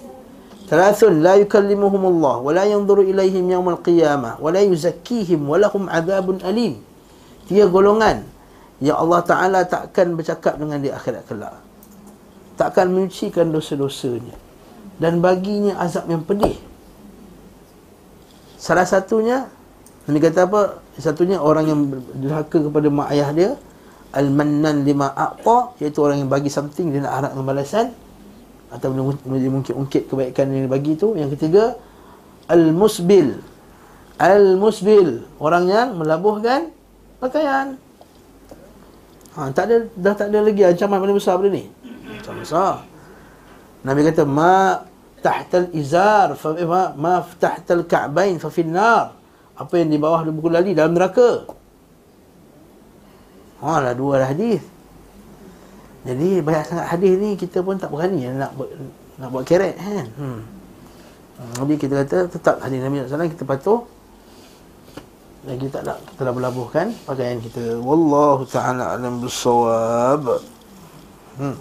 Thalathun 0.65 1.21
la 1.21 1.37
yukallimuhumullah 1.37 2.41
wa 2.41 2.51
la 2.57 2.65
yanzuru 2.65 3.05
ilaihim 3.05 3.45
yawmal 3.53 3.85
qiyamah 3.85 4.41
wa 4.41 4.49
la 4.49 4.65
yuzakkihim 4.65 5.45
wa 5.45 5.61
lahum 5.61 5.85
adabun 5.93 6.41
alim. 6.41 6.81
Tiga 7.45 7.69
golongan 7.69 8.25
yang 8.81 8.97
Allah 8.97 9.21
Taala 9.21 9.61
takkan 9.69 10.17
bercakap 10.17 10.57
dengan 10.57 10.81
di 10.81 10.89
akhirat 10.89 11.29
kelak. 11.29 11.61
Takkan 12.57 12.89
menyucikan 12.89 13.53
dosa-dosanya 13.53 14.33
dan 14.97 15.21
baginya 15.21 15.77
azab 15.85 16.09
yang 16.09 16.25
pedih. 16.25 16.57
Salah 18.57 18.89
satunya 18.89 19.53
Nabi 20.09 20.21
kata 20.21 20.49
apa? 20.49 20.81
Satunya 20.97 21.41
orang 21.41 21.65
yang 21.69 21.81
derhaka 22.17 22.61
kepada 22.61 22.89
mak 22.93 23.09
ayah 23.13 23.29
dia 23.33 23.51
Al-mannan 24.15 24.85
lima 24.85 25.11
aqta 25.11 25.75
Iaitu 25.81 25.99
orang 26.05 26.23
yang 26.23 26.31
bagi 26.31 26.53
something 26.53 26.93
Dia 26.93 27.03
nak 27.03 27.13
harap 27.19 27.33
balasan 27.41 27.97
Atau 28.75 28.91
dia 28.91 29.51
mungkin 29.51 29.75
ungkit 29.87 30.11
kebaikan 30.11 30.51
yang 30.51 30.67
bagi 30.67 30.99
tu 30.99 31.15
Yang 31.15 31.39
ketiga 31.39 31.79
Al-musbil. 32.45 33.41
Al-musbil. 34.21 35.25
Orang 35.41 35.65
yang 35.69 35.97
melabuhkan 35.97 36.71
pakaian. 37.19 37.81
Ha, 39.35 39.51
tak 39.51 39.65
ada, 39.67 39.77
Dah 39.97 40.15
tak 40.15 40.29
ada 40.31 40.45
lagi 40.45 40.63
ancaman 40.63 41.01
paling 41.01 41.17
besar 41.17 41.41
pada 41.41 41.51
ni. 41.51 41.65
Ancaman 42.21 42.45
besar. 42.45 42.75
Nabi 43.85 44.01
kata 44.05 44.25
Ma 44.25 44.81
tahtal 45.25 45.73
izar 45.73 46.37
fa, 46.37 46.53
ma, 46.69 46.93
ma 46.93 47.15
tahtal 47.41 47.89
ka'bain 47.89 48.37
fa 48.37 48.53
finnar. 48.53 49.17
Apa 49.57 49.81
yang 49.81 49.89
di 49.89 49.97
bawah 49.97 50.21
buku 50.29 50.53
lali 50.53 50.77
dalam 50.77 50.93
neraka. 50.93 51.49
Ha 53.65 53.81
lah 53.81 53.97
dua 53.97 54.21
hadis. 54.21 54.61
Jadi 56.05 56.45
banyak 56.45 56.65
sangat 56.69 56.87
hadis 56.93 57.17
ni 57.17 57.33
kita 57.41 57.65
pun 57.65 57.81
tak 57.81 57.89
berani 57.89 58.29
nak 58.29 58.53
buat, 58.55 58.69
nak 59.17 59.29
buat 59.33 59.45
keret 59.49 59.75
kan. 59.81 60.07
Hmm. 60.21 60.41
Jadi 61.35 61.75
kita 61.81 61.95
kata 62.05 62.19
tetap 62.29 62.61
hadis 62.61 62.79
Nabi 62.85 63.03
SAW 63.03 63.33
kita 63.33 63.45
patuh 63.49 63.81
dan 65.45 65.55
kita 65.61 65.81
tak 65.81 65.83
nak 65.89 65.99
kita 66.13 66.21
dah 66.29 66.35
berlabuhkan 66.37 66.87
pakaian 67.09 67.41
kita. 67.41 67.81
Wallahu 67.81 68.45
taala 68.45 69.01
alam 69.01 69.25
bisawab. 69.25 70.45
Hmm. 71.41 71.57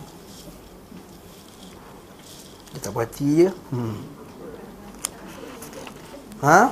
Kita 2.75 2.91
perhati 2.91 3.47
je. 3.47 3.49
Hmm. 3.71 3.95
Ha? 6.43 6.67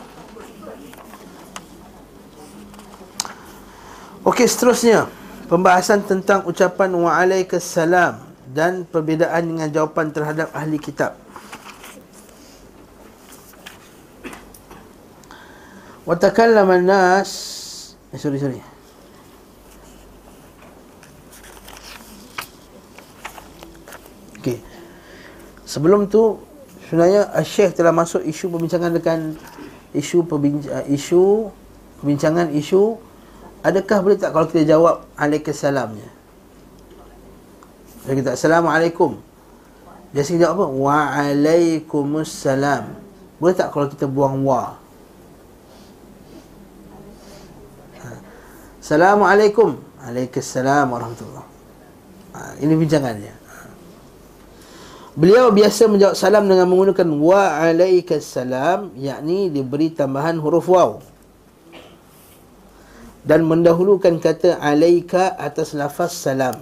Okey, 4.28 4.43
seterusnya. 4.43 5.07
Pembahasan 5.52 6.08
tentang 6.08 6.47
ucapan 6.47 6.95
wa'alaikassalam 6.95 8.24
dan 8.56 8.88
perbezaan 8.88 9.52
dengan 9.52 9.68
jawapan 9.68 10.08
terhadap 10.16 10.47
ahli 10.56 10.80
kitab. 10.80 11.20
Wa 16.08 16.16
takallama 16.16 16.80
nas 16.80 17.32
eh, 18.16 18.20
sorry 18.20 18.39
sorry. 18.39 18.64
Okey. 24.39 24.64
Sebelum 25.68 26.08
tu 26.08 26.39
sebenarnya 26.88 27.28
Syekh 27.43 27.76
telah 27.76 27.91
masuk 27.91 28.24
isu 28.24 28.47
perbincangan 28.47 28.95
dengan 28.95 29.36
isu 29.91 30.24
perbincangan 30.24 30.88
isu 30.88 31.52
perbincangan 31.99 32.56
isu 32.56 33.11
Adakah 33.62 34.01
boleh 34.01 34.18
tak 34.18 34.34
kalau 34.34 34.49
kita 34.49 34.74
jawab 34.74 35.05
Alaikassalamnya 35.14 36.09
Jadi 38.09 38.26
kita 38.26 38.34
Assalamualaikum 38.34 39.22
Dia 40.09 40.26
sini 40.26 40.41
jawab 40.41 40.57
apa? 40.57 40.66
Wa'alaikumussalam 40.74 42.89
Boleh 43.38 43.53
tak 43.53 43.70
kalau 43.70 43.86
kita 43.86 44.09
buang 44.09 44.41
wa? 44.41 44.82
Ha. 48.01 48.09
Assalamualaikum 48.82 49.78
Alaikassalam 50.09 50.89
warahmatullahi 50.89 51.45
ha, 52.34 52.57
Ini 52.57 52.74
bincangannya 52.74 53.38
ha. 53.38 53.70
Beliau 55.14 55.53
biasa 55.53 55.86
menjawab 55.86 56.18
salam 56.18 56.49
dengan 56.49 56.66
menggunakan 56.66 57.05
wa'alaikassalam 57.05 58.97
yakni 58.97 59.53
diberi 59.53 59.93
tambahan 59.93 60.41
huruf 60.41 60.66
waw 60.66 61.11
dan 63.22 63.45
mendahulukan 63.45 64.17
kata 64.17 64.57
alaika 64.57 65.38
atas 65.38 65.78
lafaz 65.78 66.13
salam. 66.13 66.57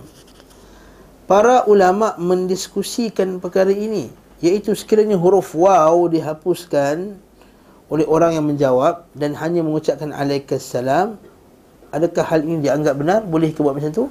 Para 1.30 1.64
ulama 1.70 2.18
mendiskusikan 2.18 3.38
perkara 3.38 3.70
ini 3.70 4.10
iaitu 4.40 4.74
sekiranya 4.74 5.20
huruf 5.20 5.54
waw 5.54 6.08
dihapuskan 6.08 7.20
oleh 7.90 8.06
orang 8.06 8.38
yang 8.38 8.46
menjawab 8.46 9.10
dan 9.18 9.36
hanya 9.36 9.66
mengucapkan 9.66 10.14
alaikas 10.14 10.64
salam 10.64 11.20
adakah 11.90 12.24
hal 12.24 12.46
ini 12.46 12.62
dianggap 12.64 12.96
benar 12.96 13.26
boleh 13.26 13.50
ke 13.52 13.60
buat 13.60 13.74
macam 13.76 13.92
tu 13.92 14.06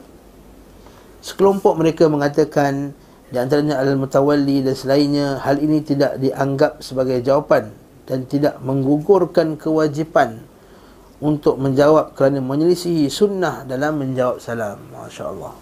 sekelompok 1.22 1.78
mereka 1.78 2.10
mengatakan 2.10 2.92
di 3.28 3.36
antaranya 3.38 3.78
al-mutawalli 3.78 4.66
dan 4.66 4.74
selainnya 4.74 5.38
hal 5.44 5.60
ini 5.60 5.84
tidak 5.84 6.18
dianggap 6.18 6.80
sebagai 6.82 7.22
jawapan 7.22 7.70
dan 8.08 8.24
tidak 8.24 8.56
menggugurkan 8.64 9.54
kewajipan 9.60 10.47
untuk 11.18 11.58
menjawab 11.58 12.14
kerana 12.14 12.38
menyelisihi 12.38 13.10
sunnah 13.10 13.66
dalam 13.66 13.98
menjawab 13.98 14.38
salam. 14.38 14.78
Masya 14.94 15.24
Allah. 15.26 15.54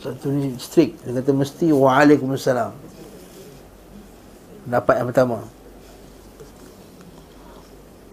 Satu 0.00 0.32
ni 0.32 0.56
strict. 0.56 1.04
Dia 1.04 1.20
kata 1.20 1.32
mesti 1.36 1.68
waalaikumsalam. 1.68 2.72
Dapat 4.64 4.94
yang 4.96 5.08
pertama. 5.12 5.38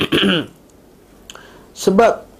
Sebab 1.83 2.31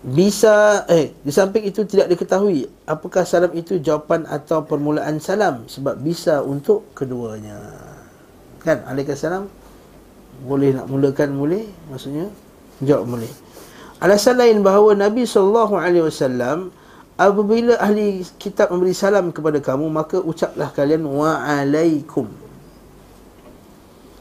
bisa 0.00 0.88
eh 0.88 1.12
di 1.20 1.28
samping 1.28 1.68
itu 1.68 1.84
tidak 1.84 2.08
diketahui 2.08 2.64
apakah 2.88 3.20
salam 3.28 3.52
itu 3.52 3.76
jawapan 3.76 4.24
atau 4.24 4.64
permulaan 4.64 5.20
salam 5.20 5.68
sebab 5.68 6.00
bisa 6.00 6.40
untuk 6.40 6.88
keduanya. 6.96 7.60
Kan? 8.64 8.80
Alaikassalam 8.88 9.44
boleh 10.40 10.72
nak 10.72 10.88
mulakan 10.88 11.36
boleh 11.36 11.68
maksudnya 11.92 12.32
Jawab 12.80 13.04
boleh. 13.16 13.32
Alasan 14.00 14.40
lain 14.40 14.64
bahawa 14.64 14.96
Nabi 14.96 15.28
SAW 15.28 16.72
apabila 17.20 17.76
ahli 17.76 18.24
kitab 18.40 18.72
memberi 18.72 18.96
salam 18.96 19.28
kepada 19.28 19.60
kamu 19.60 19.92
maka 19.92 20.16
ucaplah 20.16 20.72
kalian 20.72 21.04
wa'alaikum. 21.04 22.24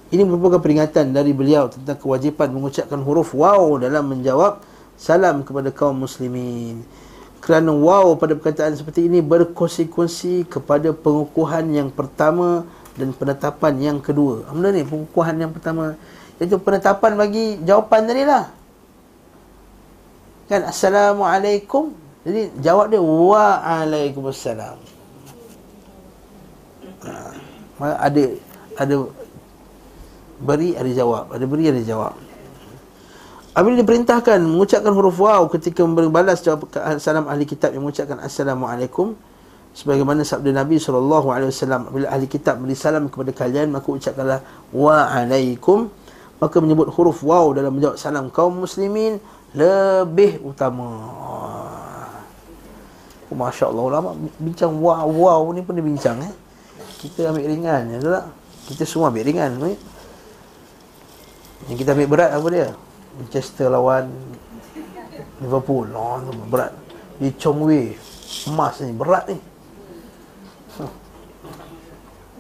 Ini 0.10 0.26
merupakan 0.28 0.60
peringatan 0.60 1.16
dari 1.16 1.32
beliau 1.32 1.72
tentang 1.72 1.96
kewajipan 1.96 2.52
mengucapkan 2.52 3.00
huruf 3.00 3.32
waw 3.32 3.80
dalam 3.80 4.10
menjawab 4.10 4.60
salam 5.00 5.48
kepada 5.48 5.72
kaum 5.72 5.96
muslimin. 5.96 6.84
Kerana 7.40 7.72
waw 7.72 8.20
pada 8.20 8.36
perkataan 8.36 8.76
seperti 8.76 9.08
ini 9.08 9.24
berkonsekuensi 9.24 10.50
kepada 10.52 10.92
pengukuhan 10.92 11.72
yang 11.72 11.88
pertama 11.88 12.68
dan 13.00 13.16
penetapan 13.16 13.80
yang 13.80 13.98
kedua. 14.04 14.44
Apa 14.44 14.76
ni 14.76 14.84
pengukuhan 14.84 15.40
yang 15.40 15.56
pertama? 15.56 15.96
Itu 16.40 16.56
penetapan 16.58 17.20
bagi 17.20 17.60
jawapan 17.68 18.02
tadi 18.08 18.24
lah. 18.24 18.46
Kan 20.48 20.66
Assalamualaikum. 20.66 21.92
Jadi 22.24 22.52
jawab 22.64 22.92
dia 22.92 23.04
Waalaikumsalam. 23.04 24.78
Ha. 27.00 27.12
Ada 27.80 28.24
Ada 28.80 28.96
Beri 30.40 30.72
ada 30.80 30.88
jawab. 30.88 31.36
Ada 31.36 31.46
beri 31.46 31.68
ada 31.68 31.84
jawab. 31.84 32.16
Apabila 33.52 33.76
diperintahkan 33.84 34.40
mengucapkan 34.40 34.94
huruf 34.96 35.20
waw 35.20 35.52
ketika 35.52 35.84
memberi 35.84 36.08
balas 36.08 36.40
jawab 36.40 36.72
salam 36.96 37.28
ahli 37.28 37.44
kitab 37.44 37.76
yang 37.76 37.84
mengucapkan 37.84 38.16
assalamualaikum 38.24 39.20
sebagaimana 39.76 40.24
sabda 40.24 40.56
Nabi 40.56 40.80
wasallam 40.80 41.92
apabila 41.92 42.08
ahli 42.08 42.30
kitab 42.32 42.62
beri 42.62 42.78
salam 42.78 43.12
kepada 43.12 43.36
kalian 43.36 43.68
maka 43.74 43.90
ucapkanlah 43.90 44.40
wa 44.72 45.12
alaikum 45.12 45.92
maka 46.40 46.56
menyebut 46.64 46.88
huruf 46.96 47.20
waw 47.20 47.52
dalam 47.52 47.76
menjawab 47.76 48.00
salam 48.00 48.32
kaum 48.32 48.64
muslimin 48.64 49.20
lebih 49.52 50.40
utama. 50.42 50.88
Oh, 53.30 53.38
Masya 53.38 53.70
Allah 53.70 53.86
ulama 53.86 54.10
bincang 54.42 54.74
wow 54.82 55.44
ni 55.54 55.62
pun 55.62 55.78
dia 55.78 55.86
bincang 55.86 56.18
eh. 56.24 56.34
Kita 57.00 57.30
ambil 57.30 57.46
ringan 57.46 57.84
ya 57.92 57.98
tak? 58.02 58.26
Kita 58.72 58.84
semua 58.88 59.12
ambil 59.14 59.28
ringan 59.28 59.52
ni. 59.60 59.76
Yang 61.70 61.78
kita 61.86 61.94
ambil 61.94 62.10
berat 62.10 62.32
apa 62.34 62.48
dia? 62.50 62.68
Manchester 63.20 63.68
lawan 63.70 64.10
Liverpool. 65.44 65.92
Oh, 65.92 66.24
berat. 66.50 66.72
Di 67.20 67.36
Chong 67.36 67.68
Wei 67.68 67.94
emas 68.48 68.80
ni 68.80 68.96
berat 68.96 69.28
ni. 69.28 69.38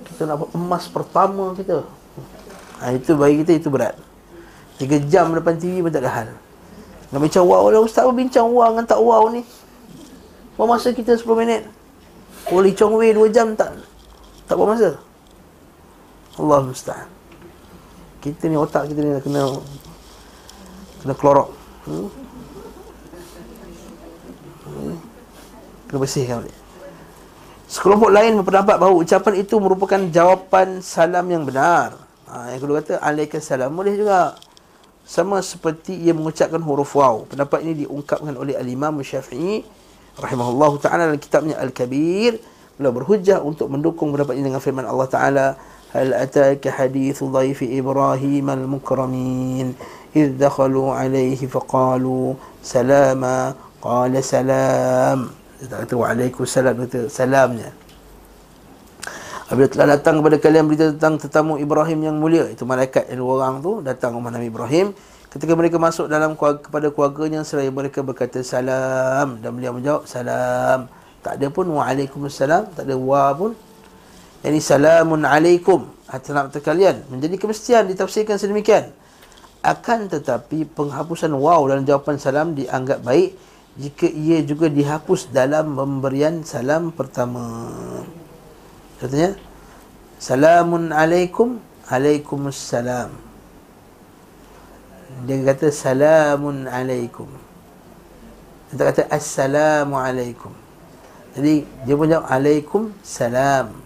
Kita 0.07 0.23
nak 0.25 0.49
emas 0.55 0.87
pertama 0.87 1.51
kita 1.53 1.83
ha, 2.79 2.95
Itu 2.95 3.15
bagi 3.19 3.43
kita 3.43 3.59
itu 3.59 3.69
berat. 3.71 3.95
Tiga 4.79 4.95
jam 5.11 5.35
depan 5.35 5.59
TV 5.59 5.83
pun 5.83 5.91
tak 5.91 6.07
ada 6.07 6.11
hal. 6.11 6.29
Nak 7.11 7.19
bincang 7.19 7.43
wow 7.43 7.67
lah 7.67 7.83
Ustaz 7.83 8.05
apa 8.07 8.13
bincang 8.15 8.47
wow 8.47 8.71
dengan 8.71 8.85
tak 8.87 8.99
wow 9.01 9.27
ni. 9.27 9.43
Buat 10.55 10.75
masa 10.75 10.91
kita 10.95 11.15
10 11.15 11.27
minit. 11.35 11.63
Boleh 12.47 12.73
Chong 12.73 12.95
Wei 12.97 13.13
2 13.13 13.29
jam 13.29 13.53
tak 13.53 13.77
Tak 14.49 14.55
buat 14.57 14.73
masa. 14.73 14.97
Allah 16.39 16.63
Ustaz 16.71 17.03
Kita 18.23 18.47
ni 18.47 18.55
otak 18.55 18.87
kita 18.87 19.03
ni 19.03 19.11
kena 19.19 19.59
Kena 21.03 21.13
klorok 21.13 21.51
hmm? 21.83 22.07
hmm? 24.65 24.95
Kena 25.91 25.97
bersihkan 25.99 26.41
boleh 26.41 26.57
Sekelompok 27.69 28.09
lain 28.09 28.41
berpendapat 28.41 28.81
bahawa 28.81 28.97
ucapan 28.97 29.33
itu 29.45 29.61
merupakan 29.61 30.01
jawapan 30.09 30.81
salam 30.81 31.21
yang 31.29 31.45
benar. 31.45 32.08
Ha, 32.29 32.53
yang 32.53 32.61
kedua 32.61 32.85
kata 32.85 33.01
Alaikassalam 33.01 33.73
Boleh 33.73 33.97
juga 33.97 34.37
sama 35.09 35.41
seperti 35.41 35.97
ia 35.97 36.13
mengucapkan 36.13 36.61
huruf 36.61 36.93
waw. 36.93 37.25
Pendapat 37.25 37.65
ini 37.65 37.81
diungkapkan 37.85 38.29
oleh 38.37 38.53
Al-Imam 38.53 39.01
Syafi'i 39.01 39.65
rahimahullahu 40.21 40.77
taala 40.77 41.09
dalam 41.09 41.17
kitabnya 41.17 41.57
Al-Kabir. 41.57 42.37
Beliau 42.77 42.93
berhujjah 42.93 43.41
untuk 43.41 43.73
mendukung 43.73 44.13
pendapat 44.13 44.37
ini 44.37 44.53
dengan 44.53 44.61
firman 44.61 44.85
Allah 44.85 45.09
Taala, 45.09 45.47
"Hal 45.97 46.13
ataka 46.13 46.69
hadithu 46.69 47.33
dhaifi 47.33 47.73
Ibrahim 47.73 48.53
al-mukramin 48.53 49.73
idh 50.13 50.37
dakhalu 50.37 50.93
alayhi 50.93 51.49
faqalu 51.49 52.37
salama 52.61 53.57
qala 53.81 54.21
salam." 54.21 55.33
Dia 55.57 55.73
tak 55.73 55.89
kata 55.89 55.93
waalaikumsalam, 55.97 56.71
dia 56.77 56.85
kata 56.85 56.99
salamnya. 57.09 57.73
Apabila 59.49 59.65
telah 59.65 59.97
datang 59.97 60.21
kepada 60.21 60.37
kalian 60.37 60.69
berita 60.69 60.93
tentang 60.93 61.17
tetamu 61.17 61.57
Ibrahim 61.57 62.05
yang 62.05 62.21
mulia 62.21 62.45
Itu 62.53 62.69
malaikat 62.69 63.09
yang 63.09 63.25
dua 63.25 63.41
orang 63.41 63.65
tu 63.65 63.81
datang 63.81 64.13
rumah 64.13 64.29
Nabi 64.29 64.45
Ibrahim. 64.45 64.93
Ketika 65.25 65.57
mereka 65.57 65.81
masuk 65.81 66.05
dalam 66.05 66.37
keluarga, 66.37 66.69
kepada 66.69 66.87
keluarganya 66.93 67.41
Seraya 67.41 67.73
mereka 67.73 68.05
berkata 68.05 68.45
salam. 68.45 69.41
Dan 69.41 69.57
beliau 69.57 69.73
menjawab 69.73 70.05
salam. 70.05 70.85
Tak 71.25 71.41
ada 71.41 71.49
pun 71.49 71.65
waalaikumsalam. 71.65 72.77
Tak 72.77 72.85
ada 72.85 72.93
wa 72.93 73.33
pun. 73.33 73.57
Ini 74.45 74.61
salamun 74.61 75.25
alaikum. 75.25 75.89
Atas 76.05 76.29
nama 76.29 76.53
kalian 76.53 77.09
Menjadi 77.09 77.41
kemestian 77.41 77.89
ditafsirkan 77.89 78.37
sedemikian. 78.37 78.93
Akan 79.65 80.13
tetapi 80.13 80.69
penghapusan 80.77 81.33
waw 81.33 81.65
dalam 81.65 81.89
jawapan 81.89 82.21
salam 82.21 82.53
dianggap 82.53 83.01
baik 83.01 83.33
Jika 83.81 84.07
ia 84.07 84.39
juga 84.45 84.69
dihapus 84.71 85.33
dalam 85.33 85.73
pemberian 85.73 86.45
salam 86.47 86.95
pertama 86.95 87.65
Katanya 88.99 89.39
Salamun 90.19 90.91
alaikum 90.91 91.63
Alaikumussalam. 91.89 93.09
Dia 95.25 95.35
kata 95.41 95.73
Salamun 95.73 96.69
alaikum. 96.69 97.31
Dia 98.69 98.83
kata 98.93 99.09
Assalamu 99.09 99.97
alaikum. 99.97 100.53
Jadi 101.37 101.65
dia 101.85 101.93
pun 101.93 102.09
jawab 102.09 102.25
Alaikum 102.25 102.81
salam 103.05 103.77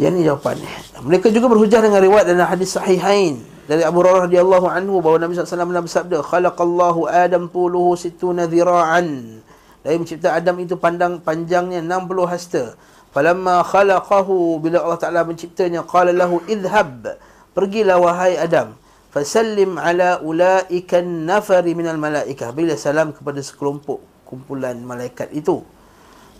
Yang 0.00 0.12
ni 0.12 0.20
jawapannya 0.24 0.72
Mereka 1.04 1.28
juga 1.32 1.46
berhujah 1.52 1.80
dengan 1.84 2.00
riwayat 2.00 2.26
dalam 2.28 2.48
hadis 2.48 2.72
sahihain 2.72 3.44
dari 3.66 3.82
Abu 3.82 3.98
Hurairah 3.98 4.30
radhiyallahu 4.30 4.66
anhu 4.70 5.02
bahawa 5.02 5.26
Nabi 5.26 5.34
SAW 5.34 5.82
bersabda 5.82 6.22
khalaqallahu 6.22 7.10
Adam 7.10 7.50
tuluhu 7.50 7.98
situna 7.98 8.46
dhira'an 8.46 9.42
dari 9.86 10.02
mencipta 10.02 10.34
Adam 10.34 10.58
itu 10.58 10.74
pandang 10.74 11.22
panjangnya 11.22 11.78
60 11.78 12.26
hasta. 12.26 12.74
Falamma 13.14 13.62
khalaqahu 13.62 14.58
bila 14.58 14.82
Allah 14.82 14.98
Taala 14.98 15.22
menciptanya 15.22 15.86
qala 15.86 16.10
lahu 16.10 16.42
idhhab 16.50 17.14
pergilah 17.54 17.94
wahai 18.02 18.34
Adam 18.34 18.74
fasallim 19.14 19.78
ala 19.78 20.18
ulaika 20.26 21.06
nafari 21.06 21.78
minal 21.78 22.02
malaikah. 22.02 22.50
Bila 22.50 22.74
salam 22.74 23.14
kepada 23.14 23.38
sekelompok 23.38 24.26
kumpulan 24.26 24.74
malaikat 24.82 25.30
itu. 25.30 25.62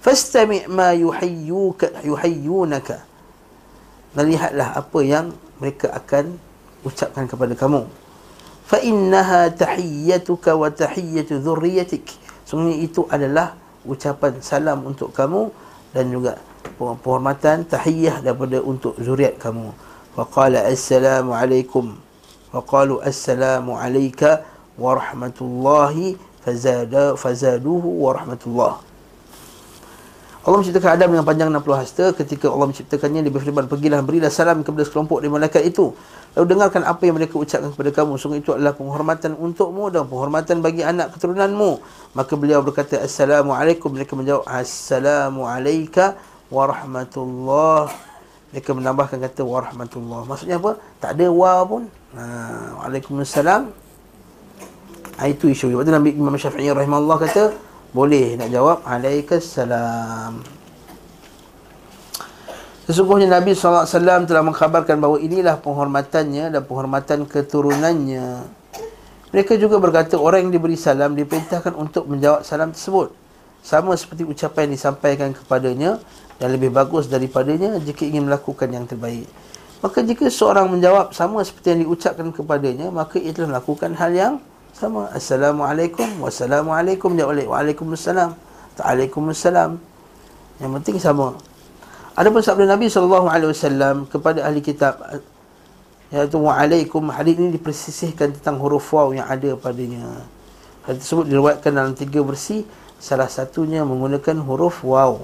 Fastami' 0.03 0.67
ma 0.67 0.91
yuhayyuka 0.91 2.03
yuhayyunaka. 2.03 2.99
Melihatlah 4.19 4.75
apa 4.75 5.01
yang 5.07 5.31
mereka 5.63 5.95
akan 5.95 6.35
ucapkan 6.83 7.31
kepada 7.31 7.55
kamu. 7.55 7.87
Fa 8.67 8.83
innaha 8.83 9.55
tahiyyatuka 9.55 10.59
wa 10.59 10.67
tahiyyatu 10.67 11.39
dhurriyyatika 11.39 12.26
Sungguhnya 12.47 12.79
itu 12.79 13.03
adalah 13.11 13.59
ucapan 13.83 14.39
salam 14.39 14.87
untuk 14.87 15.11
kamu 15.11 15.51
dan 15.91 16.15
juga 16.15 16.39
penghormatan 16.79 17.67
tahiyah 17.67 18.23
daripada 18.23 18.63
untuk 18.63 18.95
zuriat 19.03 19.35
kamu. 19.43 19.75
Faqala 20.15 20.63
assalamu 20.71 21.35
alaikum. 21.35 21.99
Faqalu 22.55 23.03
assalamu 23.03 23.75
alayka 23.75 24.47
wa 24.79 24.95
rahmatullahi 24.95 26.15
fazada 26.47 27.19
fazaduhu 27.19 28.07
wa 28.07 28.15
rahmatullah. 28.15 28.86
Allah 30.47 30.63
menciptakan 30.63 30.91
Adam 30.95 31.09
dengan 31.11 31.27
panjang 31.27 31.51
60 31.51 31.75
hasta. 31.75 32.05
Ketika 32.15 32.47
Allah 32.55 32.71
menciptakannya 32.71 33.27
dia 33.27 33.35
berfirman 33.35 33.67
pergilah 33.67 33.99
berilah 33.99 34.31
salam 34.31 34.63
kepada 34.63 34.87
sekelompok 34.87 35.19
dari 35.19 35.35
malaikat 35.35 35.67
itu. 35.67 35.91
Lalu 36.39 36.47
dengarkan 36.55 36.87
apa 36.87 37.03
yang 37.03 37.19
mereka 37.19 37.35
ucapkan 37.35 37.75
kepada 37.75 37.91
kamu. 37.91 38.15
Sungguh 38.15 38.39
itu 38.39 38.55
adalah 38.55 38.79
penghormatan 38.79 39.35
untukmu 39.35 39.91
dan 39.91 40.07
penghormatan 40.07 40.63
bagi 40.63 40.87
anak 40.87 41.19
keturunanmu. 41.19 41.83
Maka 42.15 42.33
beliau 42.39 42.63
berkata 42.63 43.03
assalamualaikum. 43.03 43.91
Mereka 43.91 44.15
menjawab 44.15 44.47
assalamualaikum 44.47 46.15
warahmatullah. 46.55 47.91
Mereka 48.55 48.71
menambahkan 48.71 49.19
kata 49.19 49.43
warahmatullah. 49.43 50.31
Maksudnya 50.31 50.63
apa? 50.63 50.79
Tak 51.03 51.19
ada 51.19 51.27
wa 51.27 51.67
pun. 51.67 51.83
Ha 52.15 52.23
waalaikumsalam. 52.87 53.75
Ha, 55.19 55.27
itu 55.27 55.51
isu. 55.51 55.75
Waktu 55.75 55.91
Nabi 55.91 56.15
Imam 56.15 56.39
Syafi'i 56.39 56.71
rahimahullah 56.71 57.19
kata 57.19 57.45
boleh 57.97 58.37
nak 58.37 58.53
jawab? 58.53 58.85
Alaikassalam 58.85 60.45
Sesungguhnya 62.87 63.27
Nabi 63.27 63.51
SAW 63.51 64.29
telah 64.31 64.47
mengkhabarkan 64.47 65.03
bahawa 65.03 65.19
inilah 65.19 65.59
penghormatannya 65.59 66.55
dan 66.55 66.63
penghormatan 66.63 67.27
keturunannya. 67.27 68.47
Mereka 69.35 69.59
juga 69.59 69.83
berkata 69.83 70.15
orang 70.15 70.47
yang 70.47 70.53
diberi 70.55 70.79
salam 70.79 71.19
diperintahkan 71.19 71.75
untuk 71.75 72.07
menjawab 72.07 72.47
salam 72.47 72.71
tersebut. 72.71 73.11
Sama 73.67 73.99
seperti 73.99 74.23
ucapan 74.23 74.71
yang 74.71 74.79
disampaikan 74.79 75.35
kepadanya 75.35 75.99
Dan 76.39 76.55
lebih 76.55 76.71
bagus 76.71 77.11
daripadanya 77.11 77.83
jika 77.83 78.07
ingin 78.07 78.31
melakukan 78.31 78.71
yang 78.71 78.87
terbaik. 78.87 79.27
Maka 79.83 80.07
jika 80.07 80.31
seorang 80.31 80.71
menjawab 80.71 81.11
sama 81.11 81.43
seperti 81.43 81.75
yang 81.75 81.81
diucapkan 81.83 82.31
kepadanya 82.31 82.95
Maka 82.95 83.19
ia 83.19 83.35
telah 83.35 83.59
melakukan 83.59 83.99
hal 83.99 84.15
yang 84.15 84.35
sama. 84.77 85.09
Assalamualaikum. 85.09 86.21
Wassalamualaikum. 86.21 87.17
Dia 87.17 87.25
oleh 87.25 87.49
waalaikumsalam. 87.49 88.37
Waalaikumsalam. 88.77 89.81
Yang 90.61 90.71
penting 90.81 90.97
sama. 91.01 91.41
Adapun 92.13 92.45
sabda 92.45 92.69
Nabi 92.69 92.93
wasallam 92.93 94.05
kepada 94.09 94.45
ahli 94.45 94.61
kitab 94.61 95.01
iaitu 96.13 96.37
waalaikum. 96.37 97.09
Hadis 97.09 97.41
ini 97.41 97.57
dipersisihkan 97.57 98.37
tentang 98.37 98.61
huruf 98.61 98.85
waw 98.93 99.17
yang 99.17 99.25
ada 99.25 99.57
padanya. 99.57 100.29
Hadis 100.85 101.09
tersebut 101.09 101.25
diriwayatkan 101.33 101.73
dalam 101.73 101.93
tiga 101.97 102.21
versi 102.21 102.69
salah 103.01 103.33
satunya 103.33 103.81
menggunakan 103.81 104.45
huruf 104.45 104.85
waw. 104.85 105.17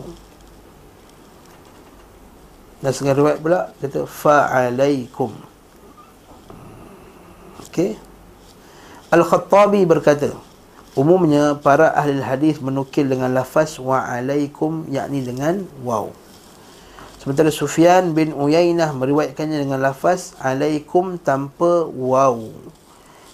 Dan 2.82 2.90
setengah 2.90 3.14
riwayat 3.20 3.38
pula 3.38 3.61
kata 3.78 4.09
fa'alaikum. 4.09 5.32
Okey 7.68 8.11
Al-Khattabi 9.12 9.84
berkata, 9.84 10.32
umumnya 10.96 11.52
para 11.60 11.92
ahli 11.92 12.16
hadis 12.24 12.56
menukil 12.64 13.12
dengan 13.12 13.28
lafaz 13.36 13.76
wa 13.76 14.00
alaikum 14.00 14.88
yakni 14.88 15.20
dengan 15.20 15.68
waw. 15.84 16.08
Sementara 17.20 17.52
Sufyan 17.52 18.16
bin 18.16 18.32
Uyainah 18.32 18.96
meriwayatkannya 18.96 19.68
dengan 19.68 19.84
lafaz 19.84 20.32
alaikum 20.40 21.20
tanpa 21.20 21.84
waw. 21.92 22.40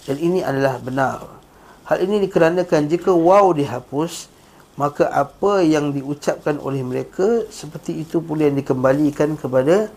Dan 0.03 0.19
ini 0.19 0.43
adalah 0.43 0.83
benar. 0.83 1.23
Hal 1.87 2.03
ini 2.03 2.27
dikarenakan 2.27 2.91
jika 2.91 3.15
waw 3.15 3.55
dihapus, 3.55 4.27
maka 4.75 5.07
apa 5.07 5.63
yang 5.63 5.95
diucapkan 5.95 6.59
oleh 6.59 6.83
mereka 6.83 7.47
seperti 7.47 8.03
itu 8.03 8.19
pula 8.19 8.51
yang 8.51 8.59
dikembalikan 8.59 9.39
kepada 9.39 9.87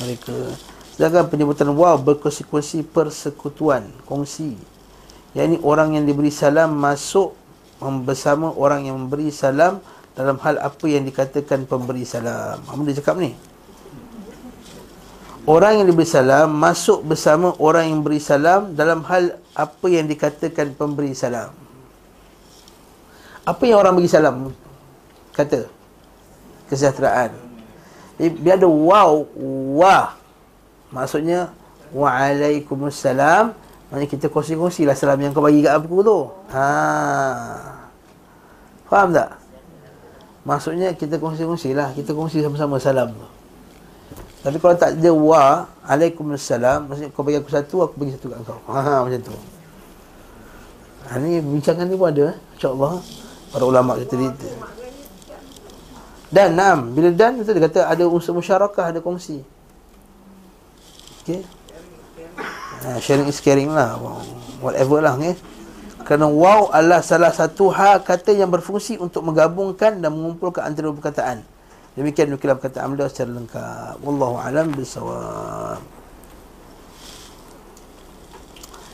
mereka. 0.00 0.56
Sedangkan 0.96 1.28
penyebutan 1.28 1.68
waw 1.76 2.00
berkonsekuensi 2.00 2.88
persekutuan, 2.88 3.84
kongsi 4.08 4.75
yang 5.36 5.52
ini 5.52 5.58
orang 5.60 6.00
yang 6.00 6.08
diberi 6.08 6.32
salam 6.32 6.72
masuk 6.72 7.36
bersama 8.08 8.56
orang 8.56 8.88
yang 8.88 8.96
memberi 8.96 9.28
salam 9.28 9.84
dalam 10.16 10.40
hal 10.40 10.56
apa 10.56 10.84
yang 10.88 11.04
dikatakan 11.04 11.68
pemberi 11.68 12.08
salam. 12.08 12.56
Apa 12.64 12.80
dia 12.88 12.96
cakap 12.96 13.20
ni? 13.20 13.36
Orang 15.44 15.78
yang 15.78 15.86
diberi 15.86 16.08
salam 16.08 16.56
masuk 16.56 17.04
bersama 17.04 17.52
orang 17.60 17.92
yang 17.92 18.00
beri 18.00 18.16
salam 18.18 18.72
dalam 18.72 19.04
hal 19.06 19.36
apa 19.52 19.86
yang 19.86 20.08
dikatakan 20.08 20.72
pemberi 20.72 21.12
salam. 21.12 21.52
Apa 23.46 23.62
yang 23.62 23.78
orang 23.78 23.94
beri 23.94 24.08
salam 24.08 24.50
kata? 25.36 25.68
Kesejahteraan. 26.66 27.30
Biar 28.18 28.56
ada 28.56 28.66
wow, 28.66 29.22
wah. 29.76 30.18
Maksudnya, 30.90 31.52
waalaikumsalam. 31.92 33.65
Maksudnya 33.86 34.08
kita 34.10 34.26
kongsi-kongsi 34.26 34.82
lah 34.82 34.98
salam 34.98 35.22
yang 35.22 35.30
kau 35.30 35.46
bagi 35.46 35.62
kat 35.62 35.78
aku 35.78 36.02
tu. 36.02 36.18
Ha. 36.50 36.66
Faham 38.90 39.14
tak? 39.14 39.38
Maksudnya 40.42 40.90
kita 40.98 41.22
kongsi-kongsi 41.22 41.70
lah. 41.70 41.94
Kita 41.94 42.10
kongsi 42.10 42.42
sama-sama 42.42 42.82
salam 42.82 43.14
tu. 43.14 43.28
Tapi 44.42 44.62
kalau 44.62 44.74
tak 44.78 44.98
ada 44.98 45.10
wa, 45.10 45.66
alaikumussalam, 45.86 46.86
maksudnya 46.86 47.10
kau 47.10 47.26
bagi 47.26 47.38
aku 47.42 47.50
satu, 47.50 47.76
aku 47.82 47.94
bagi 47.98 48.14
satu 48.14 48.26
kat 48.30 48.38
kau. 48.46 48.58
Ha, 48.70 49.02
macam 49.02 49.20
tu. 49.22 49.34
Ha, 51.06 51.18
ni 51.22 51.38
bincangan 51.38 51.86
ni 51.86 51.94
pun 51.94 52.10
ada. 52.10 52.34
InsyaAllah. 52.58 52.94
Para 53.54 53.64
ulama 53.66 53.98
kata 53.98 54.14
dia. 54.18 54.30
Dan 56.30 56.58
enam. 56.58 56.90
Bila 56.90 57.14
dan, 57.14 57.38
dia 57.38 57.46
kata 57.46 57.86
ada 57.86 58.02
unsur 58.06 58.34
musyarakah, 58.34 58.90
ada 58.90 58.98
kongsi. 58.98 59.46
Okay. 61.22 61.42
Ha, 62.86 63.02
Sharing 63.02 63.26
is 63.26 63.42
caring 63.42 63.74
lah 63.74 63.98
Whatever 64.62 65.02
lah 65.02 65.18
okay? 65.18 65.34
Kerana 66.06 66.30
waw 66.30 66.70
adalah 66.70 67.02
salah 67.02 67.34
satu 67.34 67.66
hal 67.74 68.06
kata 68.06 68.30
yang 68.30 68.46
berfungsi 68.46 68.94
untuk 69.02 69.26
menggabungkan 69.26 69.98
dan 69.98 70.14
mengumpulkan 70.14 70.62
antara 70.62 70.94
perkataan. 70.94 71.42
Demikian 71.98 72.30
nukilah 72.30 72.54
perkataan 72.54 72.94
beliau 72.94 73.10
secara 73.10 73.34
lengkap. 73.34 73.98
Wallahu 74.06 74.38
alam 74.38 74.70
bisawab. 74.70 75.82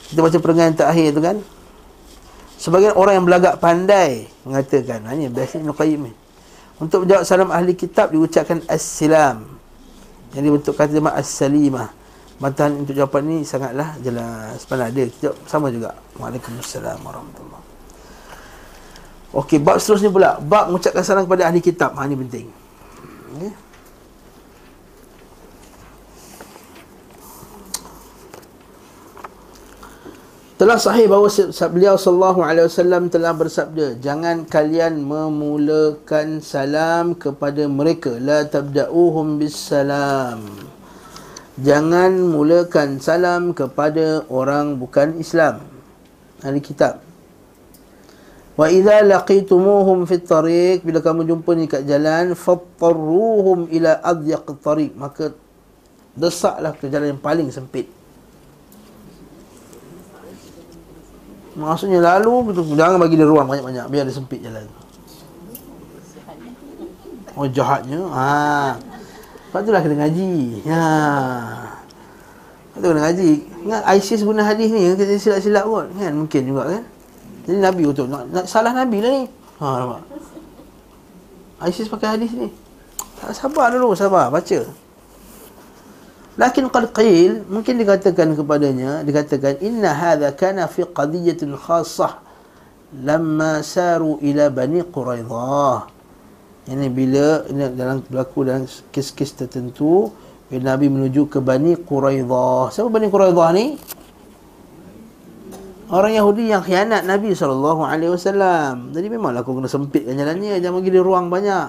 Kita 0.09 0.25
baca 0.25 0.39
perenggan 0.41 0.73
terakhir 0.73 1.09
tu 1.13 1.21
kan. 1.21 1.37
Sebagian 2.57 2.97
orang 2.97 3.21
yang 3.21 3.27
belagak 3.29 3.61
pandai 3.61 4.31
mengatakan, 4.49 5.05
ha, 5.05 5.13
ini 5.13 5.29
biasa 5.29 5.61
ni. 5.61 6.13
Untuk 6.81 7.05
menjawab 7.05 7.29
salam 7.29 7.53
ahli 7.53 7.77
kitab 7.77 8.15
diucapkan 8.15 8.65
as-silam. 8.73 9.61
Yang 10.33 10.43
dibentuk 10.49 10.75
kata 10.81 10.97
jemaah 10.97 11.21
as-salimah. 11.21 11.93
Matahan 12.43 12.83
untuk 12.83 12.99
jawapan 12.99 13.23
ni 13.23 13.37
sangatlah 13.47 13.95
jelas. 14.03 14.67
Pandai 14.67 14.91
dia. 14.91 15.07
Kita 15.07 15.31
sama 15.47 15.71
juga. 15.71 15.95
Waalaikumsalam 16.19 16.99
warahmatullahi 16.99 17.71
Okey, 19.33 19.63
bab 19.63 19.79
seterusnya 19.79 20.11
pula. 20.11 20.43
Bab 20.43 20.69
mengucapkan 20.69 21.07
salam 21.07 21.25
kepada 21.25 21.49
ahli 21.49 21.63
kitab. 21.63 21.95
Ha, 21.95 22.05
ini 22.05 22.19
penting. 22.19 22.47
Okay. 23.39 23.53
Telah 30.61 30.79
sahih 30.79 31.11
bahawa 31.11 31.27
beliau 31.75 31.99
sallallahu 31.99 32.41
alaihi 32.47 32.71
wasallam 32.71 33.11
telah 33.11 33.35
bersabda, 33.35 33.99
jangan 33.99 34.47
kalian 34.47 35.03
memulakan 35.03 36.39
salam 36.39 37.19
kepada 37.19 37.67
mereka, 37.67 38.15
la 38.23 38.47
tabda'uhum 38.47 39.43
bis 39.43 39.59
salam. 39.59 40.47
Jangan 41.63 42.11
mulakan 42.19 42.99
salam 42.99 43.55
kepada 43.55 44.27
orang 44.27 44.75
bukan 44.83 45.15
Islam. 45.23 45.63
Ahli 46.43 46.59
kitab. 46.59 46.99
Wa 48.59 48.67
idza 48.67 48.99
laqitumuhum 49.07 50.05
fit 50.05 50.27
tariq 50.27 50.83
bila 50.83 50.99
kamu 50.99 51.25
jumpa 51.25 51.51
ni 51.55 51.71
kat 51.71 51.87
jalan 51.87 52.35
fattarruhum 52.35 53.71
ila 53.71 54.03
adyaq 54.03 54.45
tariq 54.61 54.93
maka 54.99 55.33
desaklah 56.19 56.75
ke 56.75 56.91
jalan 56.91 57.15
yang 57.17 57.23
paling 57.23 57.49
sempit. 57.49 57.87
Maksudnya 61.55 62.03
lalu 62.03 62.53
jangan 62.75 62.99
bagi 62.99 63.15
dia 63.17 63.29
ruang 63.29 63.47
banyak-banyak 63.47 63.87
biar 63.87 64.05
dia 64.05 64.17
sempit 64.19 64.43
jalan. 64.43 64.67
Oh 67.39 67.49
jahatnya. 67.49 68.01
Ha. 68.13 68.92
Sebab 69.53 69.69
itulah 69.69 69.85
kena 69.85 69.97
ngaji. 70.09 70.33
Ha. 70.65 70.81
Sebab 72.73 72.79
tu 72.81 72.87
kena 72.89 73.03
ngaji. 73.05 73.31
Ingat 73.69 73.83
ISIS 74.01 74.25
guna 74.25 74.49
hadis 74.49 74.73
ni 74.73 74.97
kita 74.97 75.21
silap-silap 75.21 75.69
kot 75.69 75.87
kan 75.93 76.13
mungkin 76.17 76.43
juga 76.49 76.63
kan. 76.73 76.83
Jadi 77.45 77.59
Nabi 77.61 77.83
untuk 77.85 78.09
nak, 78.09 78.33
nak 78.33 78.49
salah 78.49 78.73
Nabi 78.73 79.05
lah 79.05 79.13
ni. 79.13 79.25
Ha 79.61 79.67
nampak. 79.77 80.01
ISIS 81.69 81.93
pakai 81.93 82.17
hadis 82.17 82.33
ni. 82.33 82.49
Tak 83.21 83.37
sabar 83.37 83.69
dulu, 83.77 83.93
sabar 83.93 84.33
baca. 84.33 84.65
Lakin 86.41 86.73
qad 86.73 86.97
qil 86.97 87.45
mungkin 87.45 87.77
dikatakan 87.77 88.33
kepadanya 88.33 89.05
dikatakan 89.05 89.61
inna 89.61 89.93
hadha 89.93 90.33
kana 90.33 90.65
fi 90.65 90.89
qadiyatin 90.89 91.61
khassah 91.61 92.25
lamma 93.05 93.61
saru 93.61 94.17
ila 94.25 94.49
bani 94.49 94.81
quraidah 94.81 95.93
ini 96.71 96.87
bila 96.87 97.43
ini 97.51 97.75
dalam 97.75 98.07
berlaku 98.07 98.47
dalam 98.47 98.71
kes-kes 98.95 99.35
tertentu 99.35 100.15
bila 100.47 100.77
Nabi 100.77 100.87
menuju 100.87 101.27
ke 101.27 101.43
Bani 101.43 101.75
Quraidah. 101.75 102.71
Siapa 102.71 102.87
Bani 102.87 103.11
Quraidah 103.11 103.51
ni? 103.57 103.75
Orang 105.93 106.13
Yahudi 106.15 106.49
yang 106.49 106.65
khianat 106.65 107.05
Nabi 107.05 107.37
SAW. 107.37 107.83
Jadi 108.95 109.07
memanglah 109.13 109.45
aku 109.45 109.59
kena 109.59 109.69
sempitkan 109.69 110.17
jalannya. 110.17 110.57
Jangan 110.63 110.81
bagi 110.81 110.91
dia 110.93 111.05
ruang 111.05 111.29
banyak. 111.29 111.67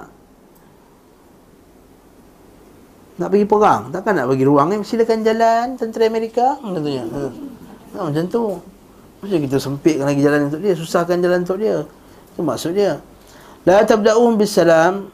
Nak 3.13 3.29
pergi 3.29 3.45
perang 3.45 3.93
Takkan 3.93 4.13
nak 4.17 4.25
bagi 4.25 4.41
ruang 4.41 4.73
ni 4.73 4.81
Silakan 4.81 5.21
jalan 5.21 5.77
Tentera 5.77 6.09
Amerika 6.09 6.57
Contohnya 6.57 7.05
ha. 7.05 7.29
ha, 7.93 8.09
Macam 8.09 8.25
tu 8.25 8.57
Macam 9.21 9.37
kita 9.37 9.57
sempitkan 9.61 10.09
lagi 10.09 10.21
jalan 10.25 10.49
untuk 10.49 10.61
dia 10.65 10.73
Susahkan 10.73 11.21
jalan 11.21 11.45
untuk 11.45 11.61
dia 11.61 11.85
Itu 12.33 12.41
maksud 12.41 12.73
dia 12.73 12.97
La 13.63 13.83
tabda'uhum 13.87 14.35
bisalam 14.35 15.07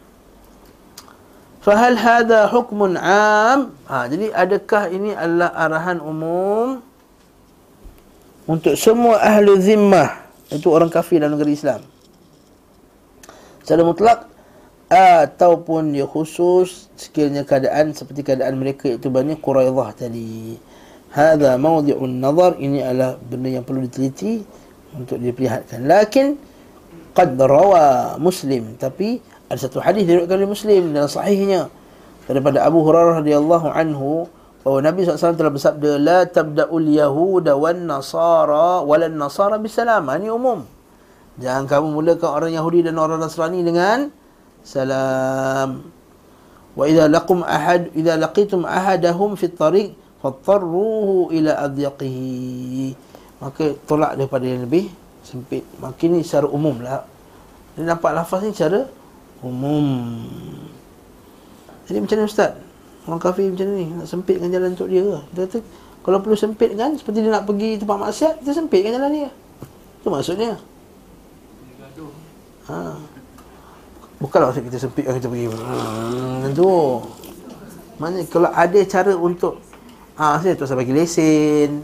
Fahal 1.62 2.00
hadha 2.00 2.50
hukmun 2.50 2.97
am 2.97 3.76
ha, 3.86 4.10
Jadi 4.10 4.34
adakah 4.34 4.89
ini 4.89 5.14
adalah 5.14 5.54
arahan 5.54 6.02
umum 6.02 6.82
Untuk 8.50 8.74
semua 8.74 9.22
ahlu 9.22 9.60
zimmah 9.62 10.26
Itu 10.50 10.74
orang 10.74 10.89
kafir 10.89 11.22
dalam 11.22 11.38
negeri 11.38 11.54
Islam 11.54 11.86
Secara 13.62 13.86
mutlak 13.86 14.30
ataupun 14.89 15.93
dia 15.93 16.10
khusus 16.10 16.89
sekiranya 16.97 17.45
keadaan 17.45 17.93
seperti 17.93 18.26
keadaan 18.26 18.58
mereka 18.58 18.89
iaitu 18.89 19.14
Bani 19.14 19.38
Quraidah 19.38 19.93
tadi. 19.93 20.58
Hadha 21.14 21.62
mawdi'un 21.62 22.18
nazar 22.18 22.58
ini 22.58 22.82
adalah 22.82 23.22
benda 23.22 23.54
yang 23.54 23.66
perlu 23.66 23.86
diteliti 23.86 24.41
untuk 24.97 25.22
diperlihatkan. 25.22 25.86
Lakin 25.86 26.38
qad 27.16 27.36
rawa 27.38 28.16
Muslim 28.22 28.76
tapi 28.78 29.22
ada 29.49 29.60
satu 29.60 29.82
hadis 29.82 30.05
diriwayatkan 30.05 30.38
oleh 30.38 30.49
Muslim 30.49 30.82
dalam 30.93 31.10
sahihnya 31.10 31.70
daripada 32.30 32.62
Abu 32.66 32.86
Hurairah 32.86 33.26
radhiyallahu 33.26 33.68
anhu 33.74 34.30
bahawa 34.62 34.86
Nabi 34.86 35.07
SAW 35.07 35.34
telah 35.39 35.53
bersabda 35.55 35.91
la 35.97 36.20
tabda'ul 36.30 36.88
yahuda 36.93 37.57
wan 37.57 37.89
nasara 37.89 38.86
walan 38.86 39.18
nasara 39.18 39.57
bisalam. 39.57 40.05
Ini 40.05 40.30
umum. 40.30 40.68
Jangan 41.39 41.66
kamu 41.66 41.88
mulakan 41.95 42.30
orang 42.30 42.51
Yahudi 42.51 42.84
dan 42.84 42.99
orang 42.99 43.24
Nasrani 43.24 43.64
dengan 43.64 44.12
salam 44.60 45.88
wa 46.76 46.84
idza 46.84 47.07
laqum 47.07 47.41
ahad 47.47 47.89
idza 47.95 48.20
laqitum 48.20 48.68
ahadahum 48.68 49.39
fi 49.39 49.47
tariq 49.47 49.95
fattarruhu 50.20 51.32
ila 51.32 51.64
adyaqihi 51.64 52.91
maka 53.39 53.72
tolak 53.88 54.20
daripada 54.20 54.45
yang 54.45 54.68
lebih 54.68 54.91
sempit. 55.30 55.62
Makin 55.78 56.18
ni 56.18 56.22
secara 56.26 56.50
umum 56.50 56.82
lah. 56.82 57.06
Dia 57.78 57.86
nampak 57.86 58.12
lafaz 58.18 58.42
ni 58.42 58.52
secara 58.52 58.90
umum. 59.46 59.86
Jadi 61.86 61.98
macam 62.02 62.16
ni 62.18 62.26
ustaz? 62.26 62.52
Orang 63.06 63.22
kafir 63.22 63.50
macam 63.50 63.68
ni 63.74 63.86
nak 63.90 64.06
sempitkan 64.10 64.50
jalan 64.54 64.78
untuk 64.78 64.90
dia 64.92 65.02
dia 65.34 65.46
kata 65.50 65.66
kalau 66.06 66.22
perlu 66.22 66.38
sempit 66.38 66.78
kan 66.78 66.94
seperti 66.94 67.26
dia 67.26 67.32
nak 67.34 67.50
pergi 67.50 67.82
tempat 67.82 67.98
maksiat 67.98 68.34
kita 68.42 68.52
sempitkan 68.58 68.92
jalan 68.98 69.12
dia. 69.14 69.30
Itu 70.02 70.08
maksudnya. 70.10 70.52
Ha. 72.70 72.78
Bukanlah 74.22 74.54
kita 74.54 74.78
sempitkan 74.78 75.18
kita 75.18 75.30
pergi. 75.32 75.48
Hmm, 75.50 76.54
tu. 76.54 76.70
Mana 77.98 78.22
kalau 78.30 78.52
ada 78.52 78.80
cara 78.86 79.14
untuk 79.16 79.70
Ah, 80.20 80.36
ha, 80.36 80.44
saya 80.44 80.52
tu 80.52 80.68
saya 80.68 80.76
bagi 80.76 80.92
lesen. 80.92 81.80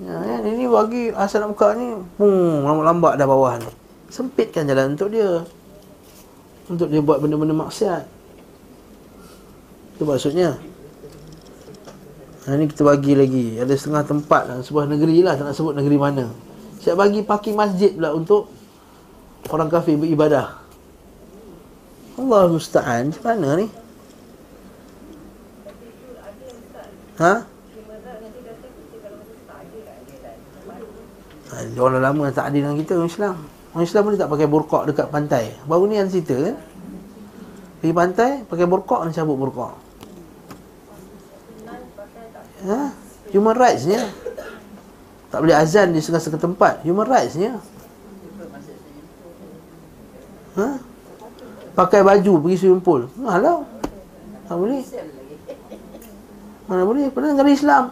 Ya, 0.00 0.16
ya, 0.24 0.36
ini 0.48 0.64
bagi 0.64 1.12
asal 1.12 1.44
nak 1.44 1.52
buka 1.52 1.76
ni, 1.76 1.92
hmm, 1.92 2.64
lambat-lambat 2.64 3.20
dah 3.20 3.26
bawah 3.28 3.60
ni. 3.60 3.68
Sempitkan 4.08 4.64
jalan 4.64 4.96
untuk 4.96 5.12
dia. 5.12 5.44
Untuk 6.72 6.88
dia 6.88 7.04
buat 7.04 7.20
benda-benda 7.20 7.52
maksiat. 7.52 8.08
Itu 9.94 10.08
maksudnya. 10.08 10.56
Ha, 12.48 12.56
ini 12.56 12.64
kita 12.64 12.80
bagi 12.80 13.12
lagi. 13.12 13.60
Ada 13.60 13.76
setengah 13.76 14.08
tempat 14.08 14.48
dalam 14.48 14.64
sebuah 14.64 14.88
negeri 14.88 15.20
lah. 15.20 15.36
Tak 15.36 15.52
nak 15.52 15.56
sebut 15.60 15.76
negeri 15.76 16.00
mana. 16.00 16.32
Saya 16.80 16.96
bagi 16.96 17.20
parking 17.20 17.52
masjid 17.52 17.92
pula 17.92 18.16
untuk 18.16 18.48
orang 19.52 19.68
kafir 19.68 20.00
beribadah. 20.00 20.56
Allah 22.16 22.42
musta'an. 22.48 23.12
Macam 23.12 23.24
mana 23.28 23.48
ni? 23.60 23.66
Ha? 27.20 27.49
Dia 31.50 31.80
orang 31.82 32.02
lama 32.02 32.30
tak 32.30 32.54
adil 32.54 32.62
dengan 32.66 32.78
kita 32.78 32.94
orang 32.94 33.10
Islam. 33.10 33.36
Orang 33.74 33.86
Islam 33.86 34.00
pun 34.06 34.10
tak 34.14 34.30
pakai 34.30 34.46
burqak 34.46 34.82
dekat 34.90 35.06
pantai. 35.10 35.44
Baru 35.66 35.90
ni 35.90 35.98
ada 35.98 36.10
cerita 36.10 36.34
kan? 36.38 36.56
Pergi 37.80 37.94
pantai, 37.96 38.30
pakai 38.46 38.66
burqak 38.70 39.00
dan 39.06 39.10
cabut 39.10 39.36
burqak. 39.40 39.74
Ha? 42.70 42.80
Human 43.32 43.56
rights 43.56 43.88
nya. 43.88 44.04
Tak 45.30 45.38
boleh 45.46 45.56
azan 45.56 45.94
di 45.94 46.02
setengah-setengah 46.02 46.42
tempat. 46.44 46.74
Human 46.82 47.06
rights 47.06 47.38
nya. 47.38 47.56
Ha? 50.58 50.68
Pakai 51.78 52.02
baju 52.02 52.32
pergi 52.42 52.56
swimming 52.58 52.82
pool. 52.82 53.06
Halau. 53.22 53.64
Tak 54.50 54.56
boleh. 54.58 54.82
Mana 56.66 56.82
boleh? 56.82 57.06
Pada 57.14 57.30
negara 57.30 57.50
Islam. 57.50 57.84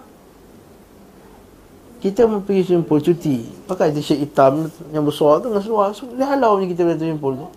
Kita 1.99 2.31
pergi 2.31 2.63
swimming 2.63 2.87
pool 2.87 3.03
cuti. 3.03 3.43
Pakai 3.67 3.91
t-shirt 3.91 4.23
hitam 4.23 4.71
yang 4.95 5.03
besar 5.03 5.43
tu 5.43 5.51
dengan 5.51 5.63
seluar. 5.63 5.91
So, 5.91 6.07
dia 6.15 6.31
halau 6.31 6.59
punya 6.59 6.71
kita 6.71 6.87
pergi 6.87 6.99
swimming 7.03 7.23
pool 7.23 7.35
tu. 7.35 7.49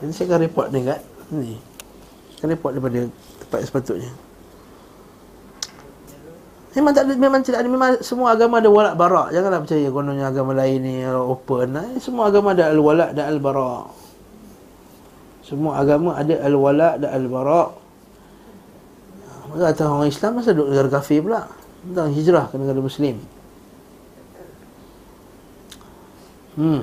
Jadi 0.00 0.12
saya 0.16 0.26
akan 0.32 0.40
report 0.46 0.68
dekat 0.72 1.00
ni. 1.34 1.60
Akan 2.38 2.48
report 2.54 2.72
daripada 2.78 3.00
tempat 3.44 3.60
sepatutnya. 3.66 4.10
Memang 6.70 6.94
tak 6.94 7.02
ada 7.10 7.18
memang 7.18 7.42
tidak 7.42 7.66
ada 7.66 7.68
memang 7.68 7.90
semua 7.98 8.30
agama 8.30 8.62
ada 8.62 8.70
walak 8.70 8.94
barak. 8.94 9.34
Janganlah 9.34 9.60
percaya 9.66 9.90
kononnya 9.90 10.30
agama 10.30 10.54
lain 10.54 10.78
ni 10.78 11.02
open. 11.02 11.74
Eh, 11.74 11.98
Semua 11.98 12.30
agama 12.30 12.54
ada 12.54 12.70
al-walak 12.70 13.10
dan 13.10 13.26
al-barak. 13.26 13.90
Semua 15.42 15.82
agama 15.82 16.14
ada 16.14 16.38
al-walak 16.46 17.02
dan 17.02 17.10
al-barak. 17.10 17.74
Kata 19.50 19.82
orang 19.90 20.08
Islam 20.10 20.30
masa 20.38 20.54
duduk 20.54 20.70
negara 20.70 20.88
kafir 20.88 21.20
pula. 21.24 21.50
Tentang 21.80 22.12
hijrah 22.12 22.44
ke 22.46 22.54
negara 22.60 22.78
muslim. 22.78 23.16
Hmm. 26.54 26.82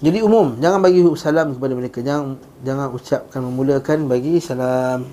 Jadi 0.00 0.18
umum, 0.24 0.56
jangan 0.56 0.80
bagi 0.80 1.04
salam 1.20 1.52
kepada 1.52 1.72
mereka. 1.76 1.98
Jangan 2.00 2.40
jangan 2.64 2.88
ucapkan 2.92 3.40
memulakan 3.44 3.98
bagi 4.08 4.40
salam. 4.40 5.04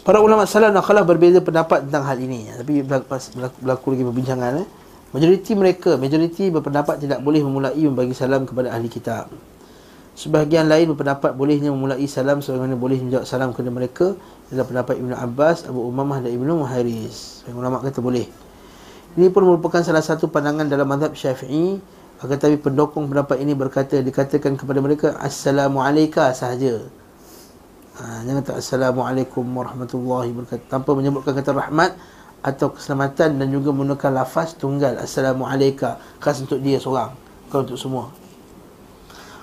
Para 0.00 0.24
ulama 0.24 0.48
salam 0.48 0.72
dan 0.72 0.80
khalaf 0.80 1.04
berbeza 1.04 1.44
pendapat 1.44 1.84
tentang 1.84 2.08
hal 2.08 2.16
ini. 2.16 2.48
Tapi 2.48 2.80
berlaku, 2.80 3.12
berlaku 3.60 3.86
lagi 3.92 4.04
perbincangan 4.08 4.52
eh. 4.64 4.68
Majoriti 5.10 5.58
mereka, 5.58 5.98
majoriti 5.98 6.54
berpendapat 6.54 7.02
tidak 7.02 7.18
boleh 7.18 7.42
memulai 7.42 7.82
membagi 7.82 8.14
salam 8.14 8.46
kepada 8.46 8.70
ahli 8.70 8.86
kitab. 8.86 9.26
Sebahagian 10.14 10.70
lain 10.70 10.94
berpendapat 10.94 11.34
bolehnya 11.34 11.74
memulai 11.74 12.06
salam 12.06 12.38
sebagaimana 12.38 12.78
boleh 12.78 12.98
menjawab 13.02 13.26
salam 13.26 13.50
kepada 13.50 13.70
mereka 13.74 14.06
adalah 14.50 14.66
pendapat 14.70 14.94
Ibnu 15.02 15.14
Abbas, 15.16 15.66
Abu 15.66 15.82
Umamah 15.82 16.22
dan 16.22 16.30
Ibnu 16.30 16.62
Muhairis. 16.62 17.42
Yang 17.48 17.56
ulama 17.58 17.82
kata 17.82 17.98
boleh. 17.98 18.26
Ini 19.18 19.26
pun 19.34 19.42
merupakan 19.42 19.82
salah 19.82 20.04
satu 20.04 20.30
pandangan 20.30 20.70
dalam 20.70 20.86
mazhab 20.86 21.10
Syafi'i 21.18 21.82
akan 22.20 22.36
tetapi 22.36 22.60
pendokong 22.60 23.08
pendapat 23.08 23.40
ini 23.40 23.56
berkata 23.56 23.96
dikatakan 24.04 24.54
kepada 24.60 24.78
mereka 24.84 25.16
assalamualaikum 25.16 26.30
sahaja. 26.36 26.84
Ha, 27.96 28.22
jangan 28.28 28.42
tak 28.44 28.60
assalamualaikum 28.60 29.44
warahmatullahi 29.44 30.30
wabarakatuh 30.30 30.68
tanpa 30.68 30.90
menyebutkan 30.92 31.32
kata 31.32 31.50
rahmat 31.56 31.96
atau 32.40 32.72
keselamatan 32.72 33.36
dan 33.36 33.48
juga 33.52 33.72
menggunakan 33.72 34.24
lafaz 34.24 34.56
tunggal 34.56 34.96
assalamualaikum 34.96 35.96
khas 36.20 36.40
untuk 36.40 36.60
dia 36.64 36.80
seorang 36.80 37.12
bukan 37.48 37.58
untuk 37.68 37.78
semua. 37.78 38.04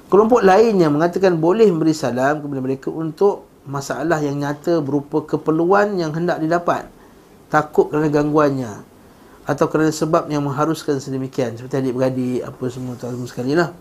Kelompok 0.08 0.40
lain 0.40 0.80
yang 0.80 0.96
mengatakan 0.96 1.36
boleh 1.36 1.68
memberi 1.68 1.92
salam 1.92 2.40
kepada 2.40 2.62
mereka 2.64 2.90
untuk 2.90 3.44
masalah 3.68 4.24
yang 4.24 4.40
nyata 4.40 4.80
berupa 4.80 5.28
keperluan 5.28 6.00
yang 6.00 6.16
hendak 6.16 6.40
didapat 6.40 6.88
takut 7.52 7.92
kerana 7.92 8.08
gangguannya 8.08 8.74
atau 9.44 9.66
kerana 9.68 9.92
sebab 9.92 10.32
yang 10.32 10.44
mengharuskan 10.48 11.04
sedemikian 11.04 11.60
seperti 11.60 11.84
adik-beradik 11.84 12.48
apa 12.48 12.64
semua 12.72 12.96
tahu 12.96 13.28
sekali 13.28 13.56
lah 13.56 13.76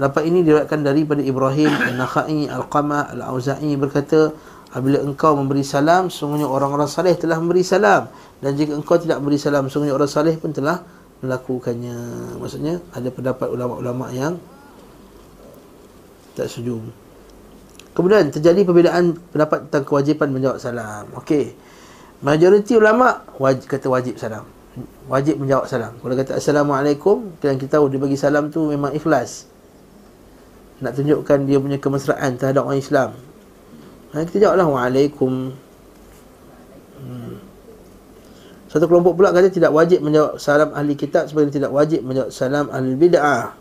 Pendapat 0.00 0.32
ini 0.32 0.40
diriwayatkan 0.40 0.80
daripada 0.80 1.20
Ibrahim 1.20 1.68
Al-Nakhai 1.68 2.48
Al-Qamah 2.48 3.12
Al-Auza'i 3.20 3.76
berkata 3.76 4.32
Apabila 4.70 5.02
engkau 5.02 5.34
memberi 5.34 5.66
salam 5.66 6.08
Sungguhnya 6.08 6.46
orang-orang 6.46 6.86
salih 6.86 7.14
telah 7.18 7.42
memberi 7.42 7.66
salam 7.66 8.06
Dan 8.38 8.54
jika 8.54 8.78
engkau 8.78 8.96
tidak 8.96 9.18
memberi 9.18 9.38
salam 9.38 9.66
Sungguhnya 9.66 9.94
orang 9.94 10.10
salih 10.10 10.34
pun 10.38 10.54
telah 10.54 10.82
melakukannya 11.20 11.96
Maksudnya 12.38 12.78
ada 12.94 13.08
pendapat 13.10 13.50
ulama-ulama 13.50 14.08
yang 14.14 14.38
Tak 16.38 16.46
setuju 16.46 16.78
Kemudian 17.90 18.30
terjadi 18.30 18.62
perbezaan 18.62 19.18
pendapat 19.34 19.66
tentang 19.66 19.84
kewajipan 19.84 20.30
menjawab 20.30 20.62
salam 20.62 21.10
Okey 21.18 21.52
Majoriti 22.22 22.78
ulama 22.78 23.26
wajib, 23.42 23.66
kata 23.66 23.86
wajib 23.90 24.14
salam 24.16 24.46
wajib 25.10 25.42
menjawab 25.42 25.66
salam. 25.66 25.92
Kalau 25.98 26.14
kata 26.14 26.38
assalamualaikum, 26.38 27.34
kita 27.42 27.66
tahu 27.66 27.90
dia 27.90 27.98
bagi 27.98 28.14
salam 28.14 28.54
tu 28.54 28.70
memang 28.70 28.94
ikhlas. 28.94 29.50
Nak 30.80 30.96
tunjukkan 30.96 31.38
dia 31.44 31.58
punya 31.58 31.78
kemesraan 31.82 32.38
terhadap 32.38 32.64
orang 32.64 32.80
Islam. 32.80 33.10
Ha, 34.10 34.26
kita 34.26 34.42
jawablah 34.42 34.66
waalaikum. 34.66 35.54
Hmm. 36.98 37.38
Satu 38.66 38.86
kelompok 38.86 39.18
pula 39.18 39.30
kata 39.30 39.50
tidak 39.50 39.70
wajib 39.74 40.02
menjawab 40.02 40.38
salam 40.38 40.70
ahli 40.74 40.94
kitab 40.94 41.26
sebab 41.26 41.50
tidak 41.50 41.70
wajib 41.74 42.06
menjawab 42.06 42.30
salam 42.30 42.66
ahli 42.70 42.94
bid'ah. 42.94 43.54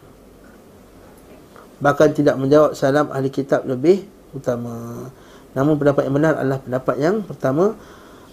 Bahkan 1.82 2.10
tidak 2.14 2.36
menjawab 2.38 2.78
salam 2.78 3.10
ahli 3.10 3.30
kitab 3.34 3.66
lebih 3.66 4.06
utama. 4.34 5.10
Namun 5.58 5.82
pendapat 5.82 6.06
yang 6.06 6.16
benar 6.18 6.34
adalah 6.38 6.62
pendapat 6.62 6.96
yang 7.02 7.16
pertama 7.26 7.74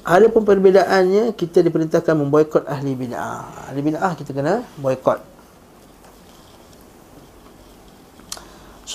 ada 0.07 0.27
pun 0.29 0.45
perbezaannya 0.45 1.35
kita 1.35 1.65
diperintahkan 1.65 2.15
memboikot 2.17 2.65
ahli 2.69 2.93
bid'ah. 2.93 3.73
Ahli 3.73 3.81
bid'ah 3.81 4.13
kita 4.17 4.33
kena 4.33 4.65
boikot. 4.81 5.36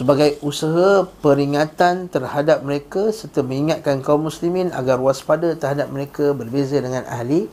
Sebagai 0.01 0.41
usaha 0.41 1.05
peringatan 1.21 2.09
terhadap 2.09 2.65
mereka 2.65 3.13
serta 3.13 3.45
mengingatkan 3.45 4.01
kaum 4.01 4.25
muslimin 4.25 4.73
agar 4.73 4.97
waspada 4.97 5.53
terhadap 5.53 5.93
mereka 5.93 6.33
berbeza 6.33 6.81
dengan 6.81 7.05
ahli 7.05 7.45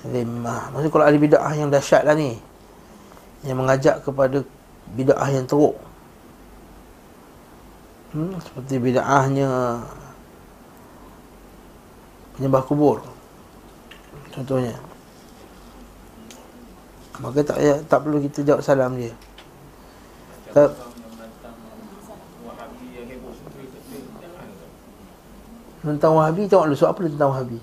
zimmah. 0.00 0.72
Maksudnya 0.72 0.92
kalau 0.96 1.04
ahli 1.04 1.18
bid'ah 1.20 1.52
yang 1.52 1.68
dahsyat 1.68 2.08
lah 2.08 2.16
ni. 2.16 2.40
Yang 3.44 3.58
mengajak 3.60 3.96
kepada 4.00 4.40
bid'ah 4.96 5.28
yang 5.28 5.44
teruk. 5.44 5.76
Hmm, 8.16 8.32
seperti 8.40 8.80
bid'ahnya 8.80 9.50
penyembah 12.34 12.62
kubur 12.66 12.98
contohnya 14.34 14.74
maka 17.22 17.46
tak 17.46 17.58
tak 17.86 17.98
perlu 18.02 18.18
kita 18.18 18.42
jawab 18.42 18.62
salam 18.66 18.98
dia 18.98 19.14
tak 20.50 20.74
tentang 25.84 26.16
Wahabi 26.16 26.48
tengok 26.48 26.66
dulu 26.72 26.84
apa 26.88 26.98
tentang 27.04 27.30
Wahabi 27.30 27.58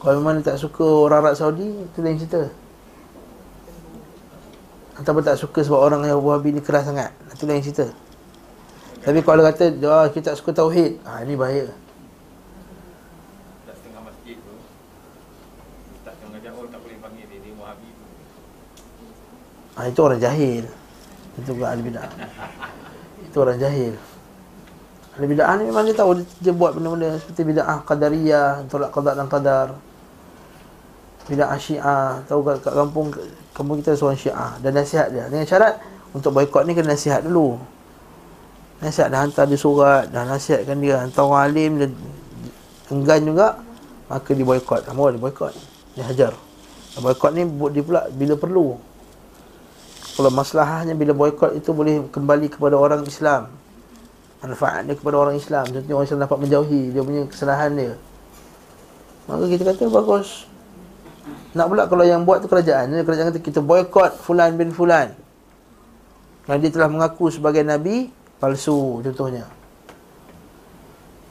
kalau 0.00 0.12
memang 0.24 0.40
tak 0.40 0.56
suka 0.56 0.84
orang 0.84 1.20
Arab 1.28 1.36
Saudi 1.36 1.68
itu 1.68 1.98
lain 2.00 2.16
cerita 2.16 2.48
ataupun 4.96 5.22
tak 5.22 5.36
suka 5.36 5.60
sebab 5.60 5.78
orang 5.78 6.08
yang 6.08 6.16
Wahabi 6.24 6.56
ni 6.56 6.64
keras 6.64 6.88
sangat 6.88 7.12
itu 7.36 7.44
lain 7.44 7.60
cerita 7.60 7.92
tapi 9.04 9.20
kalau 9.20 9.44
kata 9.44 9.76
oh, 9.84 10.08
kita 10.08 10.32
tak 10.32 10.36
suka 10.40 10.50
tauhid 10.56 10.96
ha, 11.04 11.20
ini 11.20 11.36
bahaya 11.36 11.68
Ha, 19.78 19.86
itu 19.86 20.00
orang 20.02 20.18
jahil. 20.18 20.66
Itu 21.38 21.54
bukan 21.54 21.70
ahli 21.70 21.82
bid'ah. 21.86 22.10
Itu 23.30 23.36
orang 23.46 23.62
jahil. 23.62 23.94
Ahli 25.18 25.34
bid'ah 25.34 25.58
ni 25.58 25.66
memang 25.66 25.82
dia 25.82 25.98
tahu 25.98 26.22
dia, 26.22 26.26
dia 26.38 26.52
buat 26.54 26.78
benda-benda 26.78 27.18
seperti 27.18 27.42
bid'ah 27.42 27.82
qadariyah, 27.82 28.70
tolak 28.70 28.94
qada 28.94 29.18
dan 29.18 29.26
qadar. 29.26 29.68
Bid'ah 31.26 31.58
syiah, 31.58 32.22
tahu 32.30 32.46
kat, 32.46 32.62
kat 32.62 32.72
kampung 32.78 33.10
kampung 33.50 33.82
kita 33.82 33.98
seorang 33.98 34.14
syiah 34.14 34.54
dan 34.62 34.78
nasihat 34.78 35.10
dia. 35.10 35.26
Dengan 35.26 35.42
syarat 35.42 35.82
untuk 36.14 36.30
boikot 36.38 36.62
ni 36.62 36.78
kena 36.78 36.94
nasihat 36.94 37.26
dulu. 37.26 37.58
Nasihat 38.78 39.10
dah 39.10 39.26
hantar 39.26 39.50
dia 39.50 39.58
surat, 39.58 40.06
dah 40.06 40.22
nasihatkan 40.22 40.78
dia, 40.78 41.02
hantar 41.02 41.26
orang 41.26 41.42
alim 41.50 41.70
dia 41.82 41.88
enggan 42.94 43.20
juga, 43.26 43.58
maka 44.06 44.30
dia 44.30 44.46
boikot. 44.46 44.86
Mau 44.94 45.10
dia 45.10 45.18
boikot. 45.18 45.50
Dia 45.98 46.06
hajar. 46.06 46.32
Boikot 47.02 47.34
ni 47.34 47.42
dia 47.74 47.82
pula 47.82 48.06
bila 48.14 48.38
perlu 48.38 48.78
kalau 50.18 50.34
masalahnya 50.34 50.98
bila 50.98 51.14
boykot 51.14 51.54
itu 51.54 51.70
boleh 51.70 52.10
kembali 52.10 52.50
kepada 52.50 52.74
orang 52.74 53.06
Islam 53.06 53.54
manfaat 54.38 54.86
dia 54.86 54.94
kepada 54.94 55.16
orang 55.18 55.36
Islam. 55.36 55.64
Contohnya 55.66 55.94
orang 55.94 56.06
Islam 56.06 56.20
dapat 56.22 56.38
menjauhi 56.38 56.82
dia 56.94 57.02
punya 57.02 57.22
kesalahan 57.26 57.70
dia. 57.74 57.92
Maka 59.26 59.44
kita 59.50 59.62
kata 59.74 59.90
bagus. 59.90 60.48
Nak 61.52 61.66
pula 61.68 61.84
kalau 61.84 62.04
yang 62.06 62.24
buat 62.24 62.40
tu 62.40 62.48
kerajaan 62.48 62.92
kerajaan 63.04 63.34
kata 63.34 63.40
kita 63.42 63.60
boykot 63.60 64.22
fulan 64.22 64.54
bin 64.54 64.70
fulan. 64.70 65.12
Yang 66.48 66.58
dia 66.64 66.70
telah 66.80 66.88
mengaku 66.88 67.28
sebagai 67.28 67.60
nabi 67.66 68.08
palsu 68.40 69.04
contohnya. 69.04 69.44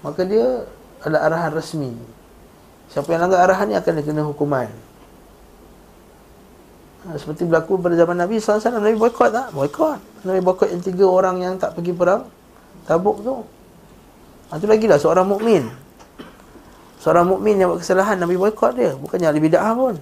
Maka 0.06 0.22
dia 0.28 0.68
ada 1.02 1.18
arahan 1.26 1.52
rasmi 1.58 2.18
siapa 2.92 3.14
yang 3.14 3.28
langgar 3.28 3.44
arahan 3.44 3.68
ni 3.70 3.76
akan 3.76 3.94
kena 4.04 4.24
hukuman. 4.24 4.70
Ha, 7.08 7.16
seperti 7.16 7.48
berlaku 7.48 7.80
pada 7.80 7.96
zaman 7.96 8.20
Nabi 8.20 8.42
SAW 8.42 8.84
Nabi 8.84 8.98
boykot 9.00 9.30
tak? 9.32 9.48
Boykot 9.54 10.02
Nabi 10.28 10.40
boykot 10.44 10.68
yang 10.74 10.84
tiga 10.84 11.06
orang 11.08 11.40
yang 11.40 11.54
tak 11.56 11.78
pergi 11.78 11.94
perang 11.96 12.28
Tabuk 12.88 13.20
tu. 13.22 13.44
Itu 14.56 14.66
lagi 14.66 14.88
lah 14.88 14.96
seorang 14.96 15.28
mukmin. 15.28 15.68
Seorang 17.04 17.28
mukmin 17.28 17.60
yang 17.60 17.76
buat 17.76 17.84
kesalahan 17.84 18.16
Nabi 18.16 18.40
boykot 18.40 18.72
dia. 18.80 18.96
Bukannya 18.96 19.28
ahli 19.28 19.44
bid'ah 19.44 19.76
pun. 19.76 20.00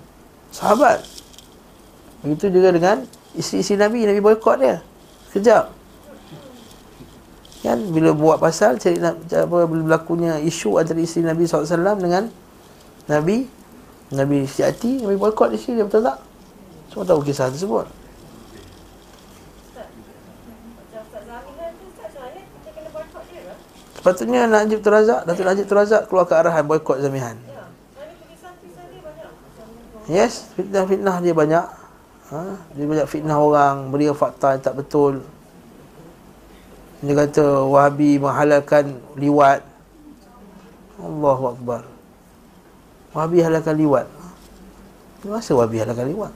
Sahabat. 0.53 1.01
Begitu 2.21 2.53
juga 2.53 2.69
dengan 2.71 3.03
Isteri-isteri 3.35 3.77
Nabi. 3.83 3.99
Nabi 4.07 4.21
boykot 4.23 4.57
dia. 4.63 4.79
Sekejap. 5.33 5.75
Kan 7.65 7.81
bila 7.89 8.13
buat 8.13 8.37
pasal 8.37 8.77
cari 8.77 9.01
apa 9.01 9.57
berlakunya 9.65 10.37
isu 10.37 10.77
antara 10.77 11.01
isteri 11.01 11.25
Nabi 11.25 11.49
SAW 11.49 11.97
dengan 11.97 12.29
Nabi 13.09 13.49
Nabi 14.13 14.45
Syiati 14.45 15.01
Nabi 15.01 15.17
boykot 15.17 15.49
isteri 15.57 15.81
dia 15.81 15.85
betul 15.89 16.05
tak? 16.05 16.21
Semua 16.93 17.09
tahu 17.09 17.25
kisah 17.25 17.49
tersebut. 17.49 17.89
Sepatutnya 24.05 24.45
Najib 24.45 24.85
Terazak, 24.85 25.25
Datuk 25.25 25.49
Najib 25.49 25.65
Terazak 25.65 26.05
keluar 26.05 26.29
ke 26.29 26.37
arahan 26.37 26.61
boykot 26.61 27.01
Zamihan. 27.01 27.33
Yes, 30.05 30.45
fitnah-fitnah 30.53 31.25
dia 31.25 31.33
banyak. 31.33 31.65
Ha? 32.29 32.41
Dia 32.77 32.85
banyak 32.85 33.09
fitnah 33.09 33.33
orang, 33.41 33.89
beri 33.89 34.05
fakta 34.13 34.53
yang 34.53 34.61
tak 34.61 34.77
betul. 34.77 35.25
Dia 37.01 37.17
kata 37.17 37.65
Wahabi 37.65 38.21
menghalalkan 38.21 38.93
liwat. 39.17 39.65
Allahu 41.01 41.57
Akbar. 41.57 41.81
Wahabi 43.09 43.41
halalkan 43.41 43.73
liwat. 43.73 44.05
Masa 45.25 45.57
Wahabi 45.57 45.81
halalkan 45.81 46.13
liwat? 46.13 46.33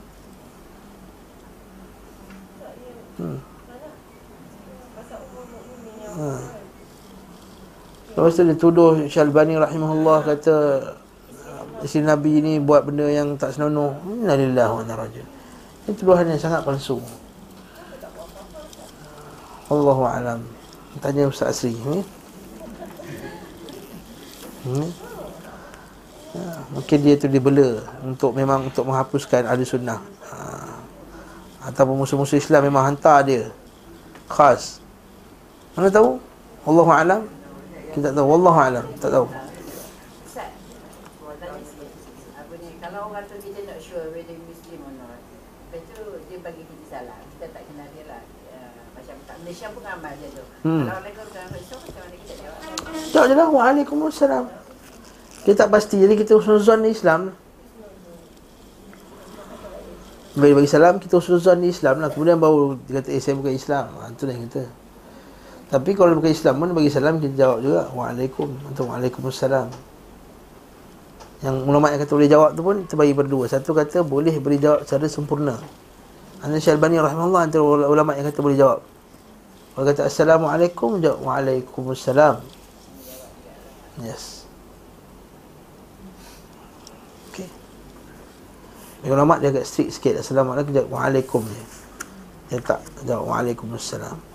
Hmm. 3.22 3.38
Ha. 6.18 6.59
Lepas 8.20 8.36
tu 8.36 8.44
dia 8.44 8.56
tuduh 8.60 9.08
Syalbani 9.08 9.56
rahimahullah 9.56 10.28
kata 10.28 10.56
isteri 11.80 12.04
Nabi 12.04 12.44
ni 12.44 12.60
buat 12.60 12.84
benda 12.84 13.08
yang 13.08 13.40
tak 13.40 13.56
senonoh. 13.56 13.96
Innalillah 14.12 14.76
wa 14.76 14.84
inna 14.84 15.00
rajul. 15.00 15.24
Ini 15.88 15.96
tuduhan 15.96 16.28
yang 16.28 16.36
sangat 16.36 16.68
palsu. 16.68 17.00
Allahu 19.72 20.04
alam. 20.04 20.44
Tanya 21.00 21.32
Ustaz 21.32 21.64
Asri 21.64 21.80
ni. 21.80 22.04
Hmm. 24.68 24.92
Ya, 26.36 26.52
mungkin 26.76 26.98
dia 27.00 27.16
tu 27.16 27.32
dibela 27.32 27.88
untuk 28.04 28.36
memang 28.36 28.68
untuk 28.68 28.84
menghapuskan 28.84 29.48
ahli 29.48 29.64
sunnah. 29.64 30.04
Ha. 30.28 30.38
Ataupun 31.72 32.04
musuh-musuh 32.04 32.36
Islam 32.36 32.68
memang 32.68 32.84
hantar 32.84 33.24
dia. 33.24 33.48
Khas. 34.28 34.84
Mana 35.72 35.88
tahu? 35.88 36.20
Allahu 36.68 36.92
alam. 36.92 37.39
Kita 38.00 38.16
tak 38.16 38.16
tahu. 38.16 38.28
Wallahu 38.32 38.60
alam. 38.64 38.86
Tak 38.96 39.12
tahu. 39.12 39.26
Ustaz. 40.24 40.52
Apa 42.40 42.54
ni, 42.64 42.70
kalau 42.80 43.12
orang 43.12 43.28
tu 43.28 43.36
kita 43.44 43.60
not 43.68 43.80
sure 43.84 44.08
whether 44.16 44.40
Muslim 44.48 44.80
or 44.88 44.94
not, 45.04 45.20
lepas 45.68 45.84
tu 45.92 46.00
dia 46.32 46.38
bagi 46.40 46.64
kita 46.64 46.86
salam, 46.88 47.20
kita 47.36 47.52
tak 47.52 47.68
kenal 47.68 47.92
dia 47.92 48.08
lah. 48.08 48.24
Uh, 48.56 48.72
macam 48.96 49.16
kat 49.28 49.36
Malaysia 49.44 49.68
pun 49.76 49.84
ramai 49.84 50.16
tu. 50.16 50.44
Hmm. 50.64 50.88
Kalau 50.88 51.02
mereka 51.04 51.22
Malaysia, 51.52 51.76
macam 51.76 52.02
mana 52.08 52.16
kita 52.24 52.34
jawab? 52.40 52.60
Jawab 53.12 53.26
je 53.28 53.36
lah 53.36 53.50
Waalaikumsalam 53.50 54.46
Kita 55.44 55.56
tak 55.66 55.70
pasti 55.74 55.96
Jadi 56.00 56.14
kita 56.20 56.32
husnuzon 56.38 56.80
ni 56.86 56.90
Islam 56.94 57.22
Bagi 60.38 60.54
bagi 60.54 60.70
salam 60.70 61.02
Kita 61.02 61.18
husnuzon 61.18 61.58
ni 61.64 61.74
Islam 61.74 62.06
lah 62.06 62.10
Kemudian 62.14 62.38
baru 62.38 62.78
Dia 62.86 63.02
kata 63.02 63.10
eh 63.12 63.22
saya 63.22 63.36
bukan 63.36 63.54
Islam 63.54 63.86
ha, 63.98 64.14
Itu 64.14 64.24
lah 64.30 64.34
yang 64.38 64.46
kita 64.48 64.62
Tapi 65.70 65.94
kalau 65.94 66.18
bukan 66.18 66.34
Islam 66.34 66.54
pun 66.58 66.70
Bagi 66.74 66.90
salam 66.90 67.22
kita 67.22 67.36
jawab 67.38 67.60
juga 67.62 67.82
Waalaikum 67.94 68.50
Atau 68.74 68.90
Waalaikumsalam 68.90 69.70
Yang 71.46 71.56
ulama 71.70 71.94
yang 71.94 72.02
kata 72.02 72.14
boleh 72.18 72.30
jawab 72.30 72.50
tu 72.58 72.62
pun 72.66 72.76
Kita 72.90 72.96
bagi 72.98 73.14
berdua 73.14 73.46
Satu 73.46 73.78
kata 73.78 74.02
boleh 74.02 74.34
beri 74.42 74.58
jawab 74.58 74.82
secara 74.90 75.06
sempurna 75.06 75.56
Anash 76.42 76.66
Syalbani 76.66 76.98
rahimahullah 76.98 77.42
Antara 77.46 77.62
ulama 77.86 78.18
yang 78.18 78.26
kata 78.34 78.40
boleh 78.42 78.58
jawab 78.58 78.80
Kalau 79.78 79.86
kata 79.86 80.02
Assalamualaikum 80.10 80.98
Jawab 81.06 81.22
Waalaikumsalam 81.22 82.60
Yes. 84.00 84.48
Okay. 87.30 87.52
Ulama 89.04 89.36
dia 89.44 89.52
agak 89.52 89.68
strict 89.68 89.92
sikit. 90.00 90.24
Assalamualaikum 90.24 90.72
jawab 90.72 90.90
waalaikum 90.96 91.44
je. 91.44 91.64
Dia 92.48 92.60
tak 92.64 92.80
jawab 93.04 93.28
waalaikumsalam. 93.28 94.29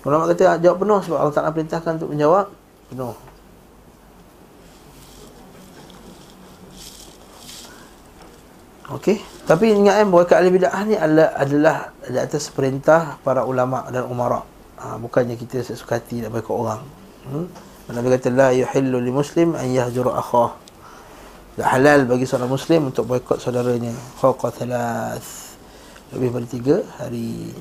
Ulama 0.00 0.24
kata 0.32 0.56
jawab 0.60 0.80
penuh 0.80 1.00
sebab 1.04 1.18
Allah 1.20 1.34
Taala 1.34 1.52
perintahkan 1.52 2.00
untuk 2.00 2.10
menjawab 2.16 2.48
penuh. 2.88 3.14
Okey, 8.90 9.22
tapi 9.46 9.70
ingat 9.70 10.02
kan 10.02 10.06
bahawa 10.10 10.26
ahli 10.34 10.50
bidah 10.50 10.74
ni 10.82 10.98
adalah, 10.98 11.30
adalah 11.38 11.76
di 12.10 12.18
atas 12.18 12.50
perintah 12.50 13.22
para 13.22 13.46
ulama 13.46 13.86
dan 13.86 14.02
umara. 14.02 14.42
Ha, 14.82 14.98
bukannya 14.98 15.38
kita 15.38 15.62
sesuka 15.62 16.02
hati 16.02 16.26
nak 16.26 16.34
boikot 16.34 16.56
orang. 16.58 16.82
Hmm? 17.30 17.46
Nabi 17.94 18.10
kata 18.10 18.34
la 18.34 18.50
yuhillu 18.50 18.98
li 18.98 19.14
muslim 19.14 19.54
an 19.54 19.70
yahjura 19.70 20.18
akhah. 20.18 20.58
Tak 21.54 21.68
halal 21.70 22.02
bagi 22.08 22.26
seorang 22.26 22.50
muslim 22.50 22.90
untuk 22.90 23.06
boikot 23.06 23.38
saudaranya. 23.38 23.94
Fawqa 24.18 24.50
thalath. 24.58 25.54
Lebih 26.10 26.34
daripada 26.34 26.46
tiga 26.50 26.76
hari. 26.98 27.54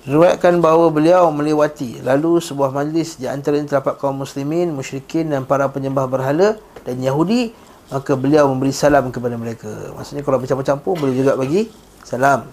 Riwayatkan 0.00 0.64
bahawa 0.64 0.88
beliau 0.88 1.28
melewati 1.28 2.00
lalu 2.00 2.40
sebuah 2.40 2.72
majlis 2.72 3.20
di 3.20 3.28
antara 3.28 3.60
terdapat 3.60 4.00
kaum 4.00 4.24
muslimin, 4.24 4.72
musyrikin 4.72 5.28
dan 5.28 5.44
para 5.44 5.68
penyembah 5.68 6.08
berhala 6.08 6.56
dan 6.88 6.96
Yahudi 7.04 7.52
maka 7.92 8.16
beliau 8.16 8.48
memberi 8.48 8.72
salam 8.72 9.12
kepada 9.12 9.36
mereka. 9.36 9.68
Maksudnya 9.92 10.24
kalau 10.24 10.40
bercampur-campur 10.40 10.94
boleh 10.96 11.12
juga 11.12 11.36
bagi 11.36 11.68
salam. 12.00 12.48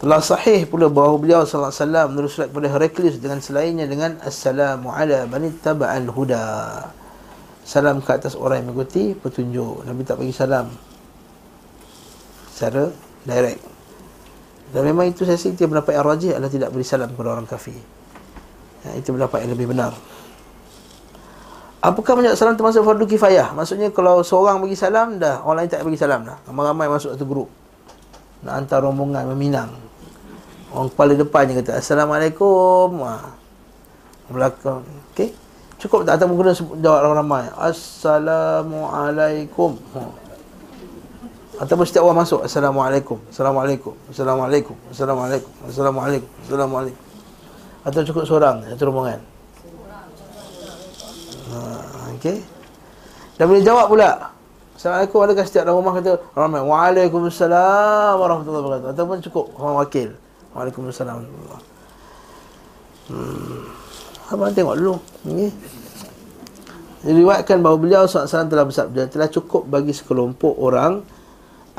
Telah 0.00 0.18
sahih 0.24 0.64
pula 0.64 0.88
bahawa 0.88 1.20
beliau 1.20 1.44
sallallahu 1.44 1.70
alaihi 1.70 1.84
wasallam 1.84 2.06
menulis 2.10 2.32
surat 2.32 2.48
kepada 2.48 2.68
Heraklius 2.72 3.16
dengan 3.20 3.38
selainnya 3.44 3.86
dengan 3.86 4.16
assalamu 4.24 4.90
ala 4.90 5.28
man 5.30 5.46
ittaba'al 5.46 6.08
huda. 6.10 6.44
Salam 7.62 8.02
ke 8.02 8.10
atas 8.10 8.34
orang 8.34 8.64
yang 8.64 8.74
mengikuti 8.74 9.14
petunjuk. 9.14 9.86
Nabi 9.86 10.02
tak 10.02 10.18
bagi 10.18 10.34
salam 10.34 10.72
secara 12.50 12.90
direct. 13.28 13.69
Dan 14.70 14.86
memang 14.86 15.10
itu 15.10 15.26
saya 15.26 15.34
rasa 15.34 15.50
itu 15.50 15.66
pendapat 15.66 15.98
yang 15.98 16.06
rajih 16.06 16.30
adalah 16.38 16.52
tidak 16.52 16.70
beri 16.70 16.86
salam 16.86 17.10
kepada 17.10 17.34
orang 17.34 17.46
kafir. 17.46 17.74
Ya, 18.86 18.94
itu 18.94 19.10
pendapat 19.10 19.42
yang 19.42 19.58
lebih 19.58 19.74
benar. 19.74 19.90
Apakah 21.80 22.12
menjawab 22.14 22.36
salam 22.36 22.60
termasuk 22.60 22.84
fardu 22.84 23.08
kifayah? 23.08 23.56
Maksudnya 23.56 23.88
kalau 23.90 24.20
seorang 24.20 24.60
bagi 24.60 24.76
salam 24.76 25.16
dah, 25.16 25.40
orang 25.42 25.64
lain 25.64 25.70
tak 25.72 25.80
bagi 25.82 25.96
salam 25.96 26.28
dah. 26.28 26.36
Ramai-ramai 26.44 26.92
masuk 26.92 27.16
satu 27.16 27.24
grup. 27.24 27.48
Nak 28.44 28.52
hantar 28.52 28.84
rombongan 28.84 29.24
meminang. 29.32 29.72
Orang 30.70 30.86
kepala 30.94 31.18
depan 31.18 31.50
je 31.50 31.58
kata 31.64 31.82
Assalamualaikum. 31.82 33.02
Ha. 33.02 33.34
Belakang. 34.30 34.86
Okey. 35.10 35.34
Cukup 35.80 36.04
tak 36.04 36.20
atau 36.20 36.28
mungkin 36.28 36.52
jawab 36.78 37.10
ramai-ramai. 37.10 37.48
Assalamualaikum. 37.56 39.80
Ha. 39.96 40.19
Ataupun 41.60 41.84
setiap 41.84 42.08
orang 42.08 42.24
masuk 42.24 42.40
Assalamualaikum 42.40 43.20
Assalamualaikum 43.28 43.92
Assalamualaikum 44.08 44.74
Assalamualaikum 44.88 45.52
Assalamualaikum 45.68 46.30
Assalamualaikum. 46.48 47.04
Atau 47.84 48.00
cukup 48.08 48.24
seorang 48.24 48.64
Satu 48.64 48.88
rombongan. 48.88 49.20
Ha, 51.52 51.56
Okay 52.16 52.40
Dan 53.36 53.44
boleh 53.52 53.60
jawab 53.60 53.92
pula 53.92 54.32
Assalamualaikum 54.72 55.18
Adakah 55.20 55.44
setiap 55.44 55.68
dalam 55.68 55.84
rumah 55.84 55.92
kata 56.00 56.16
Ramai. 56.32 56.64
Waalaikumsalam 56.64 58.16
Warahmatullahi 58.16 58.62
wabarakatuh. 58.64 58.90
Ataupun 58.96 59.16
cukup 59.28 59.44
Orang 59.60 59.76
wakil 59.84 60.08
Waalaikumsalam 60.56 61.28
Hmm. 63.10 63.66
Abang 64.30 64.54
tengok 64.54 64.78
dulu? 64.78 64.94
Okay. 65.26 65.50
Diriwayatkan 67.02 67.58
bahawa 67.58 67.74
beliau 67.74 68.06
SAW 68.06 68.46
telah 68.46 68.62
bersabda 68.62 69.10
Telah 69.10 69.26
cukup 69.26 69.66
bagi 69.66 69.90
sekelompok 69.90 70.54
orang 70.62 71.02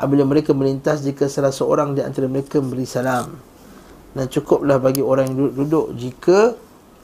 apabila 0.02 0.26
mereka 0.26 0.50
melintas 0.50 1.06
jika 1.06 1.30
salah 1.30 1.54
seorang 1.54 1.94
di 1.94 2.02
antara 2.02 2.26
mereka 2.26 2.58
memberi 2.58 2.82
salam. 2.82 3.38
Dan 4.12 4.26
cukuplah 4.26 4.82
bagi 4.82 4.98
orang 4.98 5.30
yang 5.30 5.36
duduk-duduk 5.38 5.86
jika 5.94 6.38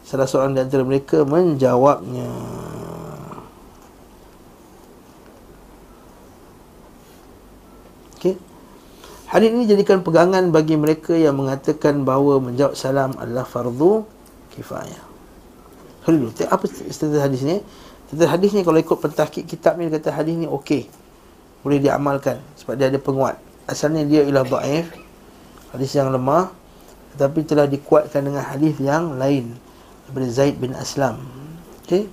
salah 0.02 0.26
seorang 0.26 0.58
di 0.58 0.60
antara 0.66 0.82
mereka 0.82 1.22
menjawabnya. 1.22 2.26
Okey. 8.18 8.34
Hadis 9.30 9.48
ini 9.54 9.70
jadikan 9.70 10.02
pegangan 10.02 10.50
bagi 10.50 10.74
mereka 10.74 11.14
yang 11.14 11.38
mengatakan 11.38 12.02
bahawa 12.02 12.42
menjawab 12.42 12.74
salam 12.74 13.14
adalah 13.14 13.46
fardu 13.46 14.02
kifayah. 14.58 15.06
Dulu 16.02 16.34
apa 16.50 16.64
status 16.66 17.20
hadis 17.22 17.46
ni? 17.46 17.62
Status 18.10 18.26
hadis 18.26 18.50
ni 18.58 18.66
kalau 18.66 18.82
ikut 18.82 18.98
pentahkik 18.98 19.46
kitab 19.46 19.78
ni 19.78 19.86
kata 19.86 20.10
hadis 20.10 20.34
ni 20.34 20.50
okey 20.50 20.90
boleh 21.62 21.78
diamalkan 21.82 22.38
sebab 22.58 22.74
dia 22.78 22.90
ada 22.90 23.00
penguat 23.00 23.36
asalnya 23.68 24.06
dia 24.06 24.24
ialah 24.24 24.46
dhaif 24.46 24.92
hadis 25.74 25.90
yang 25.96 26.12
lemah 26.14 26.54
tetapi 27.16 27.40
telah 27.44 27.66
dikuatkan 27.66 28.20
dengan 28.24 28.44
hadis 28.46 28.78
yang 28.78 29.18
lain 29.18 29.56
daripada 30.06 30.26
Zaid 30.30 30.56
bin 30.56 30.72
Aslam 30.74 31.18
okey 31.84 32.08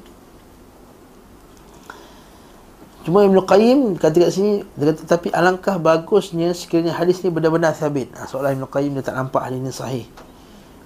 Cuma 3.05 3.21
Ibn 3.21 3.37
Qayyim 3.45 4.01
kata 4.01 4.17
kat 4.17 4.33
sini 4.33 4.65
dia 4.73 4.89
kata 4.89 5.05
tapi 5.05 5.29
alangkah 5.29 5.77
bagusnya 5.77 6.49
sekiranya 6.57 6.97
hadis 6.97 7.21
ni 7.21 7.29
benar-benar 7.29 7.77
sabit. 7.77 8.09
Ha, 8.17 8.25
seolah 8.25 8.57
Ibn 8.57 8.65
Qayyim 8.65 8.97
dia 8.97 9.05
tak 9.05 9.13
nampak 9.13 9.45
hadis 9.45 9.61
ni 9.61 9.69
sahih. 9.69 10.05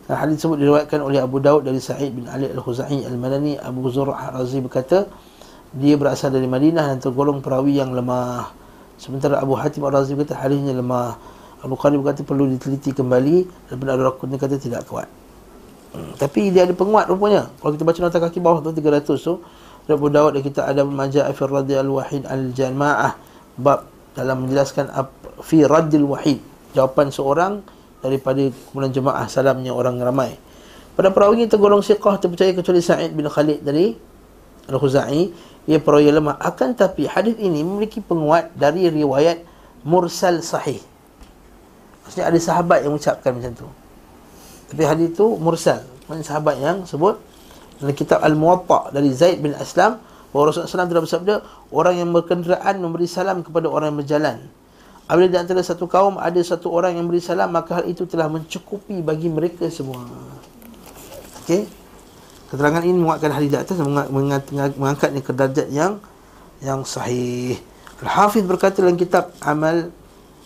Dan 0.04 0.20
hadis 0.20 0.44
tersebut 0.44 0.60
diriwayatkan 0.60 1.00
oleh 1.00 1.24
Abu 1.24 1.40
Daud 1.40 1.64
dari 1.64 1.80
Sa'id 1.80 2.12
bin 2.12 2.28
Ali 2.28 2.52
Al-Khuzai 2.52 3.08
Al-Madani 3.08 3.56
Abu 3.56 3.88
Zur'ah 3.88 4.36
Razi 4.36 4.60
berkata 4.60 5.08
dia 5.76 5.94
berasal 6.00 6.34
dari 6.34 6.50
Madinah 6.50 6.96
dan 6.96 6.98
tergolong 6.98 7.46
perawi 7.46 7.78
yang 7.78 7.94
lemah. 7.94 8.50
Sementara 8.98 9.38
Abu 9.38 9.54
Hatim 9.54 9.86
Al-Razi 9.86 10.18
berkata 10.18 10.42
hadisnya 10.42 10.74
lemah. 10.74 11.16
Abu 11.60 11.76
Qani 11.76 12.00
berkata 12.00 12.24
perlu 12.24 12.48
diteliti 12.48 12.96
kembali 12.96 13.68
dan 13.70 13.76
benar 13.78 14.00
Rakun 14.00 14.34
kata 14.40 14.56
tidak 14.56 14.88
kuat. 14.88 15.08
Hmm, 15.92 16.16
Tapi 16.16 16.56
dia 16.56 16.64
ada 16.64 16.74
penguat 16.74 17.12
rupanya. 17.12 17.52
Kalau 17.60 17.72
kita 17.76 17.84
baca 17.84 18.00
nota 18.00 18.18
kaki 18.22 18.40
bawah 18.40 18.60
tu 18.64 18.72
300 18.72 19.06
tu 19.20 19.34
Abu 19.90 20.08
Dawud 20.08 20.38
dan 20.38 20.42
kita 20.46 20.62
ada 20.70 20.86
Majah 20.86 21.26
fi 21.34 21.44
radhi 21.46 21.76
al-wahid 21.76 22.24
al-jama'ah. 22.30 23.14
Bab 23.60 23.90
dalam 24.16 24.48
menjelaskan 24.48 24.90
Fi 25.40 25.64
radil 25.64 26.06
wahid. 26.06 26.40
Jawapan 26.76 27.10
seorang 27.10 27.54
daripada 28.00 28.40
kumpulan 28.70 28.92
jemaah 28.92 29.26
salamnya 29.28 29.74
orang 29.76 30.00
ramai. 30.00 30.36
Pada 30.96 31.12
perawi 31.16 31.44
ini 31.44 31.48
tergolong 31.48 31.80
siqah 31.80 32.20
terpercaya 32.20 32.52
kecuali 32.52 32.84
Sa'id 32.84 33.16
bin 33.16 33.28
Khalid 33.28 33.64
dari 33.64 33.96
Al-Khuzai 34.70 35.32
ia 35.70 35.78
perawi 35.78 36.10
lemah. 36.10 36.42
Akan 36.42 36.74
tapi 36.74 37.06
hadis 37.06 37.38
ini 37.38 37.62
memiliki 37.62 38.02
penguat 38.02 38.50
dari 38.58 38.90
riwayat 38.90 39.46
mursal 39.86 40.42
sahih. 40.42 40.82
Maksudnya 42.02 42.26
ada 42.26 42.40
sahabat 42.42 42.82
yang 42.82 42.98
mengucapkan 42.98 43.38
macam 43.38 43.54
tu. 43.54 43.68
Tapi 44.74 44.82
hadis 44.82 45.14
itu 45.14 45.38
mursal. 45.38 45.86
Maksudnya 46.10 46.26
sahabat 46.26 46.56
yang 46.58 46.90
sebut 46.90 47.22
dalam 47.78 47.94
kitab 47.94 48.26
Al-Muwatta 48.26 48.90
dari 48.90 49.14
Zaid 49.14 49.46
bin 49.46 49.54
Aslam 49.54 50.02
bahawa 50.34 50.50
Rasulullah 50.50 50.74
SAW 50.74 50.90
telah 50.90 51.04
bersabda 51.06 51.36
orang 51.70 51.96
yang 52.02 52.10
berkenderaan 52.18 52.76
memberi 52.82 53.06
salam 53.06 53.46
kepada 53.46 53.70
orang 53.70 53.94
yang 53.94 54.00
berjalan. 54.02 54.38
Apabila 55.06 55.30
di 55.30 55.38
antara 55.38 55.62
satu 55.62 55.86
kaum 55.86 56.18
ada 56.18 56.38
satu 56.42 56.70
orang 56.74 56.98
yang 56.98 57.06
beri 57.06 57.22
salam 57.22 57.50
maka 57.50 57.82
hal 57.82 57.86
itu 57.86 58.10
telah 58.10 58.26
mencukupi 58.26 59.02
bagi 59.06 59.30
mereka 59.30 59.70
semua. 59.70 60.02
Okey 61.46 61.79
keterangan 62.50 62.82
ini 62.82 62.98
menguatkan 62.98 63.32
hadis 63.32 63.50
di 63.54 63.58
atas 63.58 63.78
mengangkat, 63.78 64.76
mengangkatnya 64.76 65.22
ke 65.22 65.32
darjat 65.32 65.68
yang 65.70 66.02
yang 66.60 66.84
sahih. 66.84 67.56
Al-Hafiz 68.00 68.44
berkata 68.48 68.80
dalam 68.80 68.96
kitab 68.96 69.36
Amal 69.44 69.92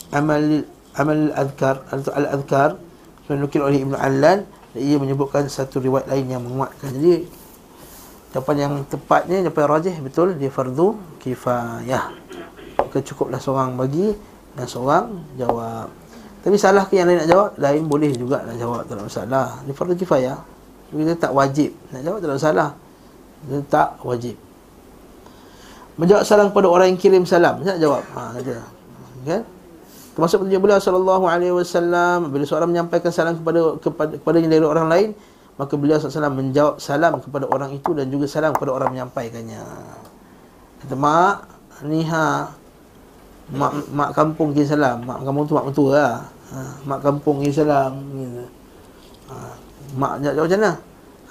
Amal 0.09 0.65
Amal 0.97 1.30
Al-Adhkar 1.34 1.85
Al-Adhkar 1.93 2.81
Menukil 3.30 3.61
oleh 3.61 3.85
Ibn 3.85 3.93
Allan 3.93 4.45
Ia 4.73 4.97
menyebutkan 4.97 5.45
satu 5.45 5.77
riwayat 5.77 6.09
lain 6.09 6.34
yang 6.34 6.41
menguatkan. 6.41 6.89
Jadi 6.97 7.30
Jawapan 8.34 8.57
yang 8.57 8.73
tepatnya 8.89 9.45
Jawapan 9.45 9.65
rajih 9.69 9.95
betul 10.01 10.34
Dia 10.34 10.49
fardu 10.49 10.97
kifayah. 11.21 12.09
Maka 12.81 12.97
cukuplah 13.05 13.38
seorang 13.38 13.77
bagi 13.77 14.17
Dan 14.57 14.65
seorang 14.65 15.38
jawab. 15.38 15.93
Tapi 16.41 16.57
salah 16.57 16.89
ke 16.89 16.97
yang 16.97 17.05
lain 17.05 17.21
nak 17.21 17.30
jawab? 17.30 17.49
Lain 17.61 17.85
boleh 17.85 18.09
juga 18.17 18.41
nak 18.41 18.57
jawab 18.57 18.81
Tak 18.89 18.97
ada 18.97 19.01
masalah. 19.05 19.47
Dia 19.61 19.73
fardu 19.77 19.93
kifayah 19.93 20.52
Dia 20.93 21.17
tak 21.17 21.33
wajib 21.33 21.73
Nak 21.89 22.01
jawab 22.05 22.17
tak 22.21 22.27
ada 22.29 22.35
masalah 22.37 22.69
Dia 23.49 23.59
tak 23.65 23.89
wajib 24.05 24.35
Menjawab 25.97 26.23
salam 26.25 26.49
kepada 26.53 26.67
orang 26.69 26.87
yang 26.93 26.99
kirim 27.01 27.23
salam 27.25 27.61
Nak 27.65 27.77
jawab 27.81 28.05
ha, 28.13 28.33
kata. 28.37 28.61
Kan 29.25 29.41
Termasuk 30.13 30.45
petunjuk 30.45 30.61
beliau 30.61 30.77
sallallahu 30.77 31.25
alaihi 31.25 31.53
wasallam 31.53 32.29
bila 32.29 32.45
seorang 32.45 32.69
menyampaikan 32.69 33.09
salam 33.09 33.33
kepada 33.33 33.81
kepada 33.81 34.13
kepadanya 34.21 34.49
dari 34.53 34.61
orang 34.61 34.85
lain, 34.85 35.09
maka 35.57 35.73
beliau 35.73 35.97
sallallahu 35.97 36.37
menjawab 36.37 36.75
salam 36.77 37.17
kepada 37.17 37.49
orang 37.49 37.73
itu 37.73 37.97
dan 37.97 38.13
juga 38.13 38.29
salam 38.29 38.53
kepada 38.53 38.77
orang 38.77 38.93
menyampaikannya. 38.93 39.65
Kata 40.85 40.93
mak, 40.93 41.49
ni 41.89 42.05
ha 42.05 42.45
mak 43.57 43.73
mak 43.89 44.09
kampung 44.13 44.53
kirim 44.53 44.69
salam. 44.69 45.01
Mak 45.01 45.25
kampung 45.25 45.43
tu 45.49 45.53
mak 45.57 45.65
mentua 45.65 45.89
lah. 45.97 46.15
Ha, 46.53 46.57
mak 46.85 46.99
kampung 47.01 47.41
kirim 47.41 47.55
salam 47.57 47.91
gitu. 48.13 48.45
Ha, 49.33 49.35
mak 49.93 50.21
nak 50.21 50.33
jawab 50.33 50.47
macam 50.49 50.59
mana? 50.59 50.73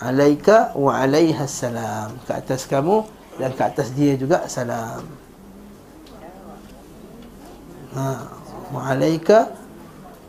Alaika 0.02 0.56
wa 0.74 0.92
alaiha 0.98 1.44
salam. 1.46 2.18
Ke 2.26 2.38
atas 2.38 2.66
kamu 2.66 3.06
dan 3.38 3.50
ke 3.54 3.62
atas 3.62 3.94
dia 3.94 4.18
juga 4.18 4.46
salam. 4.50 5.06
Ha, 7.92 8.04
wa 8.72 8.80
alaika 8.88 9.52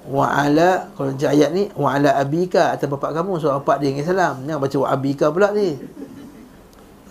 wa 0.04 0.28
ala 0.28 0.92
kalau 1.00 1.16
baca 1.16 1.28
ayat 1.32 1.50
ni 1.56 1.72
wa 1.80 1.96
ala 1.96 2.12
abika 2.20 2.76
atas 2.76 2.92
bapak 2.92 3.16
kamu 3.16 3.40
so 3.40 3.48
bapak 3.56 3.80
dia 3.80 3.96
ingat 3.96 4.12
salam 4.12 4.44
jangan 4.44 4.60
baca 4.60 4.78
wa 4.84 4.88
abika 4.92 5.26
pula 5.32 5.56
ni 5.56 5.80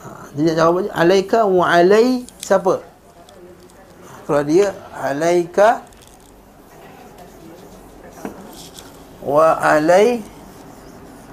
ha, 0.05 0.29
dia 0.37 0.53
nak 0.53 0.57
jawab 0.61 0.93
alaika 0.93 1.49
wa 1.49 1.65
alai 1.73 2.29
siapa 2.37 2.85
kalau 4.29 4.45
dia 4.45 4.77
alaika 4.93 5.81
wa 9.25 9.57
alai 9.57 10.21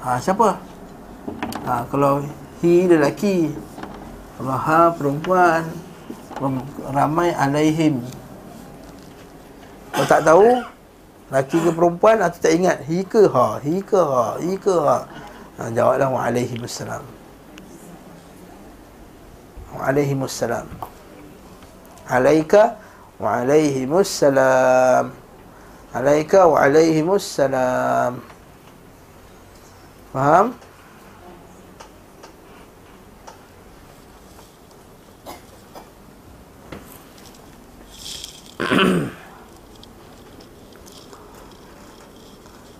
ha 0.03 0.19
siapa? 0.19 0.59
Ha 1.67 1.85
kalau 1.91 2.23
hi 2.63 2.87
lelaki 2.87 3.51
kalau 4.39 4.55
ha 4.55 4.91
perempuan 4.95 5.67
ramai 6.91 7.35
alaihim. 7.35 7.99
Kalau 9.91 10.07
tak 10.07 10.23
tahu 10.23 10.47
Laki 11.29 11.61
ke 11.61 11.69
perempuan 11.69 12.17
atau 12.25 12.41
tak 12.41 12.57
ingat. 12.57 12.81
Hi 12.89 13.05
ke 13.05 13.29
ha? 13.29 13.61
Hi 13.61 13.77
ke 13.85 14.01
ha? 14.01 14.41
Hi 14.41 14.57
ke 14.57 14.73
ha, 14.73 15.05
ha 15.61 15.69
Jawablah 15.69 16.09
Wa'alaihimussalam. 16.09 17.05
Wa'alaihimussalam. 19.77 20.65
Alaika? 22.09 22.81
Wa'alaihimussalam. 23.21 25.13
Alaika? 25.93 26.49
Wa'alaihimussalam 26.49 28.38
Faham? 30.09 30.57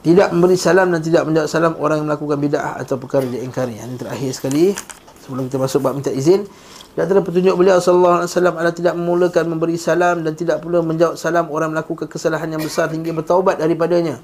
tidak 0.10 0.34
memberi 0.34 0.58
salam 0.58 0.90
dan 0.90 1.06
tidak 1.06 1.24
menjawab 1.30 1.46
salam 1.46 1.78
orang 1.78 2.02
yang 2.02 2.08
melakukan 2.10 2.42
bid'ah 2.42 2.82
atau 2.82 2.98
perkara 2.98 3.30
yang 3.30 3.46
diingkari. 3.46 3.78
Yang 3.78 4.02
terakhir 4.02 4.32
sekali 4.34 4.74
sebelum 5.22 5.46
kita 5.46 5.62
masuk 5.62 5.86
bab 5.86 5.94
minta 5.94 6.10
izin, 6.10 6.50
dan 6.98 7.06
antara 7.06 7.22
petunjuk 7.22 7.54
beliau 7.54 7.78
sallallahu 7.78 8.26
alaihi 8.26 8.32
wasallam 8.34 8.56
adalah 8.58 8.74
tidak 8.74 8.94
memulakan 8.98 9.46
memberi 9.46 9.78
salam 9.78 10.26
dan 10.26 10.34
tidak 10.34 10.66
pula 10.66 10.82
menjawab 10.82 11.14
salam 11.14 11.46
orang 11.54 11.70
melakukan 11.78 12.10
kesalahan 12.10 12.50
yang 12.50 12.64
besar 12.66 12.90
hingga 12.90 13.14
bertaubat 13.14 13.62
daripadanya. 13.62 14.18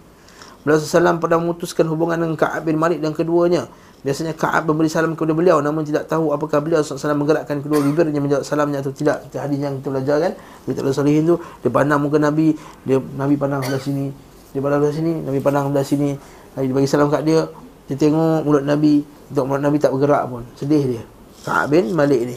Beliau 0.66 0.82
sallallahu 0.82 1.22
pernah 1.22 1.38
memutuskan 1.38 1.86
hubungan 1.86 2.18
dengan 2.18 2.34
Ka'ab 2.34 2.66
bin 2.66 2.82
Malik 2.82 2.98
dan 2.98 3.14
keduanya. 3.14 3.70
Biasanya 4.02 4.34
Ka'ab 4.34 4.66
memberi 4.66 4.90
salam 4.90 5.14
kepada 5.14 5.38
beliau 5.38 5.62
namun 5.62 5.86
tidak 5.86 6.10
tahu 6.10 6.34
apakah 6.34 6.58
beliau 6.58 6.82
sallallahu 6.82 7.22
menggerakkan 7.22 7.62
kedua 7.62 7.86
bibirnya 7.86 8.18
menjawab 8.18 8.42
salamnya 8.42 8.82
atau 8.82 8.90
tidak. 8.90 9.30
Itu 9.30 9.38
hadis 9.38 9.62
yang 9.62 9.78
kita 9.78 9.94
belajar 9.94 10.18
kan. 10.26 10.34
Kita 10.66 10.82
tak 10.82 10.94
salihin 10.98 11.30
tu 11.30 11.38
dia 11.38 11.70
pandang 11.70 12.02
muka 12.02 12.18
Nabi, 12.18 12.58
dia 12.82 12.98
Nabi 12.98 13.38
pandang 13.38 13.62
sebelah 13.62 13.82
sini, 13.86 14.10
dia 14.50 14.62
pandang 14.66 14.82
belah 14.82 14.96
sini, 14.98 15.14
Nabi 15.22 15.40
pandang 15.40 15.66
belah 15.70 15.86
sini. 15.86 16.10
Nabi 16.58 16.68
bagi 16.74 16.90
salam 16.90 17.08
kat 17.14 17.22
dia. 17.22 17.46
Dia 17.86 17.96
tengok 18.02 18.42
mulut 18.42 18.66
Nabi, 18.66 19.06
tengok 19.30 19.46
mulut 19.46 19.62
Nabi 19.62 19.78
tak 19.78 19.94
bergerak 19.94 20.24
pun. 20.26 20.42
Sedih 20.58 20.82
dia. 20.98 21.04
Ka'ab 21.46 21.70
bin 21.70 21.94
Malik 21.94 22.34
ni. 22.34 22.36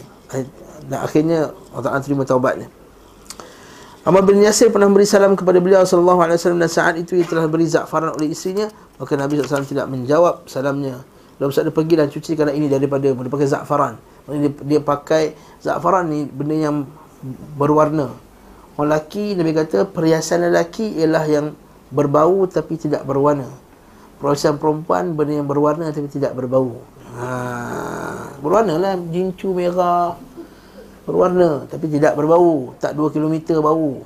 Dan 0.85 1.01
akhirnya 1.01 1.49
Allah 1.73 1.83
Ta'ala 1.89 2.05
terima 2.05 2.21
taubatnya. 2.21 2.69
Amal 4.09 4.25
bin 4.25 4.41
Yasir 4.41 4.73
pernah 4.73 4.89
beri 4.89 5.05
salam 5.05 5.37
kepada 5.37 5.61
beliau 5.61 5.85
sallallahu 5.85 6.25
alaihi 6.25 6.41
wasallam 6.41 6.57
dan 6.65 6.71
saat 6.73 6.97
itu 6.97 7.13
ia 7.13 7.29
telah 7.29 7.45
beri 7.45 7.69
za'faran 7.69 8.09
oleh 8.17 8.33
isterinya, 8.33 8.65
maka 8.97 9.13
Nabi 9.13 9.37
SAW 9.37 9.69
tidak 9.69 9.85
menjawab 9.85 10.49
salamnya. 10.49 11.05
Lalu 11.37 11.53
saat 11.53 11.69
dia 11.69 11.75
pergi 11.77 11.93
dan 11.93 12.09
cuci 12.09 12.33
kerana 12.33 12.57
ini 12.57 12.65
daripada 12.65 13.05
dia 13.05 13.13
pakai 13.13 13.45
za'faran. 13.45 14.01
Dia, 14.25 14.49
dia 14.65 14.81
pakai 14.81 15.37
za'faran 15.61 16.09
ni 16.09 16.25
benda 16.25 16.57
yang 16.57 16.89
berwarna. 17.53 18.09
Orang 18.81 18.89
lelaki 18.89 19.37
Nabi 19.37 19.53
kata 19.53 19.85
perhiasan 19.85 20.41
lelaki 20.41 20.89
ialah 20.97 21.29
yang 21.29 21.53
berbau 21.93 22.49
tapi 22.49 22.81
tidak 22.81 23.05
berwarna. 23.05 23.45
Perhiasan 24.17 24.57
perempuan 24.57 25.13
benda 25.13 25.37
yang 25.37 25.45
berwarna 25.45 25.93
tapi 25.93 26.09
tidak 26.09 26.33
berbau. 26.33 26.81
Ha, 27.13 27.29
berwarna 28.41 28.73
lah 28.73 28.97
jincu 29.13 29.53
merah 29.53 30.17
berwarna 31.09 31.65
tapi 31.65 31.89
tidak 31.89 32.13
berbau, 32.13 32.77
tak 32.77 32.93
2 32.93 33.09
km 33.09 33.57
bau. 33.65 34.05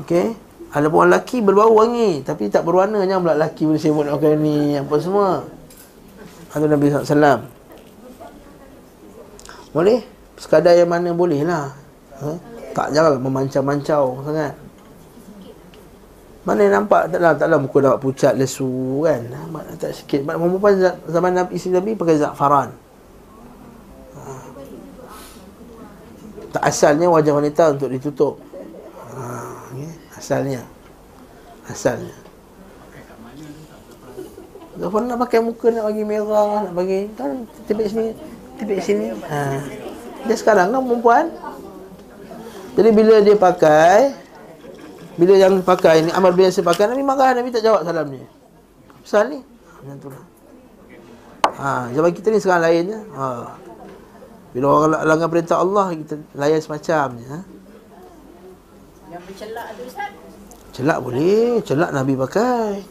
Okey. 0.00 0.32
Ada 0.74 0.90
pun 0.90 1.06
lelaki 1.06 1.38
berbau 1.44 1.76
wangi 1.76 2.24
tapi 2.24 2.48
tak 2.48 2.64
berwarna 2.66 3.04
jangan 3.04 3.22
pula 3.22 3.34
lelaki 3.36 3.62
boleh 3.68 3.78
sebut 3.78 4.04
nak 4.08 4.18
ni 4.40 4.80
apa 4.80 4.94
semua. 4.98 5.44
Ada 6.54 6.64
Nabi 6.70 6.86
SAW 6.90 7.40
Boleh? 9.74 10.00
Sekadar 10.34 10.74
yang 10.74 10.90
mana 10.90 11.14
boleh 11.14 11.46
lah 11.46 11.70
ha? 12.18 12.30
Tak 12.74 12.90
jangan 12.90 13.22
memancau-mancau 13.22 14.22
sangat 14.26 14.64
mana 16.44 16.60
yang 16.60 16.84
nampak 16.84 17.08
taklah 17.08 17.32
taklah 17.40 17.56
muka 17.56 17.80
nampak 17.80 18.02
pucat 18.04 18.36
lesu 18.36 19.00
kan. 19.00 19.24
Tak 19.80 19.96
sikit. 19.96 20.28
Mak 20.28 20.36
perempuan 20.36 20.76
zaman 21.08 21.32
Nabi 21.32 21.56
isteri 21.56 21.72
Nabi 21.72 21.96
pakai 21.96 22.20
za'faran. 22.20 22.68
Ha. 24.12 24.20
Tak 26.54 26.62
asalnya 26.62 27.10
wajah 27.10 27.34
wanita 27.34 27.74
untuk 27.74 27.90
ditutup. 27.90 28.38
Ha, 29.10 29.22
okay. 29.74 29.90
asalnya. 30.14 30.62
Asalnya. 31.66 32.14
Zafar 34.74 35.02
nak 35.06 35.18
pakai 35.26 35.38
muka 35.42 35.70
nak 35.70 35.90
bagi 35.90 36.02
merah, 36.06 36.66
nak 36.66 36.74
bagi 36.74 37.10
kan 37.14 37.46
tipik 37.66 37.90
sini, 37.90 38.14
tipik 38.58 38.78
sini. 38.82 39.10
Ha. 39.26 39.58
Dia 40.30 40.36
sekarang 40.38 40.70
kan 40.70 40.82
perempuan. 40.82 41.26
Jadi 42.74 42.90
bila 42.90 43.14
dia 43.22 43.34
pakai 43.38 44.14
bila 45.14 45.34
yang 45.38 45.62
pakai 45.62 46.06
ni 46.06 46.10
Amal 46.10 46.34
bin 46.34 46.50
Yasir 46.50 46.66
pakai 46.66 46.90
Nabi 46.90 47.06
marah 47.06 47.38
Nabi 47.38 47.54
tak 47.54 47.62
jawab 47.62 47.86
salam 47.86 48.10
ni 48.10 48.18
Pasal 48.98 49.30
ni 49.30 49.46
Macam 49.78 49.94
tu 50.02 50.08
lah 50.10 50.24
Ha, 51.54 51.86
zaman 51.94 52.10
kita 52.10 52.34
ni 52.34 52.42
sekarang 52.42 52.66
lain 52.66 52.82
je. 52.90 52.98
Ha. 53.14 53.26
Bila 54.54 54.66
orang 54.70 55.02
langgar 55.02 55.26
perintah 55.26 55.58
Allah 55.58 55.90
kita 55.90 56.14
layan 56.38 56.62
semacamnya. 56.62 57.26
Ha. 57.26 57.40
Yang 59.10 59.22
bercelak 59.26 59.66
tu 59.74 59.82
Ustaz. 59.82 60.10
Celak 60.74 60.98
boleh, 61.02 61.58
celak 61.66 61.90
Nabi 61.90 62.14
pakai. 62.14 62.86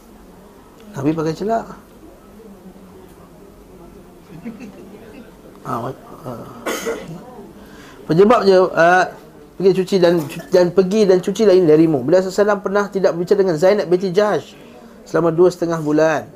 Nabi 0.92 1.10
pakai 1.16 1.32
celak. 1.32 1.66
Ha, 5.64 5.72
ha. 5.72 6.32
Penyebab 8.04 8.44
je 8.44 8.60
uh, 8.60 9.04
pergi 9.56 9.70
cuci 9.80 9.96
dan 9.96 10.20
dan 10.52 10.68
pergi 10.68 11.08
dan 11.08 11.24
cuci 11.24 11.48
lain 11.48 11.64
darimu. 11.64 12.04
Bila 12.04 12.20
Rasulullah 12.20 12.60
pernah 12.60 12.92
tidak 12.92 13.16
berbicara 13.16 13.40
dengan 13.40 13.56
Zainab 13.56 13.88
binti 13.88 14.12
Jahsh 14.12 14.52
selama 15.08 15.32
dua 15.32 15.48
setengah 15.48 15.80
bulan. 15.80 16.28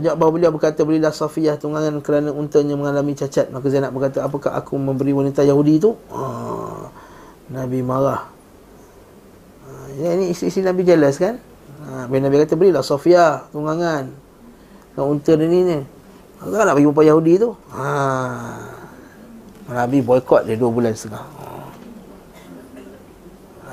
Penyebab 0.00 0.16
bahawa 0.16 0.32
beliau 0.32 0.50
berkata 0.56 0.80
berilah 0.80 1.12
Safiyah 1.12 1.60
tunggangan 1.60 2.00
kerana 2.00 2.32
untanya 2.32 2.72
mengalami 2.72 3.12
cacat. 3.12 3.52
Maka 3.52 3.68
Zainab 3.68 3.92
berkata 3.92 4.24
apakah 4.24 4.56
aku 4.56 4.80
memberi 4.80 5.12
wanita 5.12 5.44
Yahudi 5.44 5.76
itu? 5.76 5.92
Ha, 6.08 6.88
Nabi 7.52 7.84
marah. 7.84 8.24
Ha, 9.68 9.92
ini 10.16 10.32
isteri-isteri 10.32 10.64
Nabi 10.64 10.88
jelas 10.88 11.20
kan? 11.20 11.36
Ha, 11.84 12.08
Nabi 12.08 12.36
kata 12.40 12.56
berilah 12.56 12.80
Safiyah 12.80 13.52
tunggangan. 13.52 14.08
Dengan 14.96 15.04
unta 15.04 15.36
ni 15.36 15.68
ni. 15.68 15.84
Apa 16.40 16.64
nak 16.64 16.80
bagi 16.80 16.88
perempuan 16.88 17.04
Yahudi 17.12 17.32
tu? 17.36 17.52
Ha. 17.76 17.92
Nabi 19.68 20.00
boykot 20.00 20.48
dia 20.48 20.56
dua 20.56 20.72
bulan 20.72 20.96
setengah. 20.96 21.28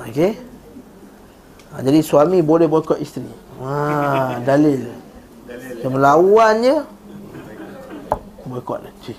Okey. 0.04 0.36
Ha, 1.72 1.80
jadi 1.80 2.04
suami 2.04 2.44
boleh 2.44 2.68
boykot 2.68 3.00
isteri. 3.00 3.32
Ha, 3.64 4.44
dalil. 4.44 5.07
Yang 5.82 5.92
melawannya. 5.94 6.76
Boykot 8.48 8.78
dia. 8.82 9.14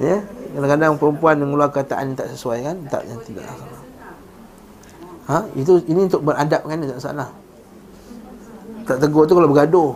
ya. 0.12 0.16
Kadang-kadang 0.54 0.92
perempuan 0.96 1.34
mengeluarkan 1.40 1.76
kataan 1.84 2.04
yang 2.12 2.18
tak 2.18 2.28
sesuai 2.32 2.58
kan? 2.64 2.76
Tak 2.88 3.02
yang 3.08 3.20
tidak. 3.24 3.46
Salah. 3.46 3.82
Ha, 5.28 5.36
itu 5.60 5.72
ini 5.88 6.08
untuk 6.08 6.24
beradab 6.24 6.62
kan? 6.64 6.76
Tak 6.80 7.02
salah. 7.02 7.30
Tak 8.88 8.96
tegur 9.04 9.28
tu 9.28 9.36
kalau 9.36 9.48
bergaduh. 9.50 9.92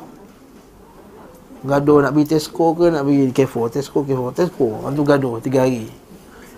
Gaduh 1.62 2.02
nak 2.02 2.12
pergi 2.12 2.36
Tesco 2.36 2.74
ke 2.74 2.90
nak 2.90 3.06
pergi 3.06 3.30
Carrefour? 3.30 3.70
Tesco, 3.70 4.02
Carrefour, 4.02 4.34
Tesco. 4.34 4.68
Itu 4.82 5.02
gaduh 5.06 5.38
tiga 5.38 5.62
hari. 5.62 5.86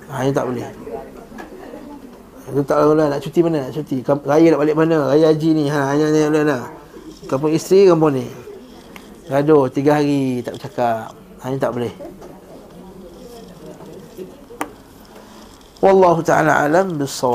Ha, 0.08 0.24
ini 0.24 0.32
tak 0.32 0.48
boleh. 0.48 0.68
Itu 2.44 2.60
tak 2.64 2.76
boleh 2.82 3.06
nak 3.12 3.20
cuti 3.20 3.40
mana 3.44 3.68
nak 3.68 3.72
cuti. 3.76 3.96
Raya 4.04 4.46
nak 4.52 4.60
balik 4.64 4.76
mana? 4.76 4.96
Raya 5.12 5.30
haji 5.30 5.50
ni. 5.52 5.64
Ha, 5.68 5.92
Hanya 5.92 6.06
ni 6.08 6.40
nak 6.44 6.72
Kampung 7.24 7.52
isteri 7.56 7.88
kampung 7.88 8.12
ni 8.12 8.43
Gaduh 9.24 9.72
tiga 9.72 9.96
hari 10.04 10.44
tak 10.44 10.60
bercakap. 10.60 11.16
Ha, 11.40 11.48
Ini 11.48 11.56
tak 11.56 11.72
boleh. 11.72 11.92
Wallahu 15.80 16.20
ta'ala 16.20 16.68
alam 16.68 17.00
bisawab 17.00 17.32